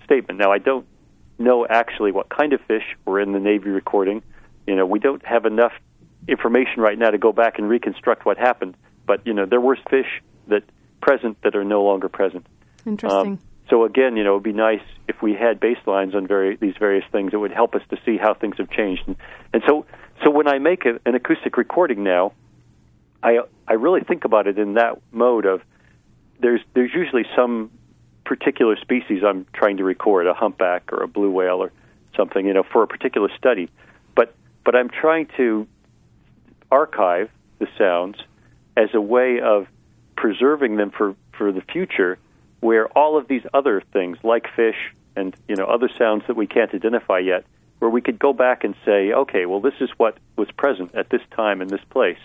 statement. 0.04 0.40
Now, 0.40 0.52
I 0.52 0.58
don't 0.58 0.86
know 1.38 1.66
actually 1.68 2.12
what 2.12 2.30
kind 2.30 2.54
of 2.54 2.62
fish 2.62 2.96
were 3.06 3.20
in 3.20 3.34
the 3.34 3.40
Navy 3.40 3.70
recording. 3.70 4.24
You 4.68 4.76
know, 4.76 4.86
we 4.86 5.00
don't 5.00 5.26
have 5.26 5.46
enough 5.46 5.74
information 6.28 6.82
right 6.82 6.98
now 6.98 7.12
to 7.12 7.18
go 7.18 7.32
back 7.32 7.60
and 7.60 7.70
reconstruct 7.70 8.26
what 8.26 8.38
happened. 8.38 8.76
But 9.06 9.26
you 9.26 9.34
know, 9.34 9.46
there 9.46 9.62
were 9.62 9.78
fish 9.90 10.22
that 10.48 10.64
present 11.02 11.38
that 11.44 11.56
are 11.56 11.64
no 11.64 11.84
longer 11.84 12.10
present. 12.10 12.48
Interesting. 12.86 13.34
Um, 13.34 13.40
so 13.70 13.84
again, 13.84 14.16
you 14.16 14.24
know, 14.24 14.32
it'd 14.32 14.44
be 14.44 14.54
nice 14.54 14.82
if 15.08 15.22
we 15.22 15.34
had 15.34 15.60
baselines 15.60 16.16
on 16.16 16.28
very, 16.28 16.56
these 16.56 16.76
various 16.78 17.06
things. 17.12 17.34
It 17.34 17.38
would 17.38 17.52
help 17.52 17.76
us 17.76 17.82
to 17.90 17.98
see 18.06 18.18
how 18.18 18.34
things 18.34 18.58
have 18.58 18.70
changed. 18.70 19.04
And, 19.08 19.16
and 19.54 19.64
so, 19.68 19.86
so 20.24 20.30
when 20.30 20.48
I 20.48 20.60
make 20.60 20.86
a, 20.86 21.00
an 21.06 21.16
acoustic 21.16 21.58
recording 21.58 22.04
now, 22.04 22.34
I 23.24 23.40
I 23.68 23.74
really 23.74 24.02
think 24.02 24.26
about 24.26 24.46
it 24.48 24.60
in 24.60 24.76
that 24.76 25.02
mode 25.12 25.46
of 25.46 25.62
there's 26.40 26.62
there's 26.76 26.94
usually 26.94 27.26
some 27.36 27.72
particular 28.24 28.76
species 28.78 29.24
I'm 29.26 29.48
trying 29.54 29.78
to 29.78 29.84
record, 29.84 30.28
a 30.28 30.34
humpback 30.34 30.92
or 30.94 31.02
a 31.04 31.08
blue 31.08 31.32
whale 31.32 31.58
or 31.58 31.72
something, 32.16 32.46
you 32.46 32.54
know, 32.54 32.64
for 32.64 32.84
a 32.84 32.88
particular 32.88 33.30
study. 33.38 33.70
But 34.16 34.36
but 34.64 34.76
I'm 34.76 34.90
trying 34.90 35.28
to 35.38 35.68
archive 36.72 37.30
the 37.60 37.68
sounds 37.78 38.18
as 38.78 38.90
a 38.94 39.02
way 39.02 39.40
of 39.40 39.68
preserving 40.16 40.76
them 40.78 40.92
for, 40.92 41.16
for 41.38 41.52
the 41.52 41.62
future 41.62 42.18
where 42.60 42.88
all 42.98 43.18
of 43.18 43.28
these 43.28 43.44
other 43.54 43.82
things 43.94 44.18
like 44.24 44.48
fish 44.56 44.94
and 45.16 45.36
you 45.48 45.56
know 45.56 45.66
other 45.66 45.90
sounds 45.98 46.24
that 46.28 46.36
we 46.36 46.48
can't 46.48 46.74
identify 46.74 47.20
yet 47.20 47.46
where 47.80 47.90
we 47.90 48.02
could 48.02 48.18
go 48.18 48.34
back 48.34 48.64
and 48.64 48.76
say 48.86 49.12
okay 49.14 49.46
well 49.46 49.60
this 49.60 49.74
is 49.80 49.90
what 49.98 50.18
was 50.36 50.50
present 50.52 50.94
at 50.96 51.10
this 51.10 51.22
time 51.36 51.62
in 51.62 51.68
this 51.68 51.84
place. 51.90 52.20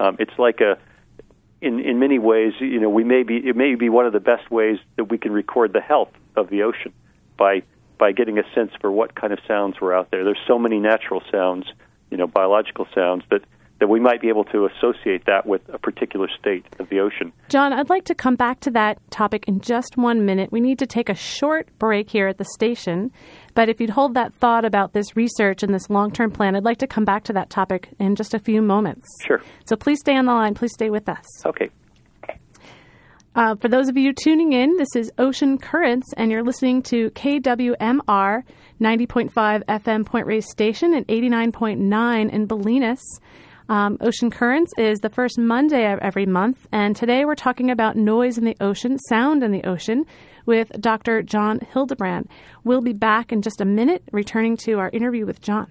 Um, 0.00 0.16
it's 0.18 0.38
like 0.38 0.60
a 0.60 0.78
in 1.60 1.80
in 1.80 1.98
many 1.98 2.18
ways 2.18 2.54
you 2.58 2.80
know 2.80 2.90
we 2.90 3.04
may 3.04 3.22
be 3.22 3.36
it 3.36 3.56
may 3.56 3.74
be 3.74 3.88
one 3.88 4.06
of 4.06 4.12
the 4.12 4.20
best 4.20 4.50
ways 4.50 4.78
that 4.96 5.04
we 5.04 5.18
can 5.18 5.32
record 5.32 5.72
the 5.72 5.80
health 5.80 6.12
of 6.36 6.50
the 6.50 6.62
ocean 6.62 6.92
by 7.36 7.62
by 7.98 8.12
getting 8.12 8.38
a 8.38 8.42
sense 8.54 8.72
for 8.80 8.90
what 8.90 9.14
kind 9.14 9.32
of 9.32 9.38
sounds 9.46 9.80
were 9.80 9.94
out 9.94 10.10
there. 10.10 10.24
There's 10.24 10.44
so 10.46 10.58
many 10.58 10.78
natural 10.78 11.22
sounds 11.30 11.66
you 12.10 12.16
know 12.16 12.26
biological 12.26 12.86
sounds 12.94 13.24
that 13.30 13.42
that 13.82 13.88
we 13.88 13.98
might 13.98 14.20
be 14.20 14.28
able 14.28 14.44
to 14.44 14.64
associate 14.64 15.24
that 15.26 15.44
with 15.44 15.60
a 15.68 15.76
particular 15.76 16.28
state 16.38 16.64
of 16.78 16.88
the 16.88 17.00
ocean. 17.00 17.32
John, 17.48 17.72
I'd 17.72 17.90
like 17.90 18.04
to 18.04 18.14
come 18.14 18.36
back 18.36 18.60
to 18.60 18.70
that 18.70 19.00
topic 19.10 19.44
in 19.48 19.60
just 19.60 19.96
one 19.96 20.24
minute. 20.24 20.52
We 20.52 20.60
need 20.60 20.78
to 20.78 20.86
take 20.86 21.08
a 21.08 21.16
short 21.16 21.66
break 21.80 22.08
here 22.08 22.28
at 22.28 22.38
the 22.38 22.44
station, 22.44 23.10
but 23.54 23.68
if 23.68 23.80
you'd 23.80 23.90
hold 23.90 24.14
that 24.14 24.32
thought 24.34 24.64
about 24.64 24.92
this 24.92 25.16
research 25.16 25.64
and 25.64 25.74
this 25.74 25.90
long 25.90 26.12
term 26.12 26.30
plan, 26.30 26.54
I'd 26.54 26.62
like 26.62 26.78
to 26.78 26.86
come 26.86 27.04
back 27.04 27.24
to 27.24 27.32
that 27.32 27.50
topic 27.50 27.88
in 27.98 28.14
just 28.14 28.34
a 28.34 28.38
few 28.38 28.62
moments. 28.62 29.04
Sure. 29.26 29.42
So 29.64 29.74
please 29.74 29.98
stay 29.98 30.14
on 30.14 30.26
the 30.26 30.32
line. 30.32 30.54
Please 30.54 30.72
stay 30.72 30.88
with 30.88 31.08
us. 31.08 31.26
Okay. 31.44 31.68
Uh, 33.34 33.56
for 33.56 33.66
those 33.66 33.88
of 33.88 33.96
you 33.96 34.12
tuning 34.12 34.52
in, 34.52 34.76
this 34.76 34.94
is 34.94 35.10
Ocean 35.18 35.58
Currents, 35.58 36.06
and 36.16 36.30
you're 36.30 36.44
listening 36.44 36.82
to 36.84 37.10
KWMR 37.10 38.44
90.5 38.80 39.64
FM 39.64 40.06
Point 40.06 40.26
Reyes 40.26 40.48
Station 40.48 40.94
and 40.94 41.04
89.9 41.08 42.30
in 42.30 42.46
Bolinas. 42.46 43.00
Um, 43.68 43.96
ocean 44.00 44.30
Currents 44.30 44.72
is 44.76 44.98
the 44.98 45.10
first 45.10 45.38
Monday 45.38 45.90
of 45.92 45.98
every 46.00 46.26
month, 46.26 46.66
and 46.72 46.96
today 46.96 47.24
we're 47.24 47.34
talking 47.34 47.70
about 47.70 47.96
noise 47.96 48.36
in 48.36 48.44
the 48.44 48.56
ocean, 48.60 48.98
sound 49.08 49.42
in 49.42 49.52
the 49.52 49.64
ocean, 49.64 50.04
with 50.46 50.72
Dr. 50.80 51.22
John 51.22 51.60
Hildebrand. 51.72 52.28
We'll 52.64 52.80
be 52.80 52.92
back 52.92 53.32
in 53.32 53.42
just 53.42 53.60
a 53.60 53.64
minute, 53.64 54.02
returning 54.12 54.56
to 54.58 54.78
our 54.78 54.90
interview 54.90 55.26
with 55.26 55.40
John. 55.40 55.68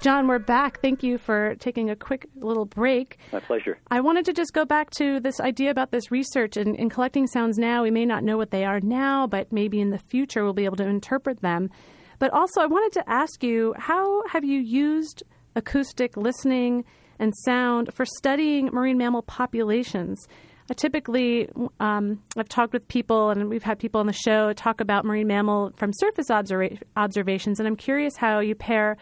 John, 0.00 0.28
we're 0.28 0.38
back. 0.38 0.80
Thank 0.80 1.02
you 1.02 1.18
for 1.18 1.56
taking 1.56 1.90
a 1.90 1.96
quick 1.96 2.26
little 2.36 2.64
break. 2.64 3.18
My 3.34 3.40
pleasure. 3.40 3.78
I 3.90 4.00
wanted 4.00 4.24
to 4.24 4.32
just 4.32 4.54
go 4.54 4.64
back 4.64 4.88
to 4.92 5.20
this 5.20 5.40
idea 5.40 5.70
about 5.70 5.90
this 5.90 6.10
research 6.10 6.56
and 6.56 6.74
in 6.74 6.88
collecting 6.88 7.26
sounds 7.26 7.58
now. 7.58 7.82
We 7.82 7.90
may 7.90 8.06
not 8.06 8.24
know 8.24 8.38
what 8.38 8.50
they 8.50 8.64
are 8.64 8.80
now, 8.80 9.26
but 9.26 9.52
maybe 9.52 9.78
in 9.78 9.90
the 9.90 9.98
future 9.98 10.42
we'll 10.42 10.54
be 10.54 10.64
able 10.64 10.78
to 10.78 10.86
interpret 10.86 11.42
them. 11.42 11.68
But 12.18 12.32
also, 12.32 12.62
I 12.62 12.66
wanted 12.66 12.98
to 12.98 13.10
ask 13.10 13.42
you 13.42 13.74
how 13.76 14.26
have 14.28 14.42
you 14.42 14.58
used 14.58 15.22
acoustic 15.54 16.16
listening 16.16 16.86
and 17.18 17.34
sound 17.44 17.92
for 17.92 18.06
studying 18.06 18.70
marine 18.72 18.96
mammal 18.96 19.22
populations? 19.22 20.26
Uh, 20.70 20.74
typically, 20.74 21.46
um, 21.78 22.22
I've 22.38 22.48
talked 22.48 22.72
with 22.72 22.88
people, 22.88 23.28
and 23.28 23.50
we've 23.50 23.62
had 23.62 23.78
people 23.78 24.00
on 24.00 24.06
the 24.06 24.14
show 24.14 24.54
talk 24.54 24.80
about 24.80 25.04
marine 25.04 25.26
mammal 25.26 25.72
from 25.76 25.92
surface 25.92 26.28
observa- 26.30 26.80
observations, 26.96 27.58
and 27.58 27.66
I'm 27.66 27.76
curious 27.76 28.16
how 28.16 28.40
you 28.40 28.54
pair 28.54 28.96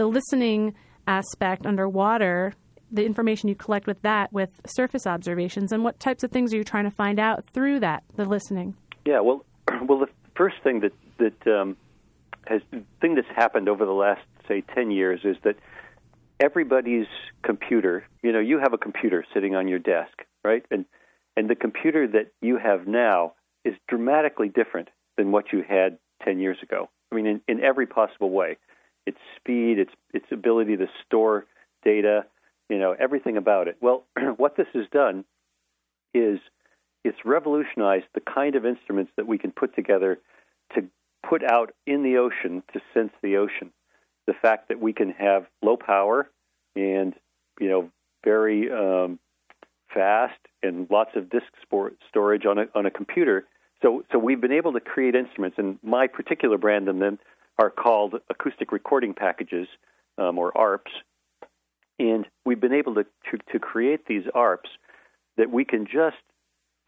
the 0.00 0.06
listening 0.06 0.74
aspect 1.06 1.66
underwater, 1.66 2.54
the 2.90 3.04
information 3.04 3.50
you 3.50 3.54
collect 3.54 3.86
with 3.86 4.00
that 4.00 4.32
with 4.32 4.48
surface 4.64 5.06
observations, 5.06 5.72
and 5.72 5.84
what 5.84 6.00
types 6.00 6.24
of 6.24 6.30
things 6.30 6.54
are 6.54 6.56
you 6.56 6.64
trying 6.64 6.84
to 6.84 6.90
find 6.90 7.20
out 7.20 7.44
through 7.52 7.80
that, 7.80 8.02
the 8.16 8.24
listening? 8.24 8.74
Yeah, 9.04 9.20
well, 9.20 9.44
well, 9.86 9.98
the 9.98 10.08
first 10.34 10.56
thing 10.64 10.80
that 10.80 10.92
that 11.18 11.54
um, 11.54 11.76
has 12.46 12.62
thing 13.02 13.14
that's 13.14 13.28
happened 13.36 13.68
over 13.68 13.84
the 13.84 13.92
last 13.92 14.22
say 14.48 14.62
ten 14.74 14.90
years 14.90 15.20
is 15.22 15.36
that 15.44 15.56
everybody's 16.40 17.06
computer, 17.42 18.02
you 18.22 18.32
know, 18.32 18.40
you 18.40 18.58
have 18.58 18.72
a 18.72 18.78
computer 18.78 19.22
sitting 19.34 19.54
on 19.54 19.68
your 19.68 19.78
desk, 19.78 20.24
right, 20.42 20.64
and 20.70 20.86
and 21.36 21.50
the 21.50 21.54
computer 21.54 22.08
that 22.08 22.32
you 22.40 22.56
have 22.56 22.86
now 22.86 23.34
is 23.66 23.74
dramatically 23.86 24.48
different 24.48 24.88
than 25.18 25.30
what 25.30 25.52
you 25.52 25.62
had 25.62 25.98
ten 26.24 26.40
years 26.40 26.56
ago. 26.62 26.88
I 27.12 27.16
mean, 27.16 27.26
in, 27.26 27.40
in 27.46 27.62
every 27.62 27.86
possible 27.86 28.30
way 28.30 28.56
its 29.10 29.18
speed, 29.36 29.78
its 29.78 29.92
its 30.14 30.26
ability 30.30 30.76
to 30.76 30.86
store 31.04 31.46
data, 31.84 32.24
you 32.68 32.78
know, 32.78 32.94
everything 32.98 33.36
about 33.36 33.66
it. 33.66 33.76
Well, 33.80 34.04
what 34.36 34.56
this 34.56 34.68
has 34.74 34.86
done 34.92 35.24
is 36.14 36.38
it's 37.04 37.18
revolutionized 37.24 38.06
the 38.14 38.20
kind 38.20 38.54
of 38.54 38.64
instruments 38.64 39.10
that 39.16 39.26
we 39.26 39.36
can 39.36 39.50
put 39.50 39.74
together 39.74 40.20
to 40.74 40.84
put 41.28 41.42
out 41.42 41.72
in 41.86 42.02
the 42.02 42.18
ocean 42.18 42.62
to 42.72 42.80
sense 42.94 43.12
the 43.22 43.36
ocean. 43.36 43.72
The 44.26 44.34
fact 44.34 44.68
that 44.68 44.80
we 44.80 44.92
can 44.92 45.10
have 45.10 45.46
low 45.62 45.76
power 45.76 46.30
and 46.76 47.14
you 47.58 47.68
know 47.68 47.90
very 48.24 48.70
um, 48.70 49.18
fast 49.92 50.38
and 50.62 50.88
lots 50.88 51.10
of 51.16 51.30
disk 51.30 51.48
storage 52.08 52.46
on 52.46 52.58
a 52.58 52.66
on 52.74 52.86
a 52.86 52.90
computer. 52.90 53.46
So 53.82 54.04
so 54.12 54.18
we've 54.18 54.40
been 54.40 54.52
able 54.52 54.72
to 54.74 54.80
create 54.80 55.16
instruments, 55.16 55.56
and 55.58 55.78
my 55.82 56.06
particular 56.06 56.58
brand 56.58 56.88
of 56.88 56.96
them 56.98 57.18
are 57.60 57.68
called 57.68 58.14
acoustic 58.30 58.72
recording 58.72 59.12
packages, 59.12 59.68
um, 60.16 60.38
or 60.38 60.50
ARPs. 60.56 60.90
And 61.98 62.26
we've 62.46 62.60
been 62.60 62.72
able 62.72 62.94
to, 62.94 63.04
to, 63.04 63.38
to 63.52 63.58
create 63.58 64.06
these 64.06 64.22
ARPs 64.34 64.70
that 65.36 65.50
we 65.50 65.66
can 65.66 65.84
just 65.84 66.16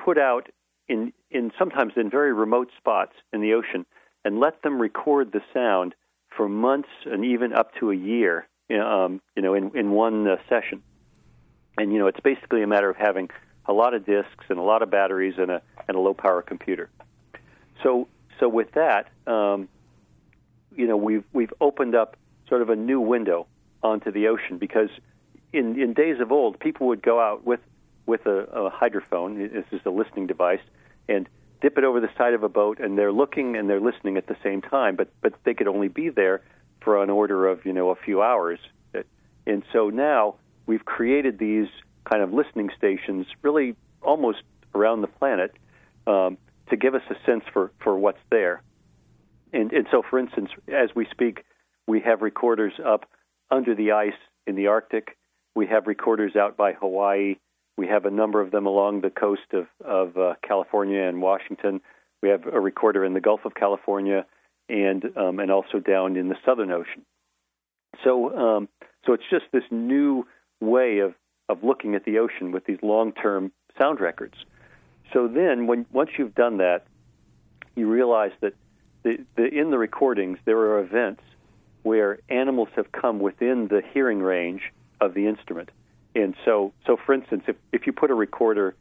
put 0.02 0.16
out 0.16 0.48
in, 0.88 1.12
in 1.30 1.52
sometimes 1.58 1.92
in 1.96 2.08
very 2.08 2.32
remote 2.32 2.70
spots 2.78 3.12
in 3.34 3.42
the 3.42 3.52
ocean 3.52 3.84
and 4.24 4.40
let 4.40 4.62
them 4.62 4.80
record 4.80 5.30
the 5.32 5.42
sound 5.52 5.94
for 6.34 6.48
months 6.48 6.88
and 7.04 7.22
even 7.22 7.52
up 7.52 7.74
to 7.78 7.90
a 7.90 7.94
year, 7.94 8.48
um, 8.70 9.20
you 9.36 9.42
know, 9.42 9.52
in, 9.52 9.76
in 9.76 9.90
one 9.90 10.26
uh, 10.26 10.36
session. 10.48 10.82
And 11.76 11.92
you 11.92 11.98
know, 11.98 12.06
it's 12.06 12.20
basically 12.20 12.62
a 12.62 12.66
matter 12.66 12.88
of 12.88 12.96
having 12.96 13.28
a 13.66 13.74
lot 13.74 13.92
of 13.92 14.06
disks 14.06 14.46
and 14.48 14.58
a 14.58 14.62
lot 14.62 14.82
of 14.82 14.90
batteries 14.90 15.34
and 15.36 15.50
a 15.50 15.62
and 15.86 15.96
a 15.96 16.00
low 16.00 16.14
power 16.14 16.40
computer. 16.40 16.88
So 17.82 18.08
so 18.40 18.48
with 18.48 18.72
that, 18.72 19.08
um, 19.26 19.68
you 20.76 20.86
know 20.86 20.96
we've 20.96 21.24
we've 21.32 21.52
opened 21.60 21.94
up 21.94 22.16
sort 22.48 22.62
of 22.62 22.70
a 22.70 22.76
new 22.76 23.00
window 23.00 23.46
onto 23.82 24.10
the 24.10 24.28
ocean 24.28 24.58
because 24.58 24.90
in 25.52 25.80
in 25.80 25.92
days 25.92 26.20
of 26.20 26.32
old 26.32 26.58
people 26.58 26.86
would 26.88 27.02
go 27.02 27.20
out 27.20 27.44
with 27.44 27.60
with 28.06 28.26
a, 28.26 28.38
a 28.52 28.70
hydrophone 28.70 29.52
this 29.52 29.64
is 29.72 29.80
a 29.86 29.90
listening 29.90 30.26
device 30.26 30.60
and 31.08 31.28
dip 31.60 31.78
it 31.78 31.84
over 31.84 32.00
the 32.00 32.10
side 32.18 32.34
of 32.34 32.42
a 32.42 32.48
boat 32.48 32.80
and 32.80 32.98
they're 32.98 33.12
looking 33.12 33.56
and 33.56 33.70
they're 33.70 33.80
listening 33.80 34.16
at 34.16 34.26
the 34.26 34.36
same 34.42 34.60
time 34.60 34.96
but 34.96 35.08
but 35.20 35.34
they 35.44 35.54
could 35.54 35.68
only 35.68 35.88
be 35.88 36.08
there 36.08 36.42
for 36.80 37.02
an 37.02 37.10
order 37.10 37.46
of 37.46 37.64
you 37.64 37.72
know 37.72 37.90
a 37.90 37.96
few 37.96 38.22
hours 38.22 38.58
and 39.46 39.62
so 39.72 39.90
now 39.90 40.36
we've 40.66 40.84
created 40.84 41.38
these 41.38 41.68
kind 42.04 42.22
of 42.22 42.32
listening 42.32 42.70
stations 42.76 43.26
really 43.42 43.74
almost 44.00 44.42
around 44.74 45.00
the 45.00 45.06
planet 45.06 45.52
um, 46.06 46.38
to 46.70 46.76
give 46.76 46.94
us 46.94 47.02
a 47.10 47.14
sense 47.26 47.44
for, 47.52 47.70
for 47.82 47.96
what's 47.96 48.20
there. 48.30 48.61
And, 49.62 49.72
and 49.72 49.86
so, 49.92 50.02
for 50.08 50.18
instance, 50.18 50.50
as 50.66 50.90
we 50.96 51.06
speak, 51.12 51.44
we 51.86 52.00
have 52.00 52.20
recorders 52.20 52.72
up 52.84 53.08
under 53.48 53.76
the 53.76 53.92
ice 53.92 54.18
in 54.44 54.56
the 54.56 54.66
Arctic. 54.66 55.16
We 55.54 55.68
have 55.68 55.86
recorders 55.86 56.34
out 56.34 56.56
by 56.56 56.72
Hawaii. 56.72 57.36
We 57.76 57.86
have 57.86 58.04
a 58.04 58.10
number 58.10 58.40
of 58.40 58.50
them 58.50 58.66
along 58.66 59.02
the 59.02 59.10
coast 59.10 59.52
of, 59.52 59.66
of 59.84 60.16
uh, 60.16 60.34
California 60.46 61.00
and 61.00 61.22
Washington. 61.22 61.80
We 62.22 62.30
have 62.30 62.44
a 62.46 62.58
recorder 62.58 63.04
in 63.04 63.14
the 63.14 63.20
Gulf 63.20 63.44
of 63.44 63.54
California 63.54 64.26
and 64.68 65.04
um, 65.16 65.38
and 65.38 65.50
also 65.50 65.78
down 65.78 66.16
in 66.16 66.28
the 66.28 66.36
Southern 66.44 66.72
Ocean. 66.72 67.04
So 68.02 68.36
um, 68.36 68.68
so 69.06 69.12
it's 69.12 69.24
just 69.30 69.44
this 69.52 69.64
new 69.70 70.26
way 70.60 70.98
of, 70.98 71.14
of 71.48 71.62
looking 71.62 71.94
at 71.94 72.04
the 72.04 72.18
ocean 72.18 72.50
with 72.50 72.64
these 72.64 72.78
long 72.82 73.12
term 73.12 73.52
sound 73.78 74.00
records. 74.00 74.34
So 75.12 75.28
then, 75.28 75.66
when 75.68 75.86
once 75.92 76.10
you've 76.18 76.34
done 76.34 76.58
that, 76.58 76.84
you 77.76 77.88
realize 77.88 78.32
that 78.40 78.54
the, 79.02 79.24
the, 79.36 79.46
in 79.46 79.70
the 79.70 79.78
recordings 79.78 80.38
there 80.44 80.58
are 80.58 80.80
events 80.80 81.22
where 81.82 82.18
animals 82.28 82.68
have 82.76 82.92
come 82.92 83.18
within 83.18 83.68
the 83.68 83.82
hearing 83.92 84.20
range 84.20 84.72
of 85.00 85.14
the 85.14 85.26
instrument. 85.26 85.70
And 86.14 86.34
so, 86.44 86.72
so 86.86 86.96
for 86.96 87.12
instance, 87.12 87.44
if, 87.48 87.56
if 87.72 87.86
you 87.86 87.92
put 87.92 88.10
a 88.10 88.14
recorder, 88.14 88.74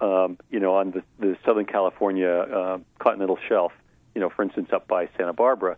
um, 0.00 0.38
you 0.50 0.58
know, 0.58 0.74
on 0.74 0.90
the, 0.90 1.02
the 1.18 1.36
Southern 1.44 1.66
California 1.66 2.28
uh, 2.28 2.78
continental 2.98 3.38
shelf, 3.48 3.72
you 4.14 4.20
know, 4.20 4.30
for 4.30 4.42
instance, 4.42 4.70
up 4.72 4.88
by 4.88 5.08
Santa 5.16 5.32
Barbara, 5.32 5.76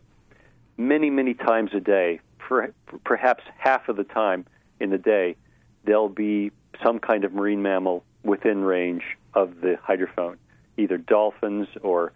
many, 0.77 1.11
many 1.11 1.35
times 1.35 1.73
a 1.75 1.81
day, 1.81 2.21
per, 2.39 2.73
perhaps 3.05 3.45
half 3.59 3.89
of 3.89 3.97
the 3.97 4.05
time 4.05 4.47
in 4.81 4.91
the 4.91 4.99
day, 4.99 5.37
there'll 5.85 6.09
be 6.09 6.53
some 6.83 6.99
kind 6.99 7.25
of 7.25 7.35
marine 7.35 7.63
mammal 7.63 8.05
within 8.23 8.63
range 8.63 9.03
of 9.35 9.61
the 9.61 9.79
hydrophone, 9.87 10.37
either 10.79 10.97
dolphins 10.97 11.69
or 11.83 12.13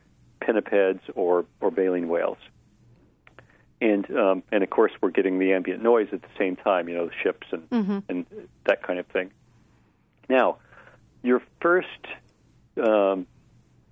pinnipeds 0.46 1.00
or, 1.14 1.44
or 1.60 1.70
baleen 1.70 2.08
whales. 2.08 2.38
And 3.80 4.10
um, 4.16 4.42
and 4.50 4.62
of 4.62 4.70
course 4.70 4.92
we're 5.02 5.10
getting 5.10 5.38
the 5.38 5.52
ambient 5.52 5.82
noise 5.82 6.08
at 6.12 6.22
the 6.22 6.28
same 6.38 6.56
time, 6.56 6.88
you 6.88 6.94
know, 6.94 7.06
the 7.06 7.12
ships 7.22 7.46
and 7.50 7.68
mm-hmm. 7.68 7.98
and 8.08 8.26
that 8.64 8.82
kind 8.82 8.98
of 8.98 9.06
thing. 9.06 9.30
Now, 10.30 10.56
your 11.22 11.42
first 11.60 11.88
um, 12.82 13.26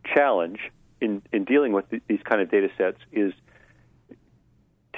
challenge 0.07 0.61
in 1.03 1.21
in 1.33 1.45
dealing 1.45 1.73
with 1.73 1.89
th- 1.91 2.03
these 2.09 2.23
kind 2.25 2.41
of 2.41 2.51
data 2.51 2.71
sets 2.79 2.99
is 3.13 3.35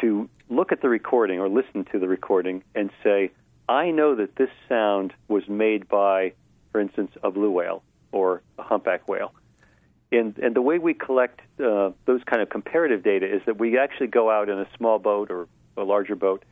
to 0.01 0.29
look 0.49 0.71
at 0.71 0.83
the 0.83 0.89
recording 0.89 1.41
or 1.41 1.49
listen 1.49 1.85
to 1.93 1.99
the 1.99 2.07
recording 2.07 2.63
and 2.75 2.91
say, 3.03 3.33
I 3.69 3.91
know 3.91 4.15
that 4.15 4.37
this 4.37 4.51
sound 4.69 5.13
was 5.27 5.49
made 5.49 5.89
by, 5.89 6.33
for 6.71 6.81
instance, 6.81 7.11
a 7.25 7.31
blue 7.31 7.51
whale 7.51 7.83
or 8.13 8.43
a 8.59 8.63
humpback 8.63 9.09
whale. 9.09 9.33
And, 10.13 10.39
and 10.39 10.55
the 10.55 10.63
way 10.63 10.79
we 10.79 10.95
collect 10.95 11.41
uh, 11.59 11.91
those 12.05 12.23
kind 12.25 12.41
of 12.41 12.49
comparative 12.49 13.03
data 13.03 13.27
is 13.27 13.43
that 13.47 13.59
we 13.59 13.79
actually 13.79 14.07
go 14.07 14.31
out 14.31 14.49
in 14.49 14.59
a 14.59 14.69
small 14.77 14.99
boat 14.99 15.31
or 15.31 15.49
a 15.77 15.83
larger 15.83 16.15
boat, 16.15 16.45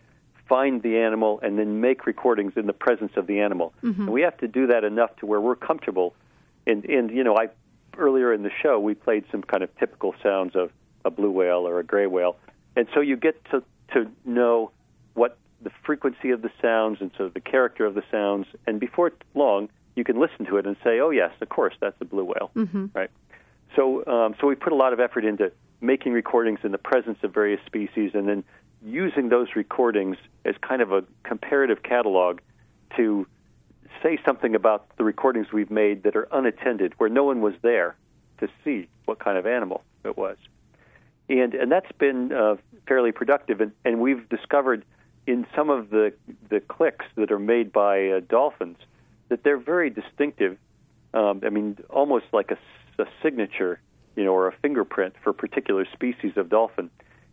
find 0.49 0.83
the 0.83 0.99
animal, 0.99 1.41
and 1.43 1.59
then 1.59 1.81
make 1.81 2.05
recordings 2.05 2.55
in 2.57 2.67
the 2.67 2.73
presence 2.73 3.13
of 3.17 3.27
the 3.27 3.41
animal. 3.41 3.73
Mm-hmm. 3.83 4.03
And 4.03 4.11
we 4.11 4.23
have 4.23 4.37
to 4.39 4.49
do 4.49 4.67
that 4.67 4.85
enough 4.85 5.15
to 5.17 5.27
where 5.27 5.41
we're 5.41 5.57
comfortable. 5.57 6.15
And, 6.67 6.85
and 6.85 7.11
you 7.11 7.23
know, 7.23 7.37
I 7.37 7.49
earlier 7.99 8.33
in 8.33 8.43
the 8.43 8.51
show 8.63 8.79
we 8.79 8.95
played 8.95 9.25
some 9.31 9.43
kind 9.43 9.63
of 9.63 9.75
typical 9.79 10.15
sounds 10.23 10.55
of 10.55 10.71
a 11.05 11.11
blue 11.11 11.31
whale 11.31 11.67
or 11.67 11.79
a 11.79 11.85
gray 11.85 12.07
whale, 12.07 12.37
and 12.77 12.87
so 12.95 13.01
you 13.01 13.17
get 13.17 13.43
to 13.47 13.63
to 13.93 14.11
know 14.25 14.71
what 15.15 15.39
the 15.63 15.71
frequency 15.85 16.31
of 16.31 16.43
the 16.43 16.51
sounds 16.61 16.99
and 17.01 17.11
so 17.17 17.29
the 17.29 17.41
character 17.41 17.87
of 17.87 17.95
the 17.95 18.03
sounds. 18.11 18.47
And 18.67 18.81
before 18.81 19.13
long, 19.35 19.69
you 19.95 20.05
can 20.05 20.19
listen 20.19 20.47
to 20.47 20.57
it 20.57 20.67
and 20.67 20.77
say, 20.83 21.01
"Oh 21.01 21.11
yes, 21.11 21.33
of 21.41 21.49
course, 21.49 21.75
that's 21.81 21.97
a 22.01 22.05
blue 22.05 22.25
whale," 22.25 22.51
mm-hmm. 22.55 22.87
right? 22.95 23.11
So, 23.77 24.05
um, 24.07 24.35
so 24.41 24.47
we 24.47 24.55
put 24.55 24.73
a 24.73 24.77
lot 24.77 24.93
of 24.93 25.01
effort 25.01 25.25
into 25.25 25.53
making 25.81 26.13
recordings 26.13 26.61
in 26.63 26.73
the 26.73 26.79
presence 26.79 27.19
of 27.23 27.35
various 27.35 27.61
species, 27.67 28.13
and 28.15 28.29
then 28.29 28.45
using 28.85 29.29
those 29.29 29.49
recordings 29.57 30.17
as 30.45 30.55
kind 30.61 30.83
of 30.83 30.93
a 30.93 31.05
comparative 31.23 31.83
catalog 31.83 32.41
to 32.97 33.27
say 34.03 34.19
something 34.25 34.55
about 34.55 34.85
the 34.97 35.05
recordings 35.05 35.53
we've 35.53 35.71
made 35.71 36.03
that 36.03 36.15
are 36.17 36.29
unattended, 36.33 36.93
where 36.99 37.09
no 37.09 37.25
one 37.25 37.41
was 37.41 37.55
there 37.63 37.97
to 38.39 38.49
see 38.65 38.89
what 39.07 39.19
kind 39.19 39.39
of 39.39 39.47
animal 39.47 39.83
it 40.05 40.17
was. 40.17 40.37
And, 41.29 41.55
and 41.55 41.73
that's 41.73 41.91
been 41.99 42.33
uh, 42.33 42.57
fairly 42.87 43.13
productive, 43.13 43.61
and, 43.61 43.73
and 43.85 44.01
we've 44.01 44.29
discovered 44.29 44.85
in 45.27 45.47
some 45.57 45.71
of 45.71 45.89
the, 45.91 46.13
the 46.51 46.61
clicks 46.61 47.07
that 47.17 47.33
are 47.33 47.39
made 47.39 47.73
by 47.73 48.09
uh, 48.09 48.21
dolphins 48.29 48.77
that 49.31 49.43
they're 49.43 49.57
very 49.59 49.89
distinctive. 49.89 50.59
Um, 51.15 51.41
I 51.45 51.49
mean, 51.49 51.79
almost 51.89 52.27
like 52.33 52.51
a, 52.51 52.59
a 52.99 53.07
signature, 53.23 53.81
you 54.17 54.25
know, 54.25 54.33
or 54.33 54.49
a 54.49 54.53
fingerprint 54.63 55.15
for 55.23 55.31
a 55.31 55.35
particular 55.35 55.87
species 55.93 56.33
of 56.37 56.49
dolphin. 56.49 56.91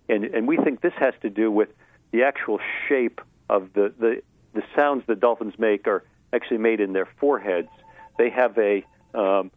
And, 0.09 0.26
and 0.26 0.47
we 0.47 0.57
think 0.57 0.82
this 0.82 0.93
has 0.97 1.14
to 1.22 1.30
do 1.30 1.51
with 1.51 1.70
the 2.12 2.24
actual 2.24 2.59
shape 2.88 3.22
of 3.49 3.74
the, 3.74 3.93
the, 3.99 4.22
the 4.53 4.64
sounds 4.76 5.03
that 5.07 5.20
dolphins 5.20 5.53
make 5.57 5.88
are 5.88 6.03
actually 6.34 6.57
made 6.57 6.80
in 6.80 6.93
their 6.93 7.07
foreheads. 7.20 7.70
They 8.18 8.30
have 8.30 8.57
a 8.57 8.86
um, 9.14 9.51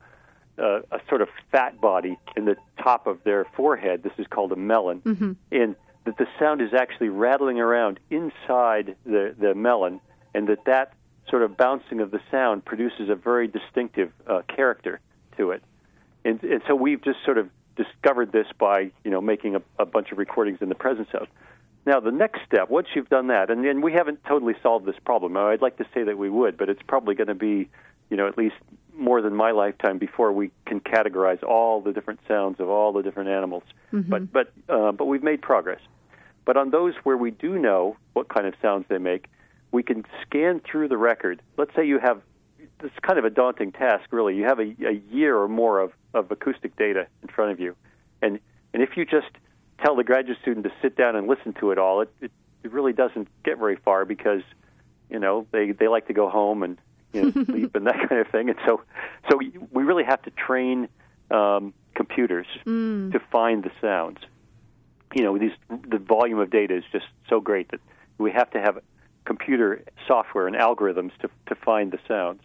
a, 0.59 0.81
a 0.91 1.01
sort 1.09 1.23
of 1.23 1.29
fat 1.51 1.81
body 1.81 2.19
in 2.37 2.45
the 2.45 2.57
top 2.83 3.07
of 3.07 3.23
their 3.25 3.45
forehead. 3.57 4.03
This 4.03 4.13
is 4.19 4.27
called 4.29 4.53
a 4.53 4.57
melon, 4.57 5.01
mm-hmm. 5.01 5.33
and 5.51 5.77
that 6.05 6.17
the 6.19 6.27
sound 6.39 6.61
is 6.61 6.73
actually 6.73 7.09
rattling 7.09 7.59
around 7.61 7.99
inside 8.11 8.97
the 9.05 9.35
the 9.39 9.55
melon, 9.55 10.01
and 10.35 10.49
that 10.49 10.65
that 10.67 10.93
sort 11.29 11.43
of 11.43 11.57
bouncing 11.57 12.01
of 12.01 12.11
the 12.11 12.21
sound 12.31 12.65
produces 12.65 13.09
a 13.09 13.15
very 13.15 13.49
distinctive 13.49 14.13
uh, 14.27 14.43
character 14.49 15.01
to 15.37 15.51
it. 15.51 15.63
And, 16.25 16.43
and 16.43 16.63
so 16.67 16.75
we've 16.75 17.03
just 17.03 17.19
sort 17.25 17.39
of 17.39 17.49
discovered 17.77 18.33
this 18.33 18.47
by 18.59 18.91
you 19.05 19.11
know 19.11 19.21
making 19.21 19.57
a, 19.57 19.63
a 19.79 19.87
bunch 19.87 20.13
of 20.13 20.19
recordings 20.19 20.59
in 20.61 20.69
the 20.69 20.75
presence 20.75 21.09
of. 21.15 21.29
Now, 21.87 22.01
the 22.01 22.13
next 22.13 22.41
step, 22.47 22.71
once 22.71 22.89
you've 22.95 23.11
done 23.11 23.27
that, 23.27 23.51
and, 23.51 23.65
and 23.67 23.83
we 23.83 23.93
haven't 23.93 24.25
totally 24.25 24.55
solved 24.63 24.87
this 24.87 24.97
problem. 25.05 25.37
I'd 25.37 25.61
like 25.61 25.77
to 25.77 25.87
say 25.93 26.03
that 26.05 26.17
we 26.17 26.31
would, 26.31 26.57
but 26.57 26.71
it's 26.71 26.81
probably 26.87 27.15
going 27.15 27.29
to 27.29 27.35
be, 27.35 27.69
you 28.09 28.17
know, 28.17 28.27
at 28.27 28.39
least 28.39 28.55
more 28.97 29.21
than 29.21 29.35
my 29.35 29.51
lifetime 29.51 29.99
before 29.99 30.33
we 30.33 30.51
can 30.67 30.81
categorize 30.81 31.43
all 31.43 31.83
the 31.83 31.93
different 31.93 32.21
sounds 32.27 32.59
of 32.59 32.71
all 32.71 32.93
the 32.93 33.03
different 33.03 33.29
animals. 33.29 33.65
Mm-hmm. 33.93 34.11
But 34.11 34.33
but 34.33 34.53
uh, 34.69 34.93
but 34.93 35.07
we've 35.07 35.23
made 35.23 35.43
progress. 35.43 35.81
But 36.45 36.57
on 36.57 36.71
those 36.71 36.95
where 37.05 37.17
we 37.17 37.31
do 37.31 37.59
know 37.59 37.97
what 38.13 38.29
kind 38.29 38.47
of 38.47 38.55
sounds 38.63 38.87
they 38.89 38.99
make, 38.99 39.27
we 39.73 39.83
can 39.83 40.05
scan 40.23 40.61
through 40.61 40.89
the 40.89 40.97
record. 40.97 41.43
Let's 41.57 41.75
say 41.75 41.87
you 41.87 41.99
have 41.99 42.23
it's 42.83 42.95
kind 43.03 43.19
of 43.19 43.25
a 43.25 43.31
daunting 43.31 43.73
task, 43.73 44.05
really. 44.11 44.37
You 44.37 44.45
have 44.45 44.59
a, 44.59 44.75
a 44.87 45.01
year 45.11 45.37
or 45.37 45.49
more 45.49 45.81
of, 45.81 45.93
of 46.15 46.31
acoustic 46.31 46.77
data 46.77 47.07
in 47.23 47.29
front 47.29 47.53
of 47.53 47.61
you, 47.61 47.77
and 48.23 48.39
and 48.73 48.83
if 48.83 48.97
you 48.97 49.05
just 49.05 49.31
tell 49.83 49.97
the 49.97 50.05
graduate 50.05 50.39
student 50.43 50.65
to 50.65 50.73
sit 50.81 50.97
down 50.97 51.17
and 51.17 51.27
listen 51.27 51.53
to 51.55 51.71
it 51.71 51.79
all, 51.79 52.01
it, 52.01 52.11
it, 52.21 52.31
it 52.63 52.73
really 52.73 52.93
doesn't 52.93 53.29
get 53.45 53.59
very 53.59 53.77
far 53.77 54.05
because 54.05 54.43
you 55.11 55.19
know 55.19 55.47
they 55.51 55.73
they 55.73 55.89
like 55.89 56.07
to 56.07 56.13
go 56.15 56.29
home 56.29 56.63
and 56.63 56.79
you 57.15 57.23
know, 57.23 57.45
sleep 57.45 57.75
and 57.75 57.87
that 57.87 58.09
kind 58.09 58.21
of 58.21 58.29
thing. 58.29 58.51
And 58.51 58.59
so, 58.67 58.83
so 59.31 59.39
we 59.73 59.83
really 59.85 60.05
have 60.05 60.21
to 60.23 60.31
train 60.31 60.89
um, 61.31 61.73
computers 61.95 62.47
mm. 62.67 63.13
to 63.13 63.21
find 63.31 63.63
the 63.63 63.71
sounds. 63.81 64.19
You 65.15 65.23
know, 65.23 65.39
these 65.39 65.53
the 65.89 65.99
volume 65.99 66.41
of 66.41 66.51
data 66.51 66.77
is 66.77 66.85
just 66.91 67.07
so 67.29 67.41
great 67.41 67.71
that 67.71 67.81
we 68.19 68.33
have 68.33 68.51
to 68.51 68.61
have 68.61 68.81
computer 69.25 69.85
software 70.07 70.47
and 70.47 70.57
algorithms 70.57 71.13
to 71.21 71.31
to 71.47 71.55
find 71.55 71.93
the 71.93 71.99
sounds. 72.09 72.43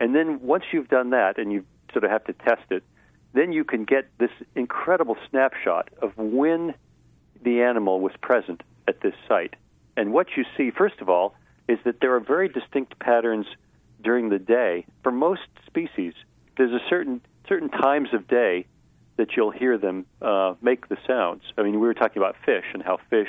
And 0.00 0.14
then 0.14 0.40
once 0.42 0.64
you've 0.72 0.88
done 0.88 1.10
that, 1.10 1.38
and 1.38 1.52
you 1.52 1.64
sort 1.92 2.04
of 2.04 2.10
have 2.10 2.24
to 2.24 2.32
test 2.32 2.70
it, 2.70 2.82
then 3.32 3.52
you 3.52 3.64
can 3.64 3.84
get 3.84 4.08
this 4.18 4.30
incredible 4.54 5.16
snapshot 5.30 5.88
of 6.00 6.16
when 6.16 6.74
the 7.42 7.62
animal 7.62 8.00
was 8.00 8.12
present 8.20 8.62
at 8.88 9.00
this 9.00 9.14
site. 9.28 9.54
And 9.96 10.12
what 10.12 10.28
you 10.36 10.44
see, 10.56 10.70
first 10.70 11.00
of 11.00 11.08
all, 11.08 11.34
is 11.68 11.78
that 11.84 12.00
there 12.00 12.14
are 12.14 12.20
very 12.20 12.48
distinct 12.48 12.98
patterns 12.98 13.46
during 14.02 14.28
the 14.28 14.38
day. 14.38 14.86
For 15.02 15.12
most 15.12 15.48
species, 15.66 16.14
there's 16.56 16.72
a 16.72 16.84
certain 16.88 17.20
certain 17.48 17.68
times 17.68 18.08
of 18.12 18.26
day 18.26 18.66
that 19.16 19.36
you'll 19.36 19.50
hear 19.50 19.78
them 19.78 20.04
uh, 20.20 20.54
make 20.60 20.88
the 20.88 20.96
sounds. 21.06 21.42
I 21.56 21.62
mean, 21.62 21.74
we 21.80 21.86
were 21.86 21.94
talking 21.94 22.20
about 22.20 22.36
fish 22.44 22.64
and 22.74 22.82
how 22.82 22.98
fish 23.08 23.28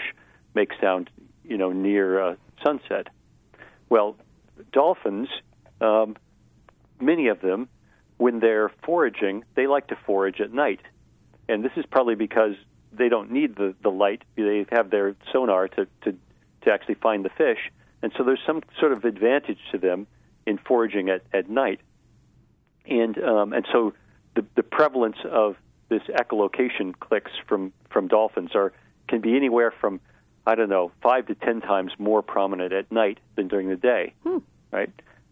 make 0.54 0.72
sound, 0.82 1.10
you 1.44 1.58
know, 1.58 1.72
near 1.72 2.22
uh, 2.22 2.36
sunset. 2.64 3.08
Well, 3.90 4.18
dolphins, 4.72 5.30
um, 5.80 6.18
many 7.00 7.28
of 7.28 7.42
them, 7.42 7.70
when 8.18 8.40
they're 8.40 8.72
foraging, 8.84 9.44
they 9.56 9.68
like 9.68 9.88
to 9.88 9.96
forage 10.06 10.42
at 10.42 10.54
night, 10.54 10.82
and 11.48 11.64
this 11.64 11.72
is 11.76 11.86
probably 11.86 12.16
because 12.16 12.56
they 12.92 13.10
don't 13.10 13.32
need 13.32 13.56
the 13.56 13.76
the 13.82 13.92
light. 13.92 14.24
They 14.36 14.66
have 14.72 14.90
their 14.90 15.16
sonar 15.32 15.68
to 15.70 15.88
to 16.04 16.16
to 16.64 16.72
actually 16.72 16.96
find 16.96 17.24
the 17.24 17.30
fish, 17.30 17.72
and 18.02 18.12
so 18.18 18.24
there's 18.24 18.42
some 18.46 18.62
sort 18.80 18.92
of 18.92 19.06
advantage 19.06 19.60
to 19.72 19.78
them 19.78 20.08
in 20.48 20.58
foraging 20.58 21.10
at, 21.10 21.22
at 21.34 21.50
night. 21.50 21.82
And, 22.86 23.22
um, 23.22 23.54
and 23.54 23.68
so 23.72 23.94
the, 24.36 24.46
the 24.56 24.64
prevalence 24.64 25.18
of 25.30 25.58
this 25.90 26.02
echolocation 26.04 26.98
clicks 26.98 27.32
from, 27.48 27.74
from 27.90 28.08
dolphins 28.08 28.52
are, 28.56 28.72
can 29.10 29.20
be 29.20 29.36
anywhere 29.36 29.74
from, 29.80 30.00
I 30.48 30.56
don't 30.56 30.70
know, 30.70 30.92
five 31.04 31.28
to 31.28 31.36
ten 31.36 31.60
times 31.60 31.92
more 32.00 32.22
prominent 32.22 32.72
at 32.72 32.92
night 32.92 33.20
than 33.36 33.50
during 33.50 33.68
the 33.68 33.76
day, 33.76 34.14
hmm. 34.24 34.38
right? 34.72 34.90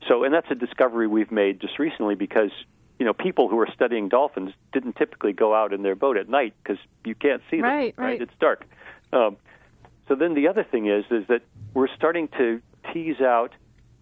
So, 0.08 0.26
and 0.26 0.34
that's 0.34 0.52
a 0.52 0.56
discovery 0.56 1.08
we've 1.08 1.32
made 1.32 1.62
just 1.62 1.80
recently 1.80 2.16
because 2.16 2.52
you 3.00 3.06
know, 3.06 3.14
people 3.14 3.50
who 3.50 3.60
are 3.60 3.68
studying 3.74 4.10
dolphins 4.10 4.52
didn't 4.72 4.96
typically 4.96 5.34
go 5.34 5.54
out 5.54 5.74
in 5.74 5.84
their 5.84 5.96
boat 5.96 6.18
at 6.18 6.30
night 6.30 6.54
because 6.64 6.78
you 7.04 7.16
can't 7.16 7.42
see 7.50 7.58
them. 7.58 7.66
Right, 7.66 7.94
right. 7.98 8.22
It's 8.22 8.34
dark. 8.40 8.66
Um, 9.12 9.38
so 10.08 10.16
then 10.16 10.34
the 10.34 10.48
other 10.48 10.64
thing 10.64 10.88
is 10.88 11.06
is 11.12 11.28
that 11.28 11.42
we're 11.74 11.94
starting 11.96 12.28
to 12.38 12.62
tease 12.94 13.22
out 13.22 13.52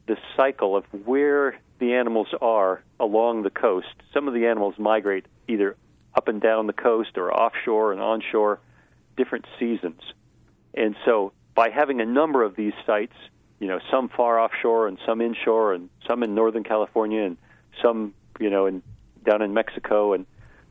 the 0.08 0.18
cycle 0.36 0.76
of 0.76 0.86
where 1.06 1.58
the 1.80 1.94
animals 1.94 2.28
are 2.42 2.84
along 3.00 3.44
the 3.44 3.50
coast. 3.50 3.94
Some 4.14 4.28
of 4.28 4.34
the 4.34 4.48
animals 4.48 4.76
migrate 4.78 5.26
either 5.48 5.76
up 6.16 6.28
and 6.28 6.42
down 6.42 6.68
the 6.68 6.74
coast 6.74 7.18
or 7.18 7.34
offshore 7.34 7.92
and 7.92 8.02
onshore, 8.02 8.60
different 9.18 9.46
seasons. 9.60 10.02
And 10.74 10.96
so 11.06 11.34
by 11.56 11.70
having 11.70 12.02
a 12.02 12.06
number 12.06 12.44
of 12.44 12.56
these 12.56 12.74
sites, 12.86 13.16
you 13.60 13.68
know, 13.68 13.80
some 13.90 14.10
far 14.10 14.40
offshore 14.40 14.88
and 14.88 14.98
some 15.06 15.22
inshore 15.22 15.74
and 15.74 15.90
some 16.08 16.24
in 16.24 16.36
Northern 16.36 16.64
California 16.64 17.24
and 17.24 17.38
some, 17.82 18.14
you 18.40 18.50
know, 18.50 18.66
in 18.66 18.82
down 19.26 19.42
in 19.42 19.54
Mexico, 19.54 20.14
and 20.14 20.26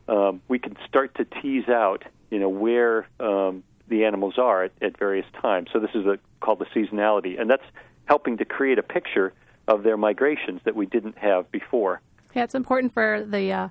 um, 0.07 0.41
we 0.47 0.59
can 0.59 0.77
start 0.87 1.15
to 1.15 1.25
tease 1.25 1.67
out, 1.67 2.03
you 2.29 2.39
know, 2.39 2.49
where 2.49 3.07
um, 3.19 3.63
the 3.87 4.05
animals 4.05 4.35
are 4.37 4.65
at, 4.65 4.71
at 4.81 4.97
various 4.97 5.25
times. 5.41 5.69
So 5.73 5.79
this 5.79 5.91
is 5.95 6.05
a, 6.05 6.19
called 6.39 6.59
the 6.59 6.65
seasonality, 6.65 7.39
and 7.39 7.49
that's 7.49 7.65
helping 8.05 8.37
to 8.37 8.45
create 8.45 8.77
a 8.77 8.83
picture 8.83 9.33
of 9.67 9.83
their 9.83 9.97
migrations 9.97 10.61
that 10.65 10.75
we 10.75 10.85
didn't 10.85 11.17
have 11.17 11.51
before. 11.51 12.01
Yeah, 12.35 12.43
it's 12.43 12.55
important 12.55 12.93
for 12.93 13.23
the 13.25 13.51
uh, 13.51 13.67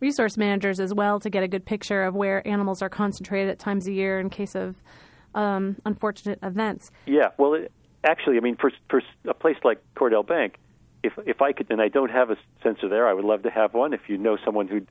resource 0.00 0.36
managers 0.36 0.80
as 0.80 0.92
well 0.92 1.20
to 1.20 1.30
get 1.30 1.42
a 1.42 1.48
good 1.48 1.64
picture 1.64 2.04
of 2.04 2.14
where 2.14 2.46
animals 2.46 2.82
are 2.82 2.88
concentrated 2.88 3.48
at 3.50 3.58
times 3.58 3.86
of 3.86 3.94
year 3.94 4.20
in 4.20 4.28
case 4.30 4.54
of 4.54 4.76
um, 5.34 5.76
unfortunate 5.86 6.38
events. 6.42 6.90
Yeah, 7.06 7.28
well, 7.38 7.54
it, 7.54 7.72
actually, 8.04 8.36
I 8.36 8.40
mean, 8.40 8.56
for 8.56 8.72
for 8.88 9.02
a 9.26 9.34
place 9.34 9.56
like 9.64 9.82
Cordell 9.96 10.26
Bank, 10.26 10.58
if 11.02 11.12
if 11.26 11.40
I 11.42 11.52
could, 11.52 11.70
and 11.70 11.80
I 11.80 11.88
don't 11.88 12.10
have 12.10 12.30
a 12.30 12.36
sensor 12.62 12.88
there, 12.88 13.06
I 13.08 13.12
would 13.14 13.24
love 13.24 13.42
to 13.44 13.50
have 13.50 13.74
one. 13.74 13.92
If 13.92 14.08
you 14.08 14.18
know 14.18 14.36
someone 14.44 14.68
who, 14.68 14.82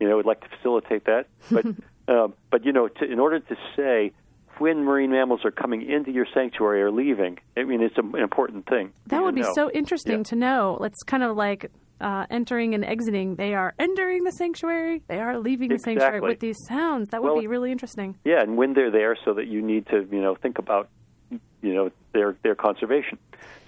you 0.00 0.08
know, 0.08 0.16
would 0.16 0.26
like 0.26 0.40
to 0.40 0.48
facilitate 0.56 1.04
that, 1.04 1.26
but 1.50 1.64
um, 2.08 2.34
but 2.50 2.64
you 2.64 2.72
know, 2.72 2.88
to, 2.88 3.04
in 3.04 3.18
order 3.18 3.40
to 3.40 3.56
say 3.76 4.12
when 4.58 4.82
marine 4.84 5.10
mammals 5.10 5.44
are 5.44 5.50
coming 5.52 5.88
into 5.88 6.10
your 6.10 6.26
sanctuary 6.34 6.82
or 6.82 6.90
leaving, 6.90 7.38
I 7.56 7.62
mean, 7.64 7.80
it's 7.80 7.96
a, 7.96 8.00
an 8.00 8.16
important 8.22 8.66
thing. 8.66 8.92
That 9.06 9.22
would 9.22 9.34
be 9.34 9.42
know. 9.42 9.52
so 9.54 9.70
interesting 9.70 10.18
Yeah. 10.18 10.22
to 10.24 10.36
know. 10.36 10.78
It's 10.82 11.02
kind 11.04 11.22
of 11.22 11.36
like 11.36 11.70
uh, 12.00 12.26
entering 12.28 12.74
and 12.74 12.84
exiting. 12.84 13.36
They 13.36 13.54
are 13.54 13.72
entering 13.78 14.24
the 14.24 14.32
sanctuary. 14.32 15.02
They 15.06 15.20
are 15.20 15.38
leaving 15.38 15.68
the 15.68 15.78
sanctuary 15.78 16.20
with 16.20 16.40
these 16.40 16.56
sounds. 16.66 17.10
That 17.10 17.22
would 17.22 17.32
Well, 17.32 17.40
be 17.40 17.46
really 17.46 17.70
interesting. 17.70 18.16
Yeah, 18.24 18.40
and 18.42 18.56
when 18.56 18.72
they're 18.74 18.90
there, 18.90 19.16
so 19.24 19.34
that 19.34 19.46
you 19.46 19.62
need 19.62 19.86
to, 19.88 20.06
you 20.10 20.20
know, 20.20 20.34
think 20.34 20.58
about, 20.58 20.88
you 21.30 21.74
know, 21.74 21.90
their 22.12 22.36
their 22.42 22.54
conservation. 22.56 23.18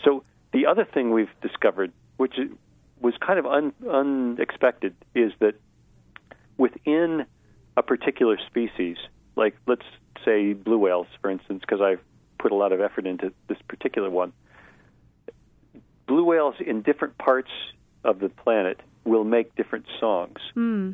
So 0.04 0.24
the 0.52 0.66
other 0.66 0.84
thing 0.84 1.12
we've 1.12 1.30
discovered, 1.42 1.92
which 2.16 2.34
was 3.00 3.14
kind 3.24 3.38
of 3.38 3.46
un, 3.46 3.72
unexpected, 3.88 4.94
is 5.14 5.32
that 5.40 5.54
within 6.56 7.24
a 7.76 7.82
particular 7.82 8.36
species, 8.46 8.96
like 9.36 9.56
let's 9.66 9.86
say 10.24 10.52
blue 10.52 10.78
whales, 10.78 11.06
for 11.20 11.30
instance, 11.30 11.60
because 11.60 11.80
I've 11.80 12.00
put 12.38 12.52
a 12.52 12.54
lot 12.54 12.72
of 12.72 12.80
effort 12.80 13.06
into 13.06 13.32
this 13.48 13.58
particular 13.68 14.10
one. 14.10 14.32
Blue 16.06 16.24
whales 16.24 16.56
in 16.64 16.82
different 16.82 17.16
parts 17.18 17.50
of 18.04 18.18
the 18.18 18.28
planet 18.28 18.80
will 19.04 19.24
make 19.24 19.54
different 19.54 19.86
songs, 19.98 20.38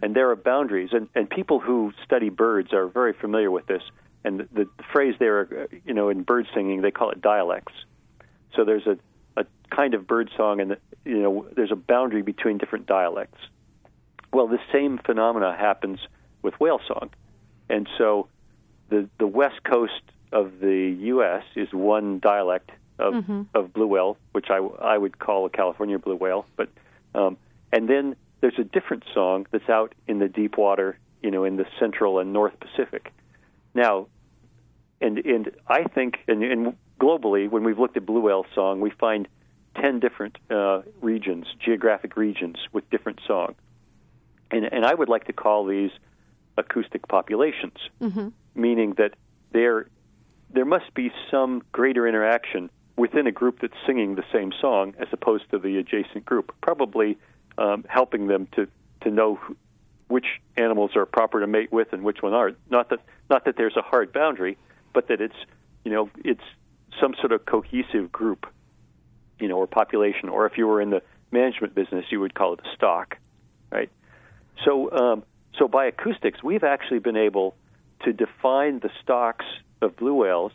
and 0.03 0.15
there 0.15 0.31
are 0.31 0.37
boundaries. 0.37 0.91
And, 0.93 1.09
and 1.15 1.29
people 1.29 1.59
who 1.59 1.93
study 2.05 2.29
birds 2.29 2.73
are 2.73 2.87
very 2.87 3.13
familiar 3.15 3.51
with 3.51 3.67
this. 3.67 3.83
And 4.25 4.41
the, 4.41 4.49
the 4.53 4.69
phrase 4.93 5.15
there, 5.19 5.41
uh, 5.43 5.77
you 5.85 5.95
know, 5.95 6.09
in 6.09 6.23
bird 6.23 6.47
singing, 6.55 6.83
they 6.83 6.91
call 6.91 7.11
it 7.11 7.21
dialects. 7.21 7.73
So 8.55 8.65
there's 8.65 8.87
a, 8.87 8.99
a 9.37 9.45
kind 9.71 9.95
of 9.95 10.07
bird 10.07 10.31
song, 10.37 10.61
and 10.61 10.77
you 11.05 11.23
know, 11.23 11.47
there's 11.55 11.73
a 11.73 11.77
boundary 11.77 12.23
between 12.23 12.59
different 12.59 12.87
dialects. 12.87 13.39
Well, 14.33 14.49
the 14.49 14.59
same 14.73 14.99
phenomena 14.99 15.57
happens 15.57 15.99
with 16.43 16.55
whale 16.61 16.81
song, 16.87 17.11
and 17.69 17.89
so 17.99 18.29
the 18.89 19.09
the 19.19 19.27
west 19.27 19.63
coast 19.65 20.03
of 20.33 20.61
the 20.61 20.97
U.S. 21.01 21.45
is 21.55 21.73
one 21.73 22.19
dialect 22.19 22.71
of 22.99 23.15
of 23.55 23.73
blue 23.73 23.87
whale, 23.87 24.17
which 24.33 24.47
I 24.51 24.57
I 24.57 24.99
would 24.99 25.19
call 25.19 25.47
a 25.47 25.51
California 25.51 25.99
blue 25.99 26.17
whale, 26.17 26.47
but 26.57 26.69
um, 27.15 27.37
and 27.73 27.89
then 27.89 28.17
there's 28.41 28.59
a 28.59 28.65
different 28.65 29.05
song 29.15 29.47
that's 29.51 29.69
out 29.69 29.95
in 30.07 30.19
the 30.19 30.29
deep 30.29 30.57
water, 30.57 30.99
you 31.23 31.31
know, 31.31 31.45
in 31.45 31.57
the 31.57 31.67
central 31.81 32.19
and 32.19 32.33
north 32.33 32.55
Pacific. 32.61 33.13
Now, 33.75 34.09
and 35.01 35.19
and 35.19 35.51
I 35.67 35.85
think, 35.85 36.19
and, 36.29 36.43
and 36.43 36.77
globally, 37.01 37.49
when 37.49 37.65
we've 37.65 37.79
looked 37.79 37.97
at 37.97 38.07
blue 38.07 38.21
whale 38.21 38.47
song, 38.55 38.81
we 38.81 38.91
find 38.91 39.29
ten 39.75 40.01
different 40.01 40.39
uh, 40.51 40.83
regions, 41.01 41.47
geographic 41.59 42.17
regions 42.17 42.57
with 42.73 42.89
different 42.91 43.21
song, 43.27 43.55
and 44.51 44.65
and 44.65 44.85
I 44.85 44.95
would 44.95 45.09
like 45.09 45.25
to 45.27 45.33
call 45.33 45.65
these 45.67 45.91
acoustic 46.57 47.07
populations, 47.09 47.77
meaning 48.55 48.95
that 48.95 49.15
there 49.53 49.89
there 50.51 50.65
must 50.65 50.95
be 50.95 51.13
some 51.31 51.63
greater 51.73 52.07
interaction 52.07 52.71
within 52.97 53.27
a 53.27 53.33
group 53.33 53.61
that's 53.61 53.75
singing 53.87 54.15
the 54.15 54.25
same 54.33 54.53
song 54.59 54.95
as 54.99 55.09
opposed 55.13 55.51
to 55.51 55.59
the 55.59 55.77
adjacent 55.77 56.25
group, 56.25 56.55
probably 56.63 57.19
um, 57.59 57.85
helping 57.89 58.27
them 58.29 58.47
to 58.53 58.67
to 59.03 59.11
know 59.11 59.35
who- 59.37 59.57
which 60.09 60.41
animals 60.57 60.95
are 60.95 61.05
proper 61.05 61.41
to 61.41 61.47
mate 61.49 61.71
with 61.73 61.93
and 61.93 62.05
which 62.05 62.23
one 62.23 62.33
aren't. 62.33 62.57
Not 62.71 62.89
that 62.91 63.01
not 63.29 63.45
that 63.45 63.57
there's 63.57 63.77
a 63.77 63.83
hard 63.83 64.13
boundary, 64.13 64.57
but 64.95 65.09
that 65.09 65.21
it's 65.21 65.37
you 65.85 65.91
know 65.93 66.09
it's 66.25 66.45
some 67.01 67.15
sort 67.21 67.33
of 67.33 67.45
cohesive 67.47 68.11
group, 68.13 68.47
you 69.39 69.49
know, 69.49 69.57
or 69.57 69.67
population. 69.67 70.29
Or 70.29 70.47
if 70.47 70.59
you 70.59 70.67
were 70.67 70.81
in 70.81 70.91
the 70.91 71.03
management 71.31 71.75
business, 71.75 72.05
you 72.11 72.21
would 72.21 72.35
call 72.35 72.55
it 72.55 72.61
a 72.65 72.75
stock, 72.75 73.17
right? 73.71 73.91
So 74.65 74.91
um, 74.93 75.23
so 75.59 75.69
by 75.69 75.87
acoustics, 75.87 76.43
we've 76.43 76.65
actually 76.65 76.99
been 76.99 77.17
able 77.17 77.55
to 78.05 78.13
define 78.13 78.81
the 78.81 78.91
stocks 79.03 79.45
of 79.81 79.97
blue 79.97 80.15
whales 80.15 80.53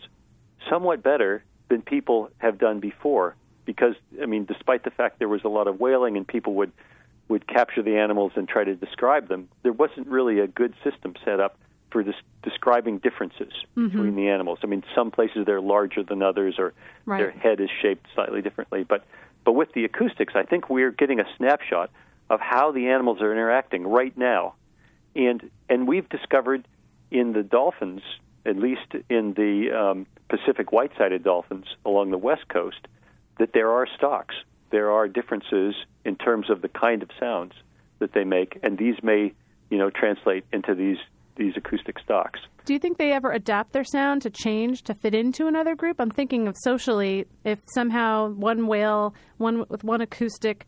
somewhat 0.69 1.03
better 1.03 1.43
than 1.69 1.81
people 1.81 2.29
have 2.37 2.57
done 2.57 2.79
before. 2.79 3.35
Because 3.65 3.95
I 4.21 4.25
mean, 4.25 4.45
despite 4.45 4.83
the 4.83 4.91
fact 4.91 5.19
there 5.19 5.29
was 5.29 5.43
a 5.43 5.49
lot 5.49 5.67
of 5.67 5.79
whaling 5.79 6.17
and 6.17 6.27
people 6.27 6.53
would 6.55 6.71
would 7.27 7.47
capture 7.47 7.81
the 7.81 7.97
animals 7.97 8.33
and 8.35 8.47
try 8.47 8.63
to 8.63 8.75
describe 8.75 9.29
them, 9.29 9.47
there 9.63 9.71
wasn't 9.71 10.07
really 10.07 10.39
a 10.39 10.47
good 10.47 10.73
system 10.83 11.13
set 11.23 11.39
up 11.39 11.57
for 11.91 12.03
this, 12.03 12.15
describing 12.43 12.97
differences 12.99 13.53
between 13.75 14.15
the 14.15 14.29
animals. 14.29 14.59
I 14.63 14.67
mean, 14.67 14.83
some 14.95 15.11
places 15.11 15.45
they're 15.45 15.61
larger 15.61 16.03
than 16.03 16.21
others, 16.21 16.55
or 16.57 16.73
Right. 17.05 17.17
their 17.17 17.31
head 17.31 17.59
is 17.59 17.69
shaped 17.81 18.05
slightly 18.15 18.41
differently. 18.41 18.83
But 18.83 19.03
but 19.43 19.53
with 19.53 19.71
the 19.73 19.85
acoustics, 19.85 20.35
I 20.35 20.43
think 20.43 20.69
we're 20.69 20.91
getting 20.91 21.19
a 21.19 21.25
snapshot 21.37 21.89
of 22.29 22.39
how 22.39 22.71
the 22.71 22.89
animals 22.89 23.21
are 23.21 23.31
interacting 23.31 23.85
right 23.87 24.15
now, 24.17 24.53
and 25.15 25.49
and 25.69 25.87
we've 25.87 26.07
discovered 26.09 26.67
in 27.09 27.33
the 27.33 27.43
dolphins, 27.43 28.01
at 28.45 28.57
least 28.57 28.93
in 29.09 29.33
the 29.33 29.71
um, 29.71 30.05
Pacific 30.29 30.71
white-sided 30.71 31.23
dolphins 31.23 31.65
along 31.85 32.11
the 32.11 32.17
west 32.17 32.47
coast, 32.47 32.87
that 33.37 33.51
there 33.53 33.71
are 33.71 33.85
stocks. 33.97 34.35
There 34.69 34.91
are 34.91 35.07
differences 35.09 35.75
in 36.05 36.15
terms 36.15 36.49
of 36.49 36.61
the 36.61 36.69
kind 36.69 37.03
of 37.03 37.09
sounds 37.19 37.53
that 37.99 38.13
they 38.13 38.23
make, 38.23 38.57
and 38.63 38.77
these 38.77 38.95
may, 39.03 39.33
you 39.69 39.77
know, 39.77 39.89
translate 39.89 40.45
into 40.53 40.73
these 40.73 40.97
these 41.35 41.53
acoustic 41.55 41.99
stocks. 41.99 42.39
Do 42.65 42.73
you 42.73 42.79
think 42.79 42.97
they 42.97 43.11
ever 43.11 43.31
adapt 43.31 43.73
their 43.73 43.83
sound 43.83 44.21
to 44.23 44.29
change 44.29 44.83
to 44.83 44.93
fit 44.93 45.15
into 45.15 45.47
another 45.47 45.75
group? 45.75 45.99
I'm 45.99 46.11
thinking 46.11 46.47
of 46.47 46.55
socially, 46.63 47.25
if 47.43 47.59
somehow 47.73 48.29
one 48.29 48.67
whale, 48.67 49.15
one 49.37 49.65
with 49.69 49.83
one 49.83 50.01
acoustic 50.01 50.65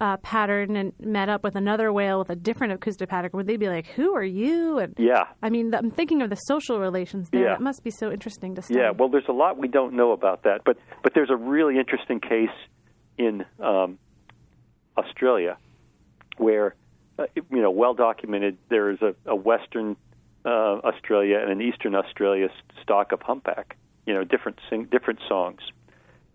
uh, 0.00 0.16
pattern, 0.18 0.76
and 0.76 0.92
met 1.00 1.28
up 1.28 1.42
with 1.42 1.56
another 1.56 1.92
whale 1.92 2.18
with 2.18 2.30
a 2.30 2.36
different 2.36 2.72
acoustic 2.72 3.08
pattern, 3.08 3.30
would 3.32 3.46
they 3.46 3.56
be 3.56 3.68
like, 3.68 3.86
"Who 3.88 4.14
are 4.14 4.24
you?" 4.24 4.78
And 4.78 4.94
Yeah, 4.98 5.24
I 5.42 5.50
mean, 5.50 5.74
I'm 5.74 5.90
thinking 5.90 6.22
of 6.22 6.30
the 6.30 6.36
social 6.36 6.78
relations 6.80 7.28
there. 7.30 7.44
Yeah. 7.44 7.54
It 7.54 7.60
must 7.60 7.82
be 7.84 7.90
so 7.90 8.10
interesting 8.10 8.54
to 8.56 8.62
study. 8.62 8.80
Yeah, 8.80 8.90
well, 8.90 9.08
there's 9.08 9.28
a 9.28 9.32
lot 9.32 9.56
we 9.56 9.68
don't 9.68 9.94
know 9.94 10.12
about 10.12 10.42
that, 10.42 10.62
but 10.64 10.76
but 11.02 11.14
there's 11.14 11.30
a 11.30 11.36
really 11.36 11.78
interesting 11.78 12.20
case 12.20 12.56
in 13.18 13.44
um, 13.60 13.98
Australia 14.96 15.56
where 16.38 16.74
uh, 17.18 17.26
you 17.34 17.62
know 17.62 17.70
well 17.70 17.94
documented 17.94 18.58
there 18.68 18.90
is 18.90 18.98
a, 19.02 19.14
a 19.26 19.34
Western 19.34 19.96
uh, 20.44 20.48
Australia 20.84 21.38
and 21.38 21.50
an 21.50 21.62
Eastern 21.62 21.94
Australia 21.94 22.48
stock 22.82 23.12
of 23.12 23.22
humpback. 23.22 23.76
You 24.06 24.14
know, 24.14 24.24
different 24.24 24.58
sing, 24.68 24.86
different 24.90 25.20
songs, 25.28 25.60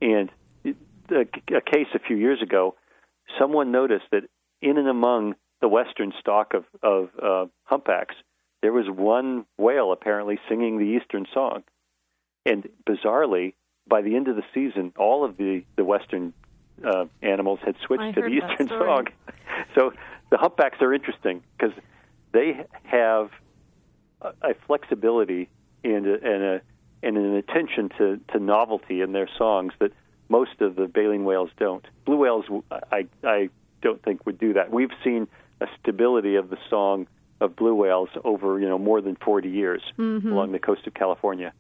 and 0.02 0.32
a, 0.66 1.22
a 1.56 1.62
case 1.62 1.88
a 1.94 2.00
few 2.00 2.18
years 2.18 2.42
ago, 2.42 2.76
someone 3.38 3.72
noticed 3.72 4.06
that 4.12 4.24
in 4.62 4.78
and 4.78 4.88
among 4.88 5.36
the 5.62 5.68
Western 5.68 6.14
stock 6.20 6.54
of 6.54 6.66
of 6.82 7.10
uh, 7.22 7.46
humpbacks, 7.64 8.16
there 8.62 8.74
was 8.74 8.86
one 8.90 9.46
whale 9.58 9.92
apparently 9.92 10.40
singing 10.48 10.78
the 10.78 10.98
Eastern 11.00 11.26
song. 11.34 11.64
And 12.46 12.68
bizarrely, 12.88 13.54
by 13.88 14.02
the 14.02 14.16
end 14.16 14.28
of 14.28 14.36
the 14.36 14.44
season, 14.54 14.94
all 14.98 15.26
of 15.26 15.38
the 15.38 15.64
the 15.76 15.84
western 15.84 16.34
uh, 16.86 17.06
animals 17.22 17.60
had 17.66 17.76
switched 17.86 18.04
I 18.04 18.12
to 18.14 18.22
the 18.22 18.28
eastern 18.28 18.68
song. 18.70 19.08
So 19.76 19.94
the 20.30 20.38
humpbacks 20.38 20.78
are 20.82 20.94
interesting 20.94 21.42
because 21.58 21.74
they 22.32 22.66
have 22.84 23.30
a, 24.22 24.30
a 24.42 24.54
flexibility 24.68 25.50
and 25.84 26.06
a, 26.08 26.14
and 26.14 26.44
a 26.44 26.62
and 27.02 27.16
an 27.18 27.36
attention 27.36 27.90
to, 27.98 28.20
to 28.34 28.40
novelty 28.40 29.00
in 29.02 29.14
their 29.14 29.30
songs 29.38 29.72
that 29.80 29.92
most 30.28 30.60
of 30.60 30.76
the 30.76 30.86
baleen 30.86 31.24
whales 31.24 31.50
don't. 31.58 31.86
Blue 32.06 32.18
whales, 32.18 32.46
I 32.92 33.08
I 33.24 33.50
don't 33.82 34.04
think 34.04 34.26
would 34.26 34.38
do 34.38 34.54
that. 34.54 34.72
We've 34.72 34.92
seen 35.04 35.28
a 35.62 35.68
stability 35.80 36.36
of 36.36 36.50
the 36.50 36.58
song 36.70 37.08
of 37.42 37.56
blue 37.56 37.74
whales 37.76 38.10
over 38.26 38.60
you 38.60 38.68
know 38.68 38.78
more 38.78 39.02
than 39.02 39.16
40 39.16 39.50
years 39.50 39.82
Mm-hmm. 39.98 40.32
along 40.32 40.52
the 40.52 40.60
coast 40.60 40.86
of 40.88 40.94
California. 40.94 41.54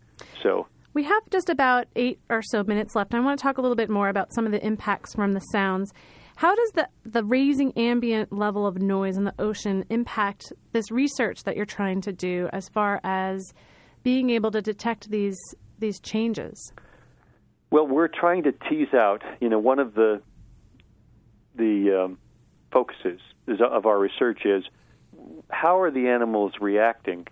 So 0.44 0.68
We 0.94 1.04
have 1.04 1.24
just 1.32 1.50
about 1.50 1.88
eight 1.96 2.20
or 2.30 2.42
so 2.42 2.64
minutes 2.64 2.94
left. 2.96 3.14
I 3.14 3.20
want 3.22 3.40
to 3.40 3.44
talk 3.44 3.58
a 3.58 3.62
little 3.62 3.78
bit 3.78 3.90
more 3.90 4.10
about 4.10 4.34
some 4.34 4.46
of 4.46 4.52
the 4.52 4.64
impacts 4.66 5.14
from 5.16 5.32
the 5.34 5.40
sounds. 5.40 5.94
How 6.40 6.56
does 6.56 6.72
the, 6.72 6.88
the 7.04 7.26
raising 7.26 7.74
ambient 7.74 8.32
level 8.32 8.66
of 8.66 8.82
noise 8.82 9.18
in 9.18 9.26
the 9.26 9.34
ocean 9.40 9.84
impact 9.90 10.54
this 10.72 10.90
research 10.90 11.44
that 11.44 11.58
you're 11.58 11.66
trying 11.66 12.00
to 12.00 12.14
do 12.14 12.48
as 12.54 12.70
far 12.70 13.02
as 13.04 13.54
being 14.04 14.30
able 14.30 14.50
to 14.52 14.62
detect 14.62 15.12
these 15.12 15.38
these 15.80 16.00
changes? 16.00 16.72
Well, 17.72 17.86
we're 17.86 18.08
trying 18.08 18.44
to 18.44 18.54
tease 18.54 18.94
out. 18.94 19.22
You 19.42 19.50
know, 19.50 19.60
one 19.60 19.80
of 19.80 19.96
the 19.96 20.22
the 21.56 22.06
um, 22.06 22.18
focuses 22.72 23.20
of 23.60 23.86
our 23.86 24.00
research 24.00 24.46
is 24.46 24.64
how 25.50 25.82
are 25.82 25.92
the 25.92 26.08
animals 26.08 26.54
reacting 26.62 27.28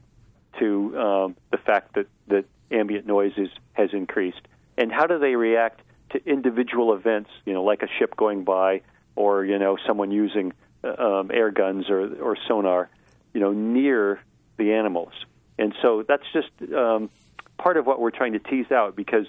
to 0.60 1.00
um, 1.00 1.38
the 1.52 1.58
fact 1.60 1.96
that 1.96 2.08
that 2.28 2.44
ambient 2.72 3.08
noise 3.08 3.32
is, 3.38 3.52
has 3.72 3.92
increased, 3.94 4.42
and 4.78 4.92
how 4.92 5.08
do 5.08 5.18
they 5.18 5.38
react 5.38 5.80
to 6.10 6.20
individual 6.30 6.94
events? 6.94 7.30
You 7.46 7.54
know, 7.54 7.64
like 7.64 7.84
a 7.84 7.88
ship 7.98 8.18
going 8.18 8.44
by, 8.44 8.82
or 9.18 9.44
you 9.44 9.58
know, 9.60 9.78
someone 9.86 10.12
using 10.12 10.54
uh, 10.84 11.20
um, 11.20 11.32
air 11.34 11.52
guns 11.52 11.90
or 11.90 12.14
or 12.22 12.38
sonar. 12.48 12.90
You 13.34 13.42
know, 13.42 13.52
near 13.52 14.20
the 14.58 14.74
animals, 14.74 15.14
and 15.60 15.74
so 15.82 16.04
that's 16.08 16.24
just 16.34 16.50
um, 16.74 17.10
part 17.58 17.78
of 17.78 17.86
what 17.86 18.00
we're 18.00 18.12
trying 18.12 18.34
to 18.34 18.40
tease 18.40 18.72
out 18.72 18.96
because 18.96 19.28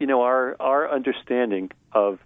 you 0.00 0.06
know 0.06 0.22
our 0.22 0.56
our 0.58 0.90
understanding 0.90 1.70
of 1.92 2.18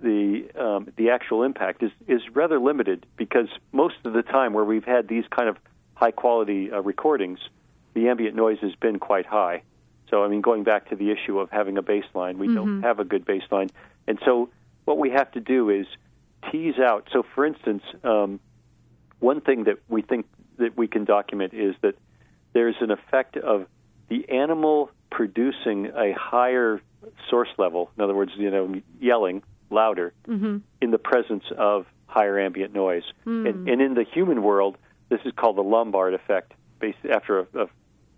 the 0.00 0.48
um, 0.56 0.92
the 0.96 1.10
actual 1.10 1.42
impact 1.42 1.82
is 1.82 1.90
is 2.06 2.20
rather 2.34 2.60
limited 2.60 3.06
because 3.16 3.48
most 3.72 3.96
of 4.04 4.12
the 4.12 4.22
time 4.22 4.52
where 4.52 4.64
we've 4.64 4.84
had 4.84 5.08
these 5.08 5.24
kind 5.30 5.48
of 5.48 5.56
high 5.94 6.10
quality 6.10 6.70
uh, 6.70 6.80
recordings, 6.80 7.38
the 7.94 8.08
ambient 8.08 8.36
noise 8.36 8.58
has 8.60 8.74
been 8.76 8.98
quite 8.98 9.26
high. 9.26 9.62
So 10.10 10.24
I 10.24 10.28
mean, 10.28 10.40
going 10.40 10.64
back 10.64 10.90
to 10.90 10.96
the 10.96 11.10
issue 11.10 11.38
of 11.38 11.50
having 11.50 11.78
a 11.78 11.82
baseline, 11.82 12.36
we 12.36 12.48
don't 12.54 12.82
have 12.82 12.98
a 12.98 13.04
good 13.04 13.24
baseline, 13.24 13.70
and 14.06 14.18
so 14.24 14.50
what 14.84 14.98
we 14.98 15.10
have 15.10 15.30
to 15.32 15.40
do 15.40 15.70
is 15.70 15.86
tease 16.50 16.78
out. 16.78 17.08
So, 17.12 17.24
for 17.34 17.46
instance, 17.46 17.82
um, 18.02 18.40
one 19.20 19.40
thing 19.40 19.64
that 19.64 19.78
we 19.88 20.02
think 20.02 20.26
that 20.58 20.76
we 20.76 20.88
can 20.88 21.04
document 21.04 21.54
is 21.54 21.74
that 21.82 21.94
there's 22.52 22.76
an 22.80 22.90
effect 22.90 23.36
of 23.36 23.66
the 24.08 24.28
animal 24.28 24.90
producing 25.10 25.86
a 25.86 26.12
higher 26.12 26.80
source 27.30 27.48
level. 27.58 27.90
In 27.96 28.02
other 28.04 28.14
words, 28.14 28.32
you 28.36 28.50
know, 28.50 28.74
yelling 29.00 29.42
louder 29.70 30.12
in 30.80 30.90
the 30.90 30.98
presence 30.98 31.44
of 31.56 31.86
higher 32.06 32.38
ambient 32.38 32.74
noise. 32.74 33.04
And, 33.46 33.68
and 33.68 33.80
in 33.80 33.94
the 33.94 34.04
human 34.04 34.42
world, 34.42 34.76
this 35.08 35.20
is 35.24 35.32
called 35.36 35.56
the 35.56 35.62
Lombard 35.62 36.14
effect, 36.14 36.52
based 36.78 36.98
after 37.10 37.40
a, 37.40 37.46
a 37.54 37.66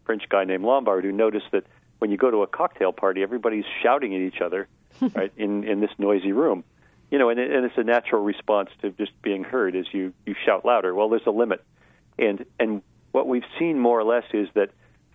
French 0.05 0.25
guy 0.29 0.45
named 0.45 0.65
Lombard 0.65 1.05
who 1.05 1.13
noticed 1.13 1.47
that 1.53 1.65
when 1.99 2.11
you 2.11 2.17
go 2.17 2.31
to 2.31 2.43
a 2.43 2.47
cocktail 2.47 2.93
party, 2.93 3.23
everybody's 3.23 3.65
shouting 3.83 4.15
at 4.15 4.21
each 4.21 4.41
other, 4.41 4.67
right, 5.15 5.33
in 5.37 5.65
in 5.65 5.81
this 5.81 5.91
noisy 5.99 6.33
room. 6.33 6.65
You 7.11 7.19
know, 7.19 7.29
and, 7.29 7.39
it, 7.39 7.53
and 7.53 7.65
it's 7.65 7.77
a 7.77 7.85
natural 7.85 8.25
response 8.25 8.71
to 8.83 8.91
just 8.91 9.13
being 9.23 9.45
heard 9.45 9.77
as 9.77 9.87
you 9.93 10.13
you 10.27 10.35
shout 10.45 10.65
louder. 10.65 10.95
Well, 10.95 11.09
there's 11.09 11.27
a 11.27 11.31
limit, 11.31 11.65
and 12.19 12.45
and 12.59 12.83
what 13.13 13.29
we've 13.29 13.45
seen 13.59 13.79
more 13.79 13.99
or 13.99 14.05
less 14.05 14.25
is 14.33 14.49
that 14.55 14.71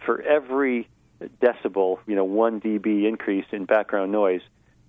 for 0.06 0.22
every 0.22 0.88
decibel, 1.42 2.00
you 2.08 2.16
know, 2.16 2.24
one 2.24 2.62
dB 2.62 3.08
increase 3.08 3.46
in 3.52 3.66
background 3.66 4.12
noise, 4.12 4.42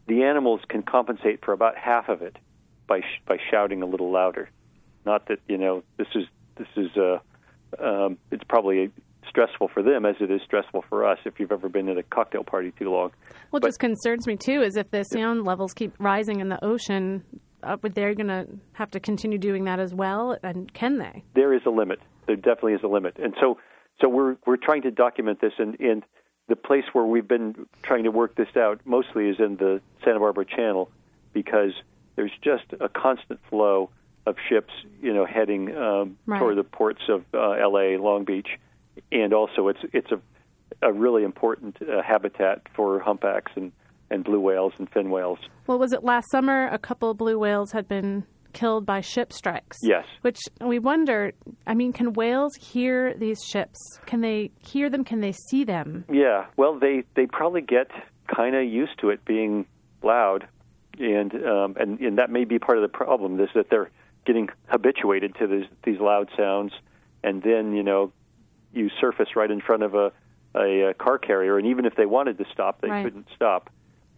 the 0.06 0.22
animals 0.22 0.60
can 0.68 0.82
compensate 0.82 1.44
for 1.44 1.52
about 1.52 1.76
half 1.76 2.08
of 2.08 2.22
it 2.22 2.36
by 2.86 3.00
sh- 3.00 3.22
by 3.26 3.38
shouting 3.50 3.82
a 3.82 3.86
little 3.86 4.10
louder. 4.10 4.48
Not 5.04 5.26
that 5.28 5.40
you 5.48 5.58
know 5.58 5.82
this 5.96 6.08
is 6.14 6.26
this 6.56 6.68
is 6.76 6.96
uh, 6.96 7.18
um, 7.78 8.18
it's 8.30 8.44
probably 8.44 8.92
stressful 9.30 9.68
for 9.72 9.82
them 9.82 10.04
as 10.04 10.16
it 10.20 10.30
is 10.30 10.42
stressful 10.44 10.84
for 10.90 11.06
us 11.08 11.18
if 11.24 11.40
you've 11.40 11.52
ever 11.52 11.68
been 11.68 11.88
at 11.88 11.96
a 11.96 12.02
cocktail 12.02 12.44
party 12.44 12.72
too 12.78 12.90
long. 12.90 13.12
What 13.50 13.62
But- 13.62 13.68
just 13.68 13.78
concerns 13.80 14.26
me 14.26 14.36
too 14.36 14.60
is 14.62 14.76
if 14.76 14.90
the 14.90 15.04
sound 15.04 15.44
levels 15.44 15.72
keep 15.72 15.92
rising 15.98 16.40
in 16.40 16.48
the 16.48 16.62
ocean, 16.64 17.24
uh, 17.62 17.76
they're 17.94 18.14
going 18.14 18.28
to 18.28 18.46
have 18.72 18.90
to 18.90 19.00
continue 19.00 19.38
doing 19.38 19.64
that 19.64 19.78
as 19.80 19.94
well, 19.94 20.36
and 20.42 20.72
can 20.74 20.98
they? 20.98 21.22
there 21.34 21.52
is 21.54 21.62
a 21.64 21.70
limit. 21.70 22.00
There 22.26 22.36
definitely 22.36 22.74
is 22.74 22.82
a 22.82 22.88
limit, 22.88 23.16
and 23.18 23.34
so 23.40 23.58
so 24.00 24.08
we're 24.08 24.36
we're 24.46 24.56
trying 24.56 24.82
to 24.82 24.90
document 24.90 25.40
this, 25.40 25.52
and 25.58 25.78
and 25.80 26.02
the 26.48 26.56
place 26.56 26.84
where 26.92 27.04
we've 27.04 27.28
been 27.28 27.66
trying 27.82 28.04
to 28.04 28.10
work 28.10 28.34
this 28.34 28.56
out 28.56 28.80
mostly 28.84 29.28
is 29.28 29.36
in 29.38 29.56
the 29.56 29.80
Santa 30.04 30.18
Barbara 30.20 30.44
Channel, 30.44 30.90
because 31.32 31.72
there's 32.16 32.32
just 32.42 32.64
a 32.80 32.88
constant 32.88 33.40
flow 33.50 33.90
of 34.26 34.36
ships, 34.48 34.72
you 35.02 35.12
know, 35.12 35.24
heading 35.26 35.76
um, 35.76 36.16
Right. 36.26 36.38
toward 36.38 36.56
the 36.56 36.64
ports 36.64 37.02
of 37.08 37.24
uh, 37.34 37.52
L.A., 37.52 37.96
Long 37.98 38.24
Beach, 38.24 38.48
and 39.12 39.32
also 39.32 39.68
it's 39.68 39.80
it's 39.92 40.10
a 40.12 40.20
a 40.82 40.92
really 40.92 41.24
important 41.24 41.76
uh, 41.82 42.02
habitat 42.02 42.62
for 42.74 43.00
humpbacks 43.00 43.52
and 43.56 43.72
and 44.10 44.24
blue 44.24 44.40
whales 44.40 44.72
and 44.78 44.90
fin 44.90 45.10
whales. 45.10 45.38
Well, 45.66 45.78
was 45.78 45.92
it 45.92 46.02
last 46.02 46.30
summer? 46.30 46.68
A 46.68 46.78
couple 46.78 47.10
of 47.10 47.16
blue 47.16 47.38
whales 47.38 47.70
had 47.72 47.86
been 47.86 48.24
killed 48.52 48.84
by 48.84 49.00
ship 49.00 49.32
strikes. 49.32 49.78
Yes. 49.82 50.04
Which 50.22 50.40
we 50.60 50.78
wonder. 50.78 51.32
I 51.66 51.74
mean, 51.74 51.92
can 51.92 52.12
whales 52.12 52.52
hear 52.56 53.14
these 53.14 53.38
ships? 53.44 53.78
Can 54.06 54.20
they 54.20 54.50
hear 54.58 54.90
them? 54.90 55.04
Can 55.04 55.20
they 55.20 55.32
see 55.32 55.64
them? 55.64 56.04
Yeah, 56.10 56.46
well, 56.56 56.78
they 56.78 57.04
they 57.14 57.26
probably 57.26 57.62
get 57.62 57.90
kind 58.34 58.56
of 58.56 58.64
used 58.64 58.98
to 59.00 59.10
it 59.10 59.24
being 59.24 59.66
loud, 60.02 60.46
and 60.98 61.32
um, 61.34 61.76
and 61.78 62.00
and 62.00 62.18
that 62.18 62.30
may 62.30 62.44
be 62.44 62.58
part 62.58 62.78
of 62.78 62.82
the 62.82 62.88
problem 62.88 63.38
is 63.40 63.48
that 63.54 63.70
they're 63.70 63.90
getting 64.26 64.48
habituated 64.66 65.34
to 65.36 65.46
these 65.46 65.66
these 65.84 66.00
loud 66.00 66.30
sounds, 66.36 66.72
and 67.22 67.42
then 67.42 67.74
you 67.74 67.82
know 67.82 68.12
you 68.72 68.90
surface 69.00 69.36
right 69.36 69.50
in 69.50 69.60
front 69.60 69.82
of 69.82 69.94
a 69.94 70.12
a, 70.54 70.90
a 70.90 70.94
car 70.94 71.16
carrier, 71.18 71.58
and 71.58 71.68
even 71.68 71.84
if 71.84 71.94
they 71.94 72.06
wanted 72.06 72.38
to 72.38 72.44
stop, 72.52 72.80
they 72.80 72.90
Right. 72.90 73.04
couldn't 73.04 73.28
stop. 73.36 73.70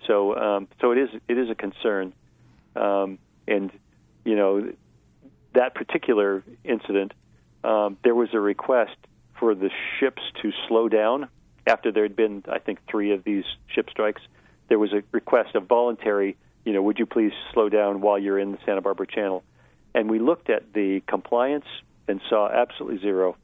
So 0.06 0.34
um, 0.36 0.68
so 0.80 0.92
it 0.92 0.98
is 0.98 1.10
it 1.28 1.38
is 1.38 1.50
a 1.50 1.54
concern, 1.54 2.12
um, 2.74 3.18
and 3.46 3.70
you 4.24 4.36
know 4.36 4.72
that 5.54 5.74
particular 5.74 6.42
incident, 6.64 7.12
um, 7.64 7.98
there 8.02 8.14
was 8.14 8.30
a 8.32 8.40
request 8.40 8.96
for 9.38 9.54
the 9.54 9.70
ships 9.98 10.22
to 10.40 10.52
slow 10.68 10.88
down 10.88 11.28
after 11.66 11.92
there 11.92 12.04
had 12.04 12.16
been, 12.16 12.42
I 12.50 12.58
think, 12.58 12.78
three 12.90 13.12
of 13.12 13.22
these 13.24 13.44
ship 13.66 13.90
strikes. 13.90 14.22
There 14.68 14.78
was 14.78 14.92
a 14.92 15.02
request, 15.12 15.54
of 15.54 15.66
voluntary, 15.66 16.36
you 16.64 16.72
know, 16.72 16.80
would 16.82 16.98
you 16.98 17.04
please 17.06 17.32
slow 17.52 17.68
down 17.68 18.00
while 18.00 18.18
you're 18.18 18.38
in 18.38 18.52
the 18.52 18.58
Santa 18.64 18.80
Barbara 18.80 19.06
Channel? 19.06 19.44
And 19.94 20.08
we 20.08 20.18
looked 20.18 20.48
at 20.48 20.72
the 20.72 21.02
compliance 21.06 21.66
and 22.08 22.20
saw 22.30 22.48
absolutely 22.48 22.98
zero, 23.00 23.36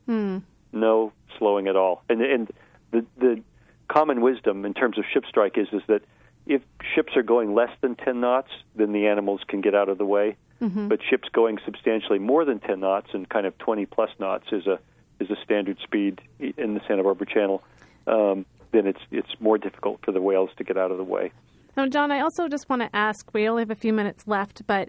no 0.73 1.13
slowing 1.39 1.69
at 1.69 1.77
all. 1.77 2.03
And 2.09 2.21
and 2.23 2.51
the 2.91 3.05
the 3.19 3.43
common 3.89 4.21
wisdom 4.21 4.65
in 4.65 4.75
terms 4.75 4.99
of 4.99 5.05
ship 5.13 5.25
strike 5.29 5.57
is 5.57 5.69
is 5.73 5.83
that 5.89 6.03
if 6.47 6.63
ships 6.95 7.17
are 7.17 7.23
going 7.23 7.55
less 7.55 7.71
than 7.83 7.95
10 7.95 8.21
knots, 8.21 8.49
then 8.75 8.93
the 8.93 9.07
animals 9.07 9.43
can 9.47 9.61
get 9.61 9.75
out 9.75 9.91
of 9.91 9.99
the 9.99 10.07
way. 10.07 10.37
But 10.89 11.01
ships 11.09 11.29
going 11.33 11.59
substantially 11.65 12.19
more 12.19 12.45
than 12.45 12.59
10 12.59 12.81
knots 12.81 13.09
and 13.13 13.29
kind 13.29 13.47
of 13.47 13.57
20 13.59 13.87
plus 13.87 14.11
knots 14.19 14.47
is 14.51 14.67
a 14.67 14.79
is 15.21 15.31
a 15.31 15.37
standard 15.45 15.79
speed 15.83 16.21
in 16.39 16.75
the 16.75 16.81
Santa 16.87 17.03
Barbara 17.03 17.27
Channel. 17.27 17.63
Um, 18.07 18.47
then 18.73 18.87
it's 18.87 19.01
it's 19.11 19.29
more 19.41 19.59
difficult 19.59 20.01
for 20.05 20.13
the 20.13 20.21
whales 20.21 20.51
to 20.59 20.65
get 20.65 20.77
out 20.77 20.91
of 20.91 20.97
the 20.97 21.05
way. 21.05 21.33
Now, 21.77 21.87
John, 21.87 22.11
I 22.11 22.21
also 22.21 22.49
just 22.49 22.69
want 22.69 22.83
to 22.83 22.95
ask. 22.95 23.33
We 23.33 23.49
only 23.49 23.63
have 23.63 23.71
a 23.71 23.77
few 23.77 23.93
minutes 23.93 24.27
left, 24.27 24.67
but 24.67 24.89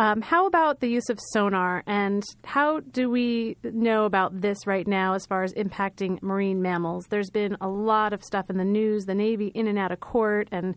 um, 0.00 0.22
how 0.22 0.46
about 0.46 0.80
the 0.80 0.88
use 0.88 1.10
of 1.10 1.18
sonar, 1.20 1.82
and 1.86 2.22
how 2.42 2.80
do 2.80 3.10
we 3.10 3.58
know 3.62 4.06
about 4.06 4.40
this 4.40 4.66
right 4.66 4.86
now 4.86 5.12
as 5.12 5.26
far 5.26 5.42
as 5.42 5.52
impacting 5.52 6.22
marine 6.22 6.62
mammals? 6.62 7.04
There's 7.10 7.28
been 7.28 7.58
a 7.60 7.68
lot 7.68 8.14
of 8.14 8.24
stuff 8.24 8.48
in 8.48 8.56
the 8.56 8.64
news, 8.64 9.04
the 9.04 9.14
Navy 9.14 9.48
in 9.48 9.66
and 9.66 9.78
out 9.78 9.92
of 9.92 10.00
court, 10.00 10.48
and 10.52 10.74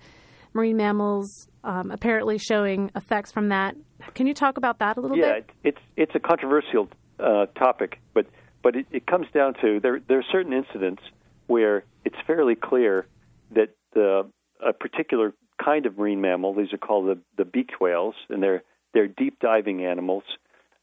marine 0.53 0.75
mammals 0.75 1.47
um, 1.63 1.89
apparently 1.89 2.37
showing 2.37 2.91
effects 2.97 3.31
from 3.31 3.47
that. 3.47 3.77
Can 4.13 4.27
you 4.27 4.33
talk 4.33 4.57
about 4.57 4.79
that 4.79 4.97
a 4.97 4.99
little 4.99 5.15
yeah, 5.15 5.35
bit? 5.35 5.49
it, 5.63 5.69
it's 5.69 5.81
it's 5.95 6.15
a 6.15 6.19
controversial 6.19 6.89
uh, 7.17 7.45
topic, 7.57 8.01
but 8.13 8.25
but 8.61 8.75
it, 8.75 8.87
it 8.91 9.07
comes 9.07 9.27
down 9.33 9.53
to 9.61 9.79
there 9.79 10.01
there 10.05 10.19
are 10.19 10.25
certain 10.33 10.51
incidents 10.51 11.01
where 11.47 11.85
it's 12.03 12.17
fairly 12.27 12.55
clear 12.55 13.07
that 13.55 13.69
the 13.93 14.29
a 14.59 14.73
particular 14.73 15.33
kind 15.63 15.85
of 15.85 15.97
marine 15.97 16.19
mammal, 16.19 16.53
these 16.53 16.73
are 16.73 16.77
called 16.77 17.07
the 17.07 17.21
the 17.37 17.45
beaked 17.45 17.79
whales, 17.79 18.15
and 18.27 18.43
they're 18.43 18.63
they're 18.93 19.07
deep 19.07 19.39
diving 19.39 19.85
animals 19.85 20.23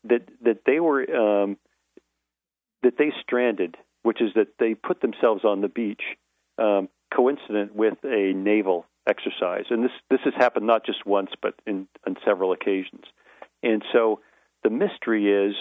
that 0.05 0.23
that 0.43 0.61
they 0.67 0.81
were 0.81 1.03
um, 1.15 1.57
that 2.83 2.95
they 2.99 3.13
stranded, 3.21 3.77
which 4.03 4.21
is 4.21 4.31
that 4.35 4.49
they 4.59 4.75
put 4.75 5.01
themselves 5.01 5.45
on 5.45 5.61
the 5.61 5.69
beach, 5.69 6.03
um, 6.59 6.89
coincident 7.15 7.75
with 7.75 7.99
a 8.05 8.33
naval 8.35 8.87
exercise, 9.09 9.65
and 9.71 9.85
this 9.85 9.93
this 10.11 10.21
has 10.25 10.35
happened 10.37 10.67
not 10.67 10.85
just 10.85 11.05
once 11.07 11.31
but 11.41 11.55
in 11.67 11.87
on 12.07 12.17
several 12.25 12.53
occasions, 12.53 13.05
and 13.63 13.83
so 13.93 14.21
the 14.63 14.71
mystery 14.71 15.31
is 15.31 15.55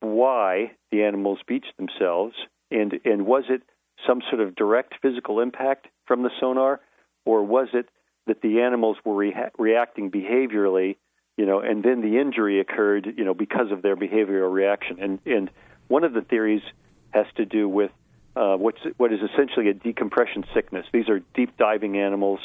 why 0.00 0.72
the 0.90 1.02
animals 1.02 1.38
beached 1.46 1.76
themselves, 1.76 2.34
and 2.70 3.00
and 3.04 3.26
was 3.26 3.44
it 3.48 3.62
some 4.06 4.22
sort 4.30 4.40
of 4.40 4.54
direct 4.54 4.94
physical 5.02 5.40
impact 5.40 5.88
from 6.06 6.22
the 6.22 6.30
sonar, 6.40 6.80
or 7.26 7.42
was 7.42 7.68
it 7.74 7.88
that 8.26 8.40
the 8.42 8.60
animals 8.60 8.96
were 9.04 9.14
rea- 9.14 9.50
reacting 9.58 10.10
behaviorally, 10.10 10.96
you 11.40 11.46
know, 11.46 11.60
and 11.60 11.82
then 11.82 12.02
the 12.02 12.18
injury 12.18 12.60
occurred, 12.60 13.14
you 13.16 13.24
know, 13.24 13.32
because 13.32 13.70
of 13.70 13.80
their 13.80 13.96
behavioral 13.96 14.52
reaction. 14.52 14.98
And 15.00 15.18
and 15.24 15.50
one 15.88 16.04
of 16.04 16.12
the 16.12 16.20
theories 16.20 16.60
has 17.12 17.24
to 17.36 17.46
do 17.46 17.66
with 17.66 17.90
uh, 18.36 18.56
what's 18.56 18.80
what 18.98 19.10
is 19.10 19.20
essentially 19.22 19.70
a 19.70 19.72
decompression 19.72 20.44
sickness. 20.52 20.84
These 20.92 21.08
are 21.08 21.20
deep 21.32 21.56
diving 21.56 21.96
animals. 21.96 22.40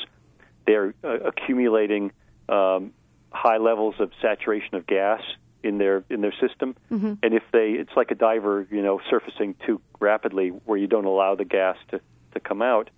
They're 0.66 0.94
uh, 1.04 1.10
accumulating 1.26 2.14
um, 2.48 2.94
high 3.32 3.58
levels 3.58 3.96
of 4.00 4.12
saturation 4.22 4.76
of 4.76 4.88
gas 4.88 5.22
in 5.62 5.78
their 5.78 6.06
in 6.10 6.22
their 6.22 6.34
system, 6.40 6.78
mm-hmm. 6.90 7.16
and 7.22 7.34
if 7.34 7.44
they, 7.52 7.72
it's 7.72 7.98
like 7.98 8.12
a 8.12 8.16
diver, 8.16 8.66
you 8.72 8.82
know, 8.82 9.02
surfacing 9.10 9.56
too 9.66 9.82
rapidly 10.00 10.52
where 10.64 10.78
you 10.78 10.88
don't 10.88 11.04
allow 11.04 11.36
the 11.36 11.44
gas 11.44 11.76
to 11.90 12.00
to 12.34 12.40
come 12.40 12.62
out. 12.62 12.90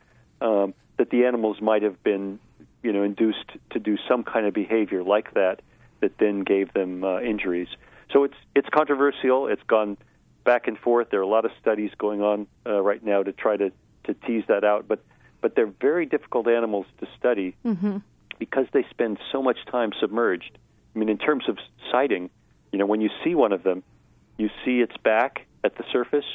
Um, 0.42 0.76
that 0.98 1.10
the 1.10 1.26
animals 1.26 1.60
might 1.60 1.82
have 1.82 2.04
been, 2.04 2.38
you 2.84 2.94
know, 2.94 3.02
induced 3.02 3.50
to 3.72 3.80
do 3.80 3.98
some 4.08 4.24
kind 4.24 4.46
of 4.46 4.54
behavior 4.54 5.04
like 5.04 5.34
that 5.34 5.62
that 6.02 6.18
then 6.20 6.42
gave 6.42 6.74
them 6.74 7.04
uh, 7.04 7.20
injuries. 7.22 7.68
So 8.12 8.24
it's 8.24 8.38
it's 8.56 8.70
controversial. 8.70 9.48
It's 9.48 9.64
gone 9.64 9.98
back 10.44 10.68
and 10.68 10.78
forth. 10.78 11.10
There 11.10 11.20
are 11.20 11.24
a 11.24 11.28
lot 11.28 11.46
of 11.46 11.52
studies 11.60 11.92
going 11.98 12.22
on 12.22 12.48
uh, 12.66 12.82
right 12.82 13.04
now 13.04 13.24
to 13.24 13.32
try 13.34 13.58
to 13.58 13.72
to 14.06 14.14
tease 14.14 14.44
that 14.48 14.64
out, 14.64 14.88
but 14.88 15.04
but 15.42 15.56
they're 15.56 15.74
very 15.82 16.06
difficult 16.06 16.48
animals 16.48 16.86
to 17.00 17.08
study 17.18 17.56
mm-hmm. 17.66 17.98
because 18.40 18.66
they 18.74 18.86
spend 18.90 19.20
so 19.32 19.42
much 19.42 19.58
time 19.70 19.92
submerged. 20.00 20.58
I 20.96 21.00
mean, 21.00 21.10
in 21.10 21.18
terms 21.18 21.48
of 21.48 21.58
sighting, 21.92 22.30
you 22.72 22.80
know, 22.80 22.86
when 22.86 23.02
you 23.02 23.10
see 23.24 23.36
one 23.36 23.52
of 23.52 23.64
them, 23.64 23.84
you 24.38 24.50
see 24.66 24.80
its 24.80 24.96
back 24.98 25.46
at 25.64 25.78
the 25.78 25.84
surface. 25.92 26.26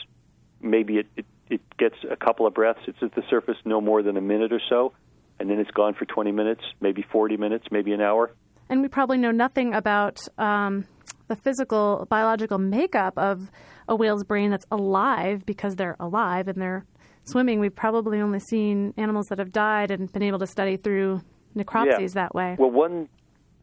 Maybe 0.61 0.99
it, 0.99 1.07
it, 1.17 1.27
it 1.51 1.61
gets 1.79 1.97
a 2.09 2.17
couple 2.17 2.47
of 2.47 2.55
breaths. 2.55 2.81
It's 2.87 3.03
at 3.03 3.15
the 3.15 3.25
surface 3.29 3.57
no 3.65 3.81
more 3.81 4.03
than 4.03 4.17
a 4.17 4.21
minute 4.21 4.53
or 4.53 4.61
so, 4.69 4.93
and 5.41 5.51
then 5.51 5.59
it's 5.59 5.71
gone 5.73 5.95
for 5.95 6.05
20 6.05 6.31
minutes, 6.31 6.63
maybe 6.81 7.03
40 7.03 7.37
minutes, 7.37 7.67
maybe 7.71 7.93
an 7.93 8.01
hour. 8.01 8.31
And 8.73 8.81
we 8.81 8.89
probably 8.89 9.18
know 9.18 9.33
nothing 9.33 9.75
about 9.75 10.27
um, 10.39 10.87
the 11.29 11.37
physical, 11.37 12.07
biological 12.09 12.57
makeup 12.57 13.12
of 13.18 13.51
a 13.87 13.95
whale's 13.95 14.25
brain 14.25 14.51
that's 14.51 14.64
alive 14.70 15.45
because 15.45 15.77
they're 15.77 15.95
alive 16.01 16.49
and 16.49 16.57
they're 16.57 16.87
swimming. 17.25 17.61
We've 17.61 17.77
probably 17.77 18.18
only 18.18 18.39
seen 18.39 18.95
animals 18.97 19.27
that 19.27 19.39
have 19.41 19.53
died 19.53 19.91
and 19.91 20.11
been 20.11 20.23
able 20.23 20.39
to 20.39 20.47
study 20.47 20.79
through 20.79 21.20
necropsies 21.55 22.14
yeah. 22.14 22.23
that 22.23 22.35
way. 22.35 22.57
Well, 22.59 22.70
one 22.70 23.11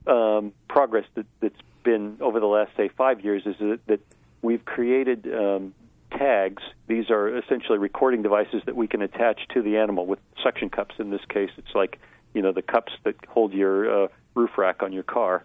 um, 0.05 0.53
progress 0.68 1.05
that, 1.16 1.26
that's 1.39 1.60
been 1.84 2.18
over 2.22 2.39
the 2.39 2.45
last, 2.45 2.78
say, 2.78 2.88
five 2.95 3.22
years 3.22 3.41
is 3.47 3.55
that, 3.57 3.80
that 3.88 4.01
we've 4.43 4.64
created 4.64 5.28
um, 5.34 5.74
tags. 6.12 6.62
These 6.86 7.10
are 7.10 7.36
essentially 7.36 7.80
recording 7.80 8.22
devices 8.22 8.62
that 8.68 8.76
we 8.76 8.88
can 8.88 9.01
attach 9.01 9.39
to 9.55 9.64
the 9.64 9.78
animal 9.78 10.05
with 10.05 10.20
suction 10.43 10.70
cups. 10.70 10.93
In 10.99 11.10
this 11.10 11.26
case, 11.30 11.49
it's 11.57 11.74
like 11.74 11.97
you 12.36 12.43
know 12.43 12.51
the 12.51 12.62
cups 12.62 12.93
that 13.05 13.16
hold 13.28 13.53
your 13.53 14.03
uh, 14.03 14.07
roof 14.36 14.57
rack 14.57 14.84
on 14.84 14.93
your 14.93 15.03
car, 15.03 15.43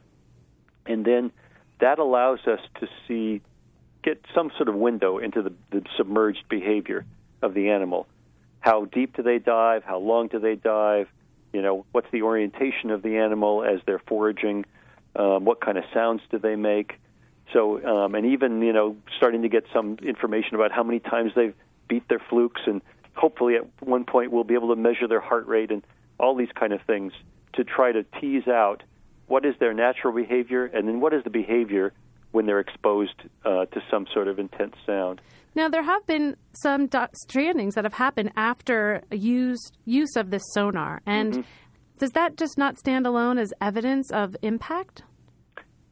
and 0.86 1.04
then 1.04 1.32
that 1.80 1.98
allows 1.98 2.40
us 2.46 2.60
to 2.80 2.88
see 3.06 3.40
get 4.02 4.20
some 4.34 4.50
sort 4.56 4.68
of 4.68 4.74
window 4.74 5.18
into 5.18 5.42
the, 5.42 5.52
the 5.70 5.82
submerged 5.96 6.44
behavior 6.48 7.04
of 7.42 7.54
the 7.54 7.70
animal. 7.70 8.06
How 8.60 8.84
deep 8.84 9.16
do 9.16 9.22
they 9.22 9.38
dive? 9.38 9.82
How 9.82 9.98
long 9.98 10.28
do 10.28 10.38
they 10.38 10.56
dive? 10.56 11.08
You 11.52 11.62
know, 11.62 11.86
what's 11.92 12.10
the 12.10 12.22
orientation 12.22 12.90
of 12.90 13.02
the 13.02 13.16
animal 13.16 13.64
as 13.64 13.80
they're 13.86 14.02
foraging? 14.06 14.66
Um, 15.16 15.44
what 15.44 15.60
kind 15.60 15.78
of 15.78 15.84
sounds 15.92 16.22
do 16.30 16.38
they 16.38 16.56
make? 16.56 16.98
So, 17.52 17.84
um, 17.84 18.14
and 18.14 18.26
even 18.26 18.62
you 18.62 18.72
know, 18.72 18.96
starting 19.16 19.42
to 19.42 19.48
get 19.48 19.64
some 19.72 19.98
information 20.02 20.54
about 20.54 20.72
how 20.72 20.82
many 20.82 21.00
times 21.00 21.32
they've 21.36 21.54
beat 21.88 22.08
their 22.08 22.22
flukes, 22.30 22.62
and 22.66 22.82
hopefully 23.14 23.56
at 23.56 23.66
one 23.80 24.04
point 24.04 24.32
we'll 24.32 24.44
be 24.44 24.54
able 24.54 24.74
to 24.74 24.80
measure 24.80 25.06
their 25.06 25.20
heart 25.20 25.46
rate 25.46 25.70
and 25.70 25.84
all 26.18 26.34
these 26.34 26.52
kind 26.54 26.72
of 26.72 26.80
things 26.82 27.12
to 27.56 27.64
try 27.64 27.92
to 27.92 28.02
tease 28.20 28.48
out 28.48 28.82
what 29.26 29.44
is 29.44 29.54
their 29.58 29.72
natural 29.72 30.12
behavior, 30.14 30.66
and 30.66 30.86
then 30.86 31.00
what 31.00 31.14
is 31.14 31.24
the 31.24 31.30
behavior 31.30 31.92
when 32.32 32.46
they're 32.46 32.60
exposed 32.60 33.14
uh, 33.44 33.64
to 33.66 33.80
some 33.90 34.06
sort 34.12 34.28
of 34.28 34.38
intense 34.38 34.74
sound. 34.84 35.20
Now, 35.54 35.68
there 35.68 35.84
have 35.84 36.04
been 36.06 36.36
some 36.52 36.88
do- 36.88 37.06
strandings 37.28 37.74
that 37.74 37.84
have 37.84 37.94
happened 37.94 38.32
after 38.36 39.02
use 39.10 39.70
use 39.84 40.16
of 40.16 40.30
this 40.30 40.42
sonar, 40.52 41.00
and 41.06 41.32
mm-hmm. 41.32 41.42
does 41.98 42.10
that 42.10 42.36
just 42.36 42.58
not 42.58 42.76
stand 42.76 43.06
alone 43.06 43.38
as 43.38 43.52
evidence 43.60 44.10
of 44.10 44.36
impact? 44.42 45.04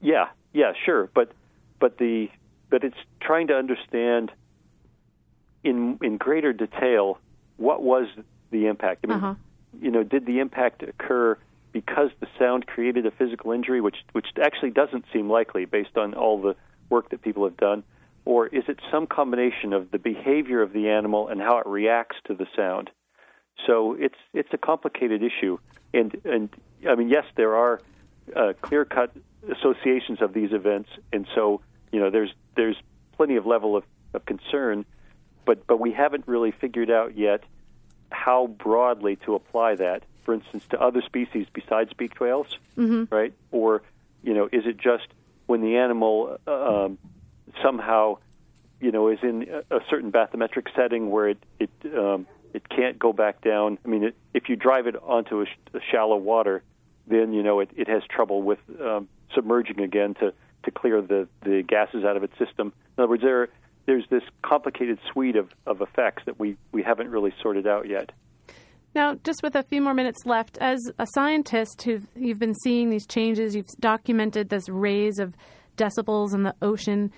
Yeah, 0.00 0.26
yeah, 0.52 0.72
sure, 0.84 1.08
but 1.14 1.32
but 1.78 1.98
the 1.98 2.28
but 2.70 2.82
it's 2.82 2.96
trying 3.20 3.46
to 3.48 3.54
understand 3.54 4.32
in 5.62 5.98
in 6.02 6.16
greater 6.16 6.52
detail 6.52 7.18
what 7.56 7.82
was 7.82 8.08
the 8.50 8.66
impact. 8.66 9.04
I 9.04 9.06
mean, 9.06 9.18
uh-huh. 9.18 9.34
you 9.80 9.92
know, 9.92 10.02
did 10.02 10.26
the 10.26 10.40
impact 10.40 10.82
occur 10.82 11.38
because 11.72 12.10
the 12.20 12.26
sound 12.38 12.66
created 12.66 13.06
a 13.06 13.10
physical 13.10 13.52
injury, 13.52 13.80
which 13.80 13.96
which 14.12 14.26
actually 14.42 14.70
doesn't 14.70 15.04
seem 15.12 15.30
likely 15.30 15.64
based 15.64 15.96
on 15.96 16.14
all 16.14 16.40
the 16.40 16.54
work 16.90 17.10
that 17.10 17.22
people 17.22 17.44
have 17.44 17.56
done, 17.56 17.82
or 18.24 18.46
is 18.46 18.64
it 18.68 18.78
some 18.90 19.06
combination 19.06 19.72
of 19.72 19.90
the 19.90 19.98
behavior 19.98 20.62
of 20.62 20.72
the 20.72 20.88
animal 20.88 21.28
and 21.28 21.40
how 21.40 21.58
it 21.58 21.66
reacts 21.66 22.16
to 22.26 22.34
the 22.34 22.46
sound? 22.54 22.90
So 23.66 23.94
it's 23.98 24.18
it's 24.32 24.50
a 24.52 24.58
complicated 24.58 25.22
issue, 25.22 25.58
and 25.94 26.14
and 26.24 26.48
I 26.88 26.94
mean 26.94 27.08
yes, 27.08 27.24
there 27.36 27.56
are 27.56 27.80
uh, 28.36 28.52
clear 28.60 28.84
cut 28.84 29.12
associations 29.50 30.20
of 30.20 30.32
these 30.32 30.52
events, 30.52 30.90
and 31.12 31.26
so 31.34 31.60
you 31.90 32.00
know 32.00 32.10
there's 32.10 32.32
there's 32.56 32.76
plenty 33.16 33.36
of 33.36 33.46
level 33.46 33.76
of, 33.76 33.84
of 34.14 34.24
concern, 34.26 34.84
but 35.46 35.66
but 35.66 35.80
we 35.80 35.92
haven't 35.92 36.26
really 36.26 36.52
figured 36.52 36.90
out 36.90 37.16
yet 37.16 37.42
how 38.10 38.46
broadly 38.46 39.16
to 39.24 39.34
apply 39.34 39.74
that 39.76 40.02
for 40.24 40.34
instance, 40.34 40.64
to 40.70 40.80
other 40.80 41.02
species 41.02 41.46
besides 41.52 41.92
beaked 41.92 42.20
whales, 42.20 42.46
mm-hmm. 42.76 43.14
right? 43.14 43.32
Or, 43.50 43.82
you 44.22 44.34
know, 44.34 44.48
is 44.52 44.66
it 44.66 44.76
just 44.78 45.06
when 45.46 45.60
the 45.60 45.76
animal 45.76 46.38
uh, 46.46 46.84
um, 46.84 46.98
somehow, 47.62 48.18
you 48.80 48.92
know, 48.92 49.08
is 49.08 49.18
in 49.22 49.48
a 49.70 49.80
certain 49.90 50.12
bathymetric 50.12 50.66
setting 50.74 51.10
where 51.10 51.30
it 51.30 51.38
it 51.58 51.70
um, 51.96 52.26
it 52.52 52.68
can't 52.68 52.98
go 52.98 53.12
back 53.12 53.40
down? 53.40 53.78
I 53.84 53.88
mean, 53.88 54.04
it, 54.04 54.16
if 54.34 54.48
you 54.48 54.56
drive 54.56 54.86
it 54.86 54.96
onto 55.02 55.40
a, 55.42 55.46
sh- 55.46 55.74
a 55.74 55.80
shallow 55.90 56.16
water, 56.16 56.62
then 57.06 57.32
you 57.32 57.42
know 57.42 57.60
it, 57.60 57.70
it 57.76 57.88
has 57.88 58.02
trouble 58.08 58.42
with 58.42 58.58
um, 58.80 59.08
submerging 59.34 59.80
again 59.80 60.14
to 60.14 60.32
to 60.64 60.70
clear 60.70 61.02
the 61.02 61.28
the 61.42 61.62
gases 61.62 62.04
out 62.04 62.16
of 62.16 62.24
its 62.24 62.36
system. 62.38 62.72
In 62.96 63.02
other 63.02 63.08
words, 63.08 63.22
there 63.22 63.48
there's 63.86 64.04
this 64.10 64.22
complicated 64.42 64.98
suite 65.10 65.36
of, 65.36 65.50
of 65.66 65.80
effects 65.80 66.22
that 66.26 66.38
we, 66.38 66.56
we 66.70 66.82
haven't 66.82 67.10
really 67.10 67.34
sorted 67.42 67.66
out 67.66 67.88
yet. 67.88 68.10
Now, 68.94 69.14
just 69.24 69.42
with 69.42 69.54
a 69.54 69.62
few 69.62 69.80
more 69.80 69.94
minutes 69.94 70.26
left, 70.26 70.58
as 70.60 70.78
a 70.98 71.06
scientist 71.14 71.82
who 71.82 72.00
you've 72.14 72.38
been 72.38 72.54
seeing 72.54 72.90
these 72.90 73.06
changes, 73.06 73.54
you've 73.54 73.66
documented 73.80 74.48
this 74.48 74.68
raise 74.68 75.18
of 75.18 75.34
decibels 75.76 76.34
in 76.34 76.42
the 76.42 76.54
ocean. 76.60 77.10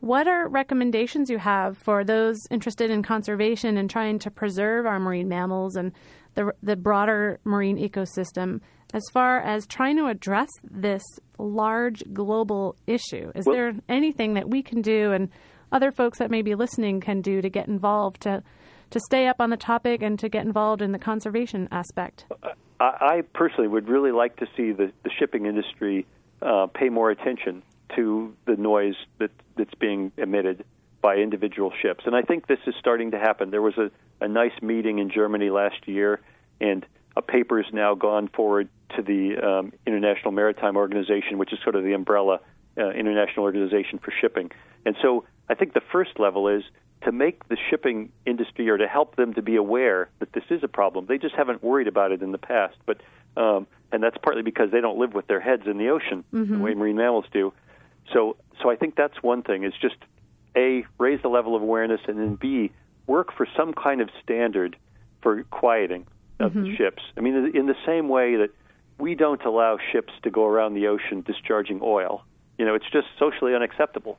What 0.00 0.28
are 0.28 0.48
recommendations 0.48 1.28
you 1.28 1.38
have 1.38 1.78
for 1.78 2.04
those 2.04 2.38
interested 2.50 2.90
in 2.90 3.02
conservation 3.02 3.76
and 3.76 3.90
trying 3.90 4.20
to 4.20 4.30
preserve 4.30 4.86
our 4.86 5.00
marine 5.00 5.28
mammals 5.28 5.74
and 5.74 5.92
the, 6.34 6.52
the 6.62 6.76
broader 6.76 7.40
marine 7.44 7.78
ecosystem 7.78 8.60
as 8.94 9.02
far 9.12 9.40
as 9.40 9.66
trying 9.66 9.96
to 9.96 10.06
address 10.06 10.48
this 10.62 11.02
large 11.38 12.04
global 12.12 12.76
issue? 12.86 13.32
Is 13.34 13.46
well, 13.46 13.56
there 13.56 13.72
anything 13.88 14.34
that 14.34 14.48
we 14.48 14.62
can 14.62 14.80
do 14.80 15.12
and 15.12 15.28
other 15.72 15.90
folks 15.90 16.18
that 16.18 16.30
may 16.30 16.42
be 16.42 16.54
listening 16.54 17.00
can 17.00 17.20
do 17.20 17.42
to 17.42 17.50
get 17.50 17.66
involved 17.66 18.20
to 18.22 18.44
to 18.90 19.00
stay 19.00 19.26
up 19.26 19.36
on 19.40 19.50
the 19.50 19.56
topic 19.56 20.02
and 20.02 20.18
to 20.18 20.28
get 20.28 20.44
involved 20.44 20.82
in 20.82 20.92
the 20.92 20.98
conservation 20.98 21.68
aspect? 21.70 22.24
I, 22.78 23.22
personally 23.32 23.68
would 23.68 23.88
really 23.88 24.12
like 24.12 24.36
to 24.36 24.46
see 24.56 24.72
the, 24.72 24.92
the 25.02 25.10
shipping 25.10 25.46
industry 25.46 26.06
uh, 26.42 26.66
pay 26.66 26.90
more 26.90 27.10
attention 27.10 27.62
to 27.94 28.34
the 28.44 28.56
noise 28.56 28.96
that, 29.18 29.30
that's 29.56 29.74
being 29.74 30.12
emitted 30.18 30.64
by 31.00 31.16
individual 31.16 31.72
ships. 31.80 32.04
And 32.06 32.14
I 32.14 32.22
think 32.22 32.46
this 32.46 32.58
is 32.66 32.74
starting 32.78 33.12
to 33.12 33.18
happen. 33.18 33.50
There 33.50 33.62
was 33.62 33.78
a, 33.78 33.90
a 34.20 34.28
nice 34.28 34.60
meeting 34.60 34.98
in 34.98 35.10
Germany 35.10 35.50
last 35.50 35.86
year, 35.86 36.20
and 36.60 36.84
a 37.16 37.22
paper 37.22 37.62
has 37.62 37.72
now 37.72 37.94
gone 37.94 38.28
forward 38.28 38.68
to 38.96 39.02
the 39.02 39.36
um, 39.38 39.72
International 39.86 40.32
Maritime 40.32 40.76
Organization, 40.76 41.38
which 41.38 41.52
is 41.52 41.58
sort 41.62 41.76
of 41.76 41.84
the 41.84 41.92
umbrella 41.92 42.40
uh, 42.76 42.90
international 42.90 43.44
organization 43.44 43.98
for 43.98 44.12
shipping. 44.20 44.50
And 44.84 44.96
so 45.00 45.24
I 45.48 45.54
think 45.54 45.72
the 45.72 45.82
first 45.92 46.18
level 46.18 46.48
is 46.48 46.62
to 47.06 47.12
make 47.12 47.48
the 47.48 47.56
shipping 47.70 48.10
industry 48.26 48.68
or 48.68 48.76
to 48.76 48.88
help 48.88 49.14
them 49.14 49.32
to 49.34 49.40
be 49.40 49.54
aware 49.54 50.10
that 50.18 50.32
this 50.32 50.42
is 50.50 50.64
a 50.64 50.68
problem. 50.68 51.06
They 51.06 51.18
just 51.18 51.36
haven't 51.36 51.62
worried 51.62 51.86
about 51.86 52.10
it 52.10 52.20
in 52.20 52.32
the 52.32 52.38
past, 52.38 52.74
but 52.84 53.00
um, 53.36 53.68
and 53.92 54.02
that's 54.02 54.16
partly 54.20 54.42
because 54.42 54.72
they 54.72 54.80
don't 54.80 54.98
live 54.98 55.14
with 55.14 55.28
their 55.28 55.38
heads 55.38 55.62
in 55.66 55.78
the 55.78 55.88
ocean 55.88 56.24
mm-hmm. 56.34 56.52
the 56.52 56.58
way 56.58 56.74
marine 56.74 56.96
mammals 56.96 57.26
do. 57.32 57.52
So, 58.12 58.36
so 58.60 58.70
I 58.70 58.76
think 58.76 58.96
that's 58.96 59.22
one 59.22 59.42
thing. 59.42 59.62
Is 59.62 59.72
just 59.80 59.94
a 60.56 60.84
raise 60.98 61.22
the 61.22 61.28
level 61.28 61.54
of 61.54 61.62
awareness, 61.62 62.00
and 62.08 62.18
then 62.18 62.34
b 62.34 62.72
work 63.06 63.32
for 63.36 63.46
some 63.56 63.72
kind 63.72 64.00
of 64.00 64.10
standard 64.24 64.76
for 65.22 65.44
quieting 65.44 66.08
of 66.40 66.52
mm-hmm. 66.52 66.64
the 66.64 66.76
ships. 66.76 67.04
I 67.16 67.20
mean, 67.20 67.52
in 67.54 67.66
the 67.66 67.76
same 67.86 68.08
way 68.08 68.34
that 68.34 68.50
we 68.98 69.14
don't 69.14 69.44
allow 69.44 69.78
ships 69.92 70.12
to 70.24 70.30
go 70.30 70.44
around 70.44 70.74
the 70.74 70.88
ocean 70.88 71.22
discharging 71.24 71.78
oil. 71.84 72.24
You 72.58 72.64
know, 72.64 72.74
it's 72.74 72.90
just 72.90 73.06
socially 73.16 73.54
unacceptable. 73.54 74.18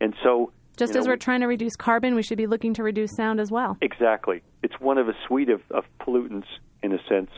And 0.00 0.14
so 0.22 0.50
just 0.76 0.94
you 0.94 1.00
as 1.00 1.06
know, 1.06 1.12
we're 1.12 1.16
trying 1.16 1.40
to 1.40 1.46
reduce 1.46 1.76
carbon, 1.76 2.14
we 2.14 2.22
should 2.22 2.38
be 2.38 2.46
looking 2.46 2.74
to 2.74 2.82
reduce 2.82 3.14
sound 3.14 3.40
as 3.40 3.50
well. 3.50 3.76
Exactly. 3.80 4.42
It's 4.62 4.78
one 4.80 4.98
of 4.98 5.08
a 5.08 5.14
suite 5.26 5.50
of, 5.50 5.60
of 5.70 5.84
pollutants, 6.00 6.46
in 6.82 6.92
a 6.92 6.98
sense, 7.08 7.30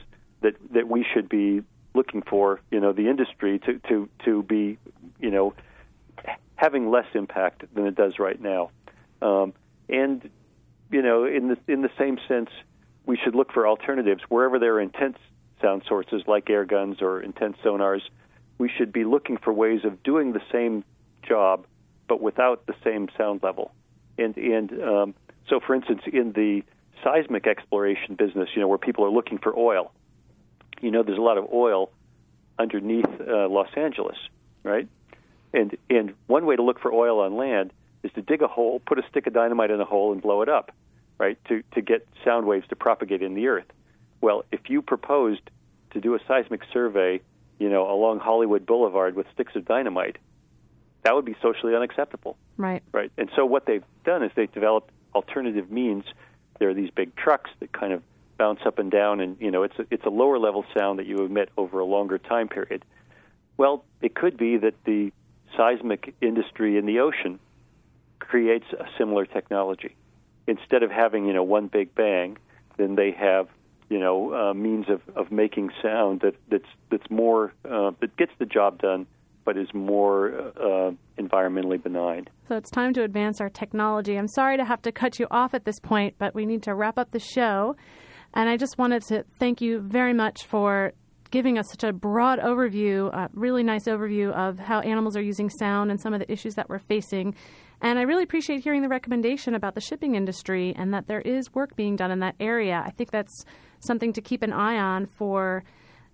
that, 0.43 0.55
that 0.73 0.89
we 0.89 1.05
should 1.13 1.29
be 1.29 1.63
looking 1.95 2.23
for 2.23 2.61
you 2.71 2.81
know 2.81 2.93
the 2.93 3.09
industry 3.09 3.59
to 3.61 3.79
to 3.89 4.09
to 4.25 4.43
be 4.43 4.79
you 5.21 5.31
know 5.31 5.55
having 6.57 6.91
less 6.91 7.07
impact 7.15 7.65
than 7.75 7.87
it 7.87 7.95
does 7.95 8.19
right 8.19 8.41
now. 8.41 8.71
Um, 9.23 9.53
and 9.89 10.29
you 10.91 11.03
know, 11.03 11.25
in 11.25 11.49
the 11.49 11.59
in 11.73 11.83
the 11.83 11.91
same 11.99 12.19
sense, 12.29 12.51
we 13.07 13.17
should 13.17 13.35
look 13.35 13.53
for 13.53 13.67
alternatives 13.67 14.23
wherever 14.29 14.59
there 14.59 14.75
are 14.75 14.81
intense 14.81 15.19
sound 15.61 15.83
sources 15.89 16.23
like 16.27 16.51
air 16.51 16.65
guns 16.65 16.99
or 17.01 17.21
intense 17.23 17.57
sonars. 17.65 18.03
We 18.59 18.71
should 18.77 18.93
be 18.93 19.05
looking 19.05 19.37
for 19.37 19.53
ways 19.53 19.81
of 19.85 20.03
doing 20.03 20.33
the 20.33 20.43
same 20.53 20.85
job, 21.27 21.67
but 22.09 22.21
without 22.21 22.67
the 22.67 22.75
same 22.85 23.09
sound 23.17 23.43
level. 23.43 23.73
And 24.19 24.37
and 24.37 24.83
um, 24.83 25.15
so, 25.49 25.61
for 25.61 25.75
instance, 25.75 26.03
in 26.13 26.33
the 26.33 26.63
seismic 27.03 27.47
exploration 27.47 28.15
business, 28.15 28.49
you 28.55 28.61
know, 28.61 28.69
where 28.69 28.79
people 28.79 29.05
are 29.05 29.11
looking 29.11 29.39
for 29.39 29.57
oil, 29.57 29.93
you 30.81 30.91
know, 30.91 31.03
there's 31.03 31.19
a 31.19 31.23
lot 31.23 31.39
of 31.39 31.49
oil 31.53 31.91
underneath 32.59 33.07
uh, 33.21 33.49
Los 33.49 33.69
Angeles, 33.77 34.17
right? 34.63 34.89
And 35.53 35.77
and 35.91 36.15
one 36.27 36.47
way 36.47 36.57
to 36.57 36.63
look 36.63 36.81
for 36.81 36.93
oil 36.93 37.21
on 37.21 37.37
land 37.37 37.73
is 38.03 38.13
to 38.13 38.23
dig 38.23 38.43
a 38.43 38.49
hole, 38.49 38.81
put 38.87 38.99
a 38.99 39.03
stick 39.09 39.27
of 39.27 39.33
dynamite 39.33 39.71
in 39.71 39.81
a 39.81 39.85
hole, 39.85 40.13
and 40.13 40.21
blow 40.21 40.43
it 40.43 40.49
up, 40.49 40.73
right? 41.19 41.39
To 41.49 41.63
to 41.75 41.83
get 41.83 42.07
sound 42.25 42.47
waves 42.47 42.67
to 42.69 42.77
propagate 42.77 43.23
in 43.23 43.35
the 43.35 43.49
earth. 43.49 43.67
Well, 44.21 44.45
if 44.53 44.69
you 44.69 44.83
proposed 44.83 45.43
to 45.93 46.01
do 46.01 46.15
a 46.15 46.19
seismic 46.27 46.63
survey, 46.73 47.21
you 47.59 47.69
know, 47.69 47.91
along 47.91 48.21
Hollywood 48.21 48.67
Boulevard 48.67 49.15
with 49.15 49.27
sticks 49.33 49.55
of 49.55 49.65
dynamite, 49.65 50.17
that 51.05 51.15
would 51.15 51.25
be 51.25 51.37
socially 51.41 51.75
unacceptable. 51.75 52.37
Right. 52.57 52.83
Right. 52.93 53.13
And 53.17 53.31
so 53.37 53.47
what 53.47 53.67
they've 53.67 53.85
done 54.05 54.23
is 54.23 54.33
they've 54.35 54.53
developed 54.53 54.91
alternative 55.15 55.71
means. 55.71 56.05
There 56.59 56.69
are 56.71 56.75
these 56.75 56.91
big 56.91 57.15
trucks 57.15 57.51
that 57.61 57.73
kind 57.73 57.93
of 57.93 58.03
bounce 58.39 58.61
up 58.67 58.79
and 58.79 58.91
down, 58.91 59.21
and 59.21 59.37
you 59.41 59.51
know, 59.51 59.63
it's 59.63 59.79
a, 59.79 59.87
it's 59.91 60.05
a 60.05 60.11
lower 60.11 60.39
level 60.39 60.65
sound 60.77 60.99
that 60.99 61.07
you 61.07 61.25
emit 61.25 61.51
over 61.57 61.79
a 61.79 61.85
longer 61.85 62.19
time 62.19 62.49
period. 62.49 62.85
Well, 63.57 63.85
it 64.01 64.15
could 64.15 64.37
be 64.37 64.57
that 64.57 64.75
the 64.85 65.13
seismic 65.57 66.15
industry 66.21 66.77
in 66.77 66.87
the 66.87 67.01
ocean 67.01 67.39
creates 68.19 68.67
a 68.73 68.87
similar 68.99 69.27
technology. 69.27 69.95
Instead 70.47 70.83
of 70.83 70.91
having 70.91 71.27
you 71.27 71.33
know 71.33 71.43
one 71.43 71.69
big 71.69 71.95
bang, 71.95 72.39
then 72.77 72.95
they 72.97 73.13
have 73.13 73.49
you 73.89 73.99
know 73.99 74.35
uh, 74.35 74.55
means 74.55 74.89
of, 74.89 75.01
of 75.15 75.31
making 75.31 75.71
sound 75.83 76.21
that 76.21 76.35
that's 76.49 76.69
that's 76.91 77.09
more 77.11 77.53
uh, 77.69 77.93
that 78.01 78.17
gets 78.17 78.33
the 78.39 78.47
job 78.47 78.81
done, 78.81 79.07
but 79.45 79.57
is 79.57 79.69
more 79.75 80.53
uh, 80.57 80.91
environmentally 81.19 81.83
benign. 81.83 82.27
So 82.49 82.57
it's 82.57 82.71
time 82.71 82.93
to 82.95 83.03
advance 83.03 83.41
our 83.41 83.51
technology. 83.51 84.17
I'm 84.17 84.29
sorry 84.29 84.57
to 84.57 84.65
have 84.65 84.83
to 84.83 84.93
cut 84.93 85.19
you 85.19 85.27
off 85.31 85.55
at 85.55 85.65
this 85.65 85.79
point, 85.81 86.15
but 86.19 86.35
we 86.35 86.47
need 86.47 86.63
to 86.65 86.75
wrap 86.75 86.99
up 86.99 87.11
the 87.11 87.19
show. 87.19 87.77
And 88.35 88.49
I 88.49 88.57
just 88.57 88.79
wanted 88.79 89.03
to 89.05 89.25
thank 89.39 89.61
you 89.61 89.81
very 89.81 90.13
much 90.13 90.45
for 90.45 90.93
giving 91.31 91.59
us 91.59 91.67
such 91.69 91.83
a 91.83 91.93
broad 91.93 92.39
overview, 92.39 93.13
a 93.13 93.29
really 93.33 93.63
nice 93.63 93.87
overview 93.87 94.33
of 94.33 94.59
how 94.59 94.81
animals 94.81 95.17
are 95.17 95.23
using 95.23 95.51
sound 95.51 95.91
and 95.91 96.01
some 96.01 96.15
of 96.15 96.21
the 96.21 96.31
issues 96.31 96.55
that 96.55 96.69
we're 96.69 96.79
facing. 96.79 97.35
And 97.81 97.99
I 97.99 98.03
really 98.03 98.23
appreciate 98.23 98.63
hearing 98.63 98.83
the 98.83 98.89
recommendation 98.89 99.55
about 99.55 99.75
the 99.75 99.81
shipping 99.81 100.15
industry 100.15 100.75
and 100.77 100.95
that 100.95 101.09
there 101.09 101.21
is 101.21 101.53
work 101.53 101.75
being 101.75 101.97
done 101.97 102.11
in 102.11 102.21
that 102.21 102.37
area. 102.39 102.83
I 102.85 102.91
think 102.91 103.11
that's 103.11 103.45
something 103.81 104.13
to 104.13 104.21
keep 104.21 104.43
an 104.43 104.53
eye 104.53 104.79
on 104.79 105.07
for 105.07 105.65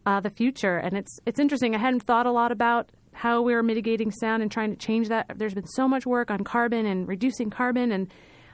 uh, 0.06 0.20
the 0.20 0.30
future. 0.30 0.78
And 0.78 0.96
it's 0.96 1.20
it's 1.26 1.38
interesting. 1.38 1.74
I 1.74 1.78
hadn't 1.78 2.02
thought 2.02 2.26
a 2.26 2.32
lot 2.32 2.50
about 2.50 2.90
how 3.12 3.42
we're 3.42 3.62
mitigating 3.62 4.10
sound 4.10 4.42
and 4.42 4.50
trying 4.50 4.70
to 4.70 4.76
change 4.76 5.08
that. 5.08 5.30
There's 5.36 5.54
been 5.54 5.66
so 5.66 5.88
much 5.88 6.06
work 6.06 6.30
on 6.30 6.44
carbon 6.44 6.86
and 6.86 7.06
reducing 7.06 7.50
carbon, 7.50 7.92
and 7.92 8.12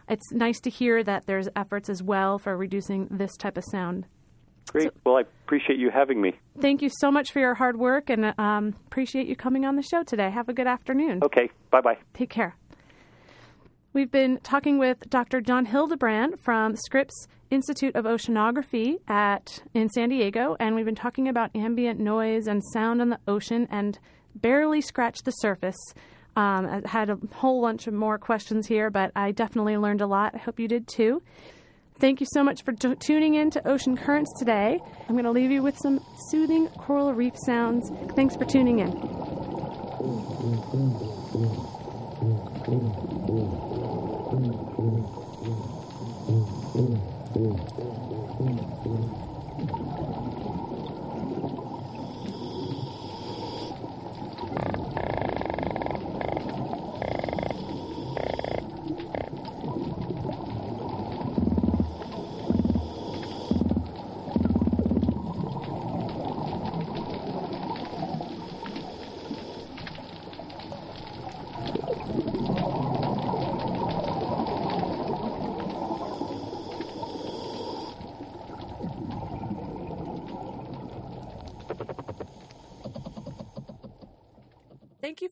it's 0.09 0.33
nice 0.33 0.61
to 0.61 0.71
hear 0.71 1.03
that 1.05 1.27
there's 1.27 1.49
efforts 1.57 1.89
as 1.89 2.03
well 2.03 2.39
for 2.39 2.57
reducing 2.57 3.09
this 3.11 3.37
type 3.37 3.57
of 3.57 3.65
sound. 3.71 4.07
Great. 4.73 4.85
So, 4.85 4.91
well, 5.05 5.17
I 5.17 5.21
appreciate 5.45 5.79
you 5.79 5.91
having 5.91 6.21
me. 6.21 6.33
Thank 6.61 6.83
you 6.83 6.91
so 7.01 7.11
much 7.11 7.33
for 7.33 7.41
your 7.41 7.55
hard 7.55 7.79
work 7.79 8.11
and 8.11 8.35
um, 8.39 8.75
appreciate 8.87 9.27
you 9.29 9.37
coming 9.37 9.65
on 9.65 9.77
the 9.77 9.83
show 9.83 10.03
today. 10.03 10.31
Have 10.31 10.49
a 10.49 10.53
good 10.53 10.67
afternoon. 10.67 11.21
Okay. 11.25 11.51
Bye 11.71 11.81
bye. 11.81 11.99
Take 12.15 12.31
care. 12.31 12.57
We've 13.93 14.11
been 14.11 14.41
talking 14.43 14.79
with 14.79 15.09
Dr. 15.09 15.41
John 15.41 15.65
Hildebrand 15.65 16.39
from 16.41 16.77
Scripps 16.77 17.29
Institute 17.51 17.95
of 17.95 18.05
Oceanography 18.05 18.97
at 19.09 19.63
in 19.73 19.89
San 19.89 20.11
Diego, 20.11 20.57
and 20.61 20.75
we've 20.75 20.85
been 20.85 20.95
talking 20.95 21.29
about 21.29 21.51
ambient 21.55 21.99
noise 21.99 22.47
and 22.47 22.63
sound 22.73 23.01
on 23.01 23.09
the 23.09 23.19
ocean, 23.27 23.67
and 23.71 23.99
barely 24.41 24.81
scratched 24.81 25.25
the 25.25 25.31
surface. 25.33 25.79
Um, 26.37 26.67
I 26.67 26.83
had 26.89 27.09
a 27.09 27.19
whole 27.35 27.63
bunch 27.63 27.87
of 27.87 27.95
more 27.95 28.19
questions 28.19 28.67
here, 28.67 28.91
but 28.91 29.11
I 29.17 29.33
definitely 29.33 29.77
learned 29.79 30.03
a 30.03 30.07
lot. 30.07 30.35
I 30.35 30.39
hope 30.39 30.61
you 30.61 30.69
did 30.69 30.87
too. 30.87 31.23
Thank 31.99 32.21
you 32.21 32.27
so 32.31 32.45
much 32.45 32.63
for 32.63 32.73
t- 32.73 32.95
tuning 32.97 33.37
in 33.37 33.51
to 33.53 33.67
Ocean 33.67 33.97
Currents 33.97 34.31
today. 34.39 34.79
I'm 35.09 35.15
going 35.15 35.25
to 35.25 35.31
leave 35.31 35.51
you 35.51 35.63
with 35.63 35.79
some 35.79 36.05
soothing 36.29 36.69
coral 36.69 37.15
reef 37.15 37.33
sounds. 37.47 37.91
Thanks 38.15 38.37
for 38.37 38.45
tuning 38.45 38.81
in. 38.81 38.93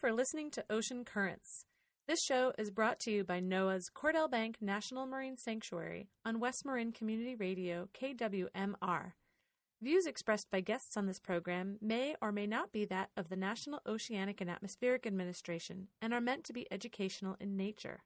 For 0.05 0.13
listening 0.13 0.51
to 0.51 0.63
Ocean 0.69 1.03
Currents. 1.03 1.65
This 2.07 2.23
show 2.23 2.53
is 2.59 2.71
brought 2.71 3.01
to 3.01 3.11
you 3.11 3.25
by 3.25 3.41
NOAA's 3.41 3.89
Cordell 3.89 4.31
Bank 4.31 4.59
National 4.61 5.07
Marine 5.07 5.39
Sanctuary 5.39 6.11
on 6.27 6.41
West 6.41 6.67
Marin 6.67 6.93
Community 6.93 7.35
Radio 7.35 7.89
KWMR. 7.99 9.13
Views 9.81 10.05
expressed 10.05 10.51
by 10.51 10.61
guests 10.61 10.99
on 10.99 11.07
this 11.07 11.19
program 11.19 11.79
may 11.81 12.17
or 12.21 12.33
may 12.33 12.47
not 12.47 12.71
be 12.71 12.85
that 12.85 13.13
of 13.17 13.31
the 13.31 13.37
National 13.37 13.81
Oceanic 13.87 14.43
and 14.43 14.51
Atmospheric 14.51 15.07
Administration 15.07 15.89
and 16.03 16.13
are 16.13 16.21
meant 16.21 16.45
to 16.45 16.53
be 16.53 16.71
educational 16.71 17.39
in 17.41 17.57
nature. 17.57 18.03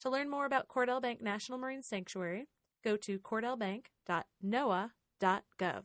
To 0.00 0.10
learn 0.10 0.28
more 0.28 0.44
about 0.44 0.66
Cordell 0.66 1.00
Bank 1.00 1.22
National 1.22 1.56
Marine 1.56 1.84
Sanctuary, 1.84 2.48
go 2.82 2.96
to 2.96 3.20
cordellbank.noaa.gov. 3.20 5.82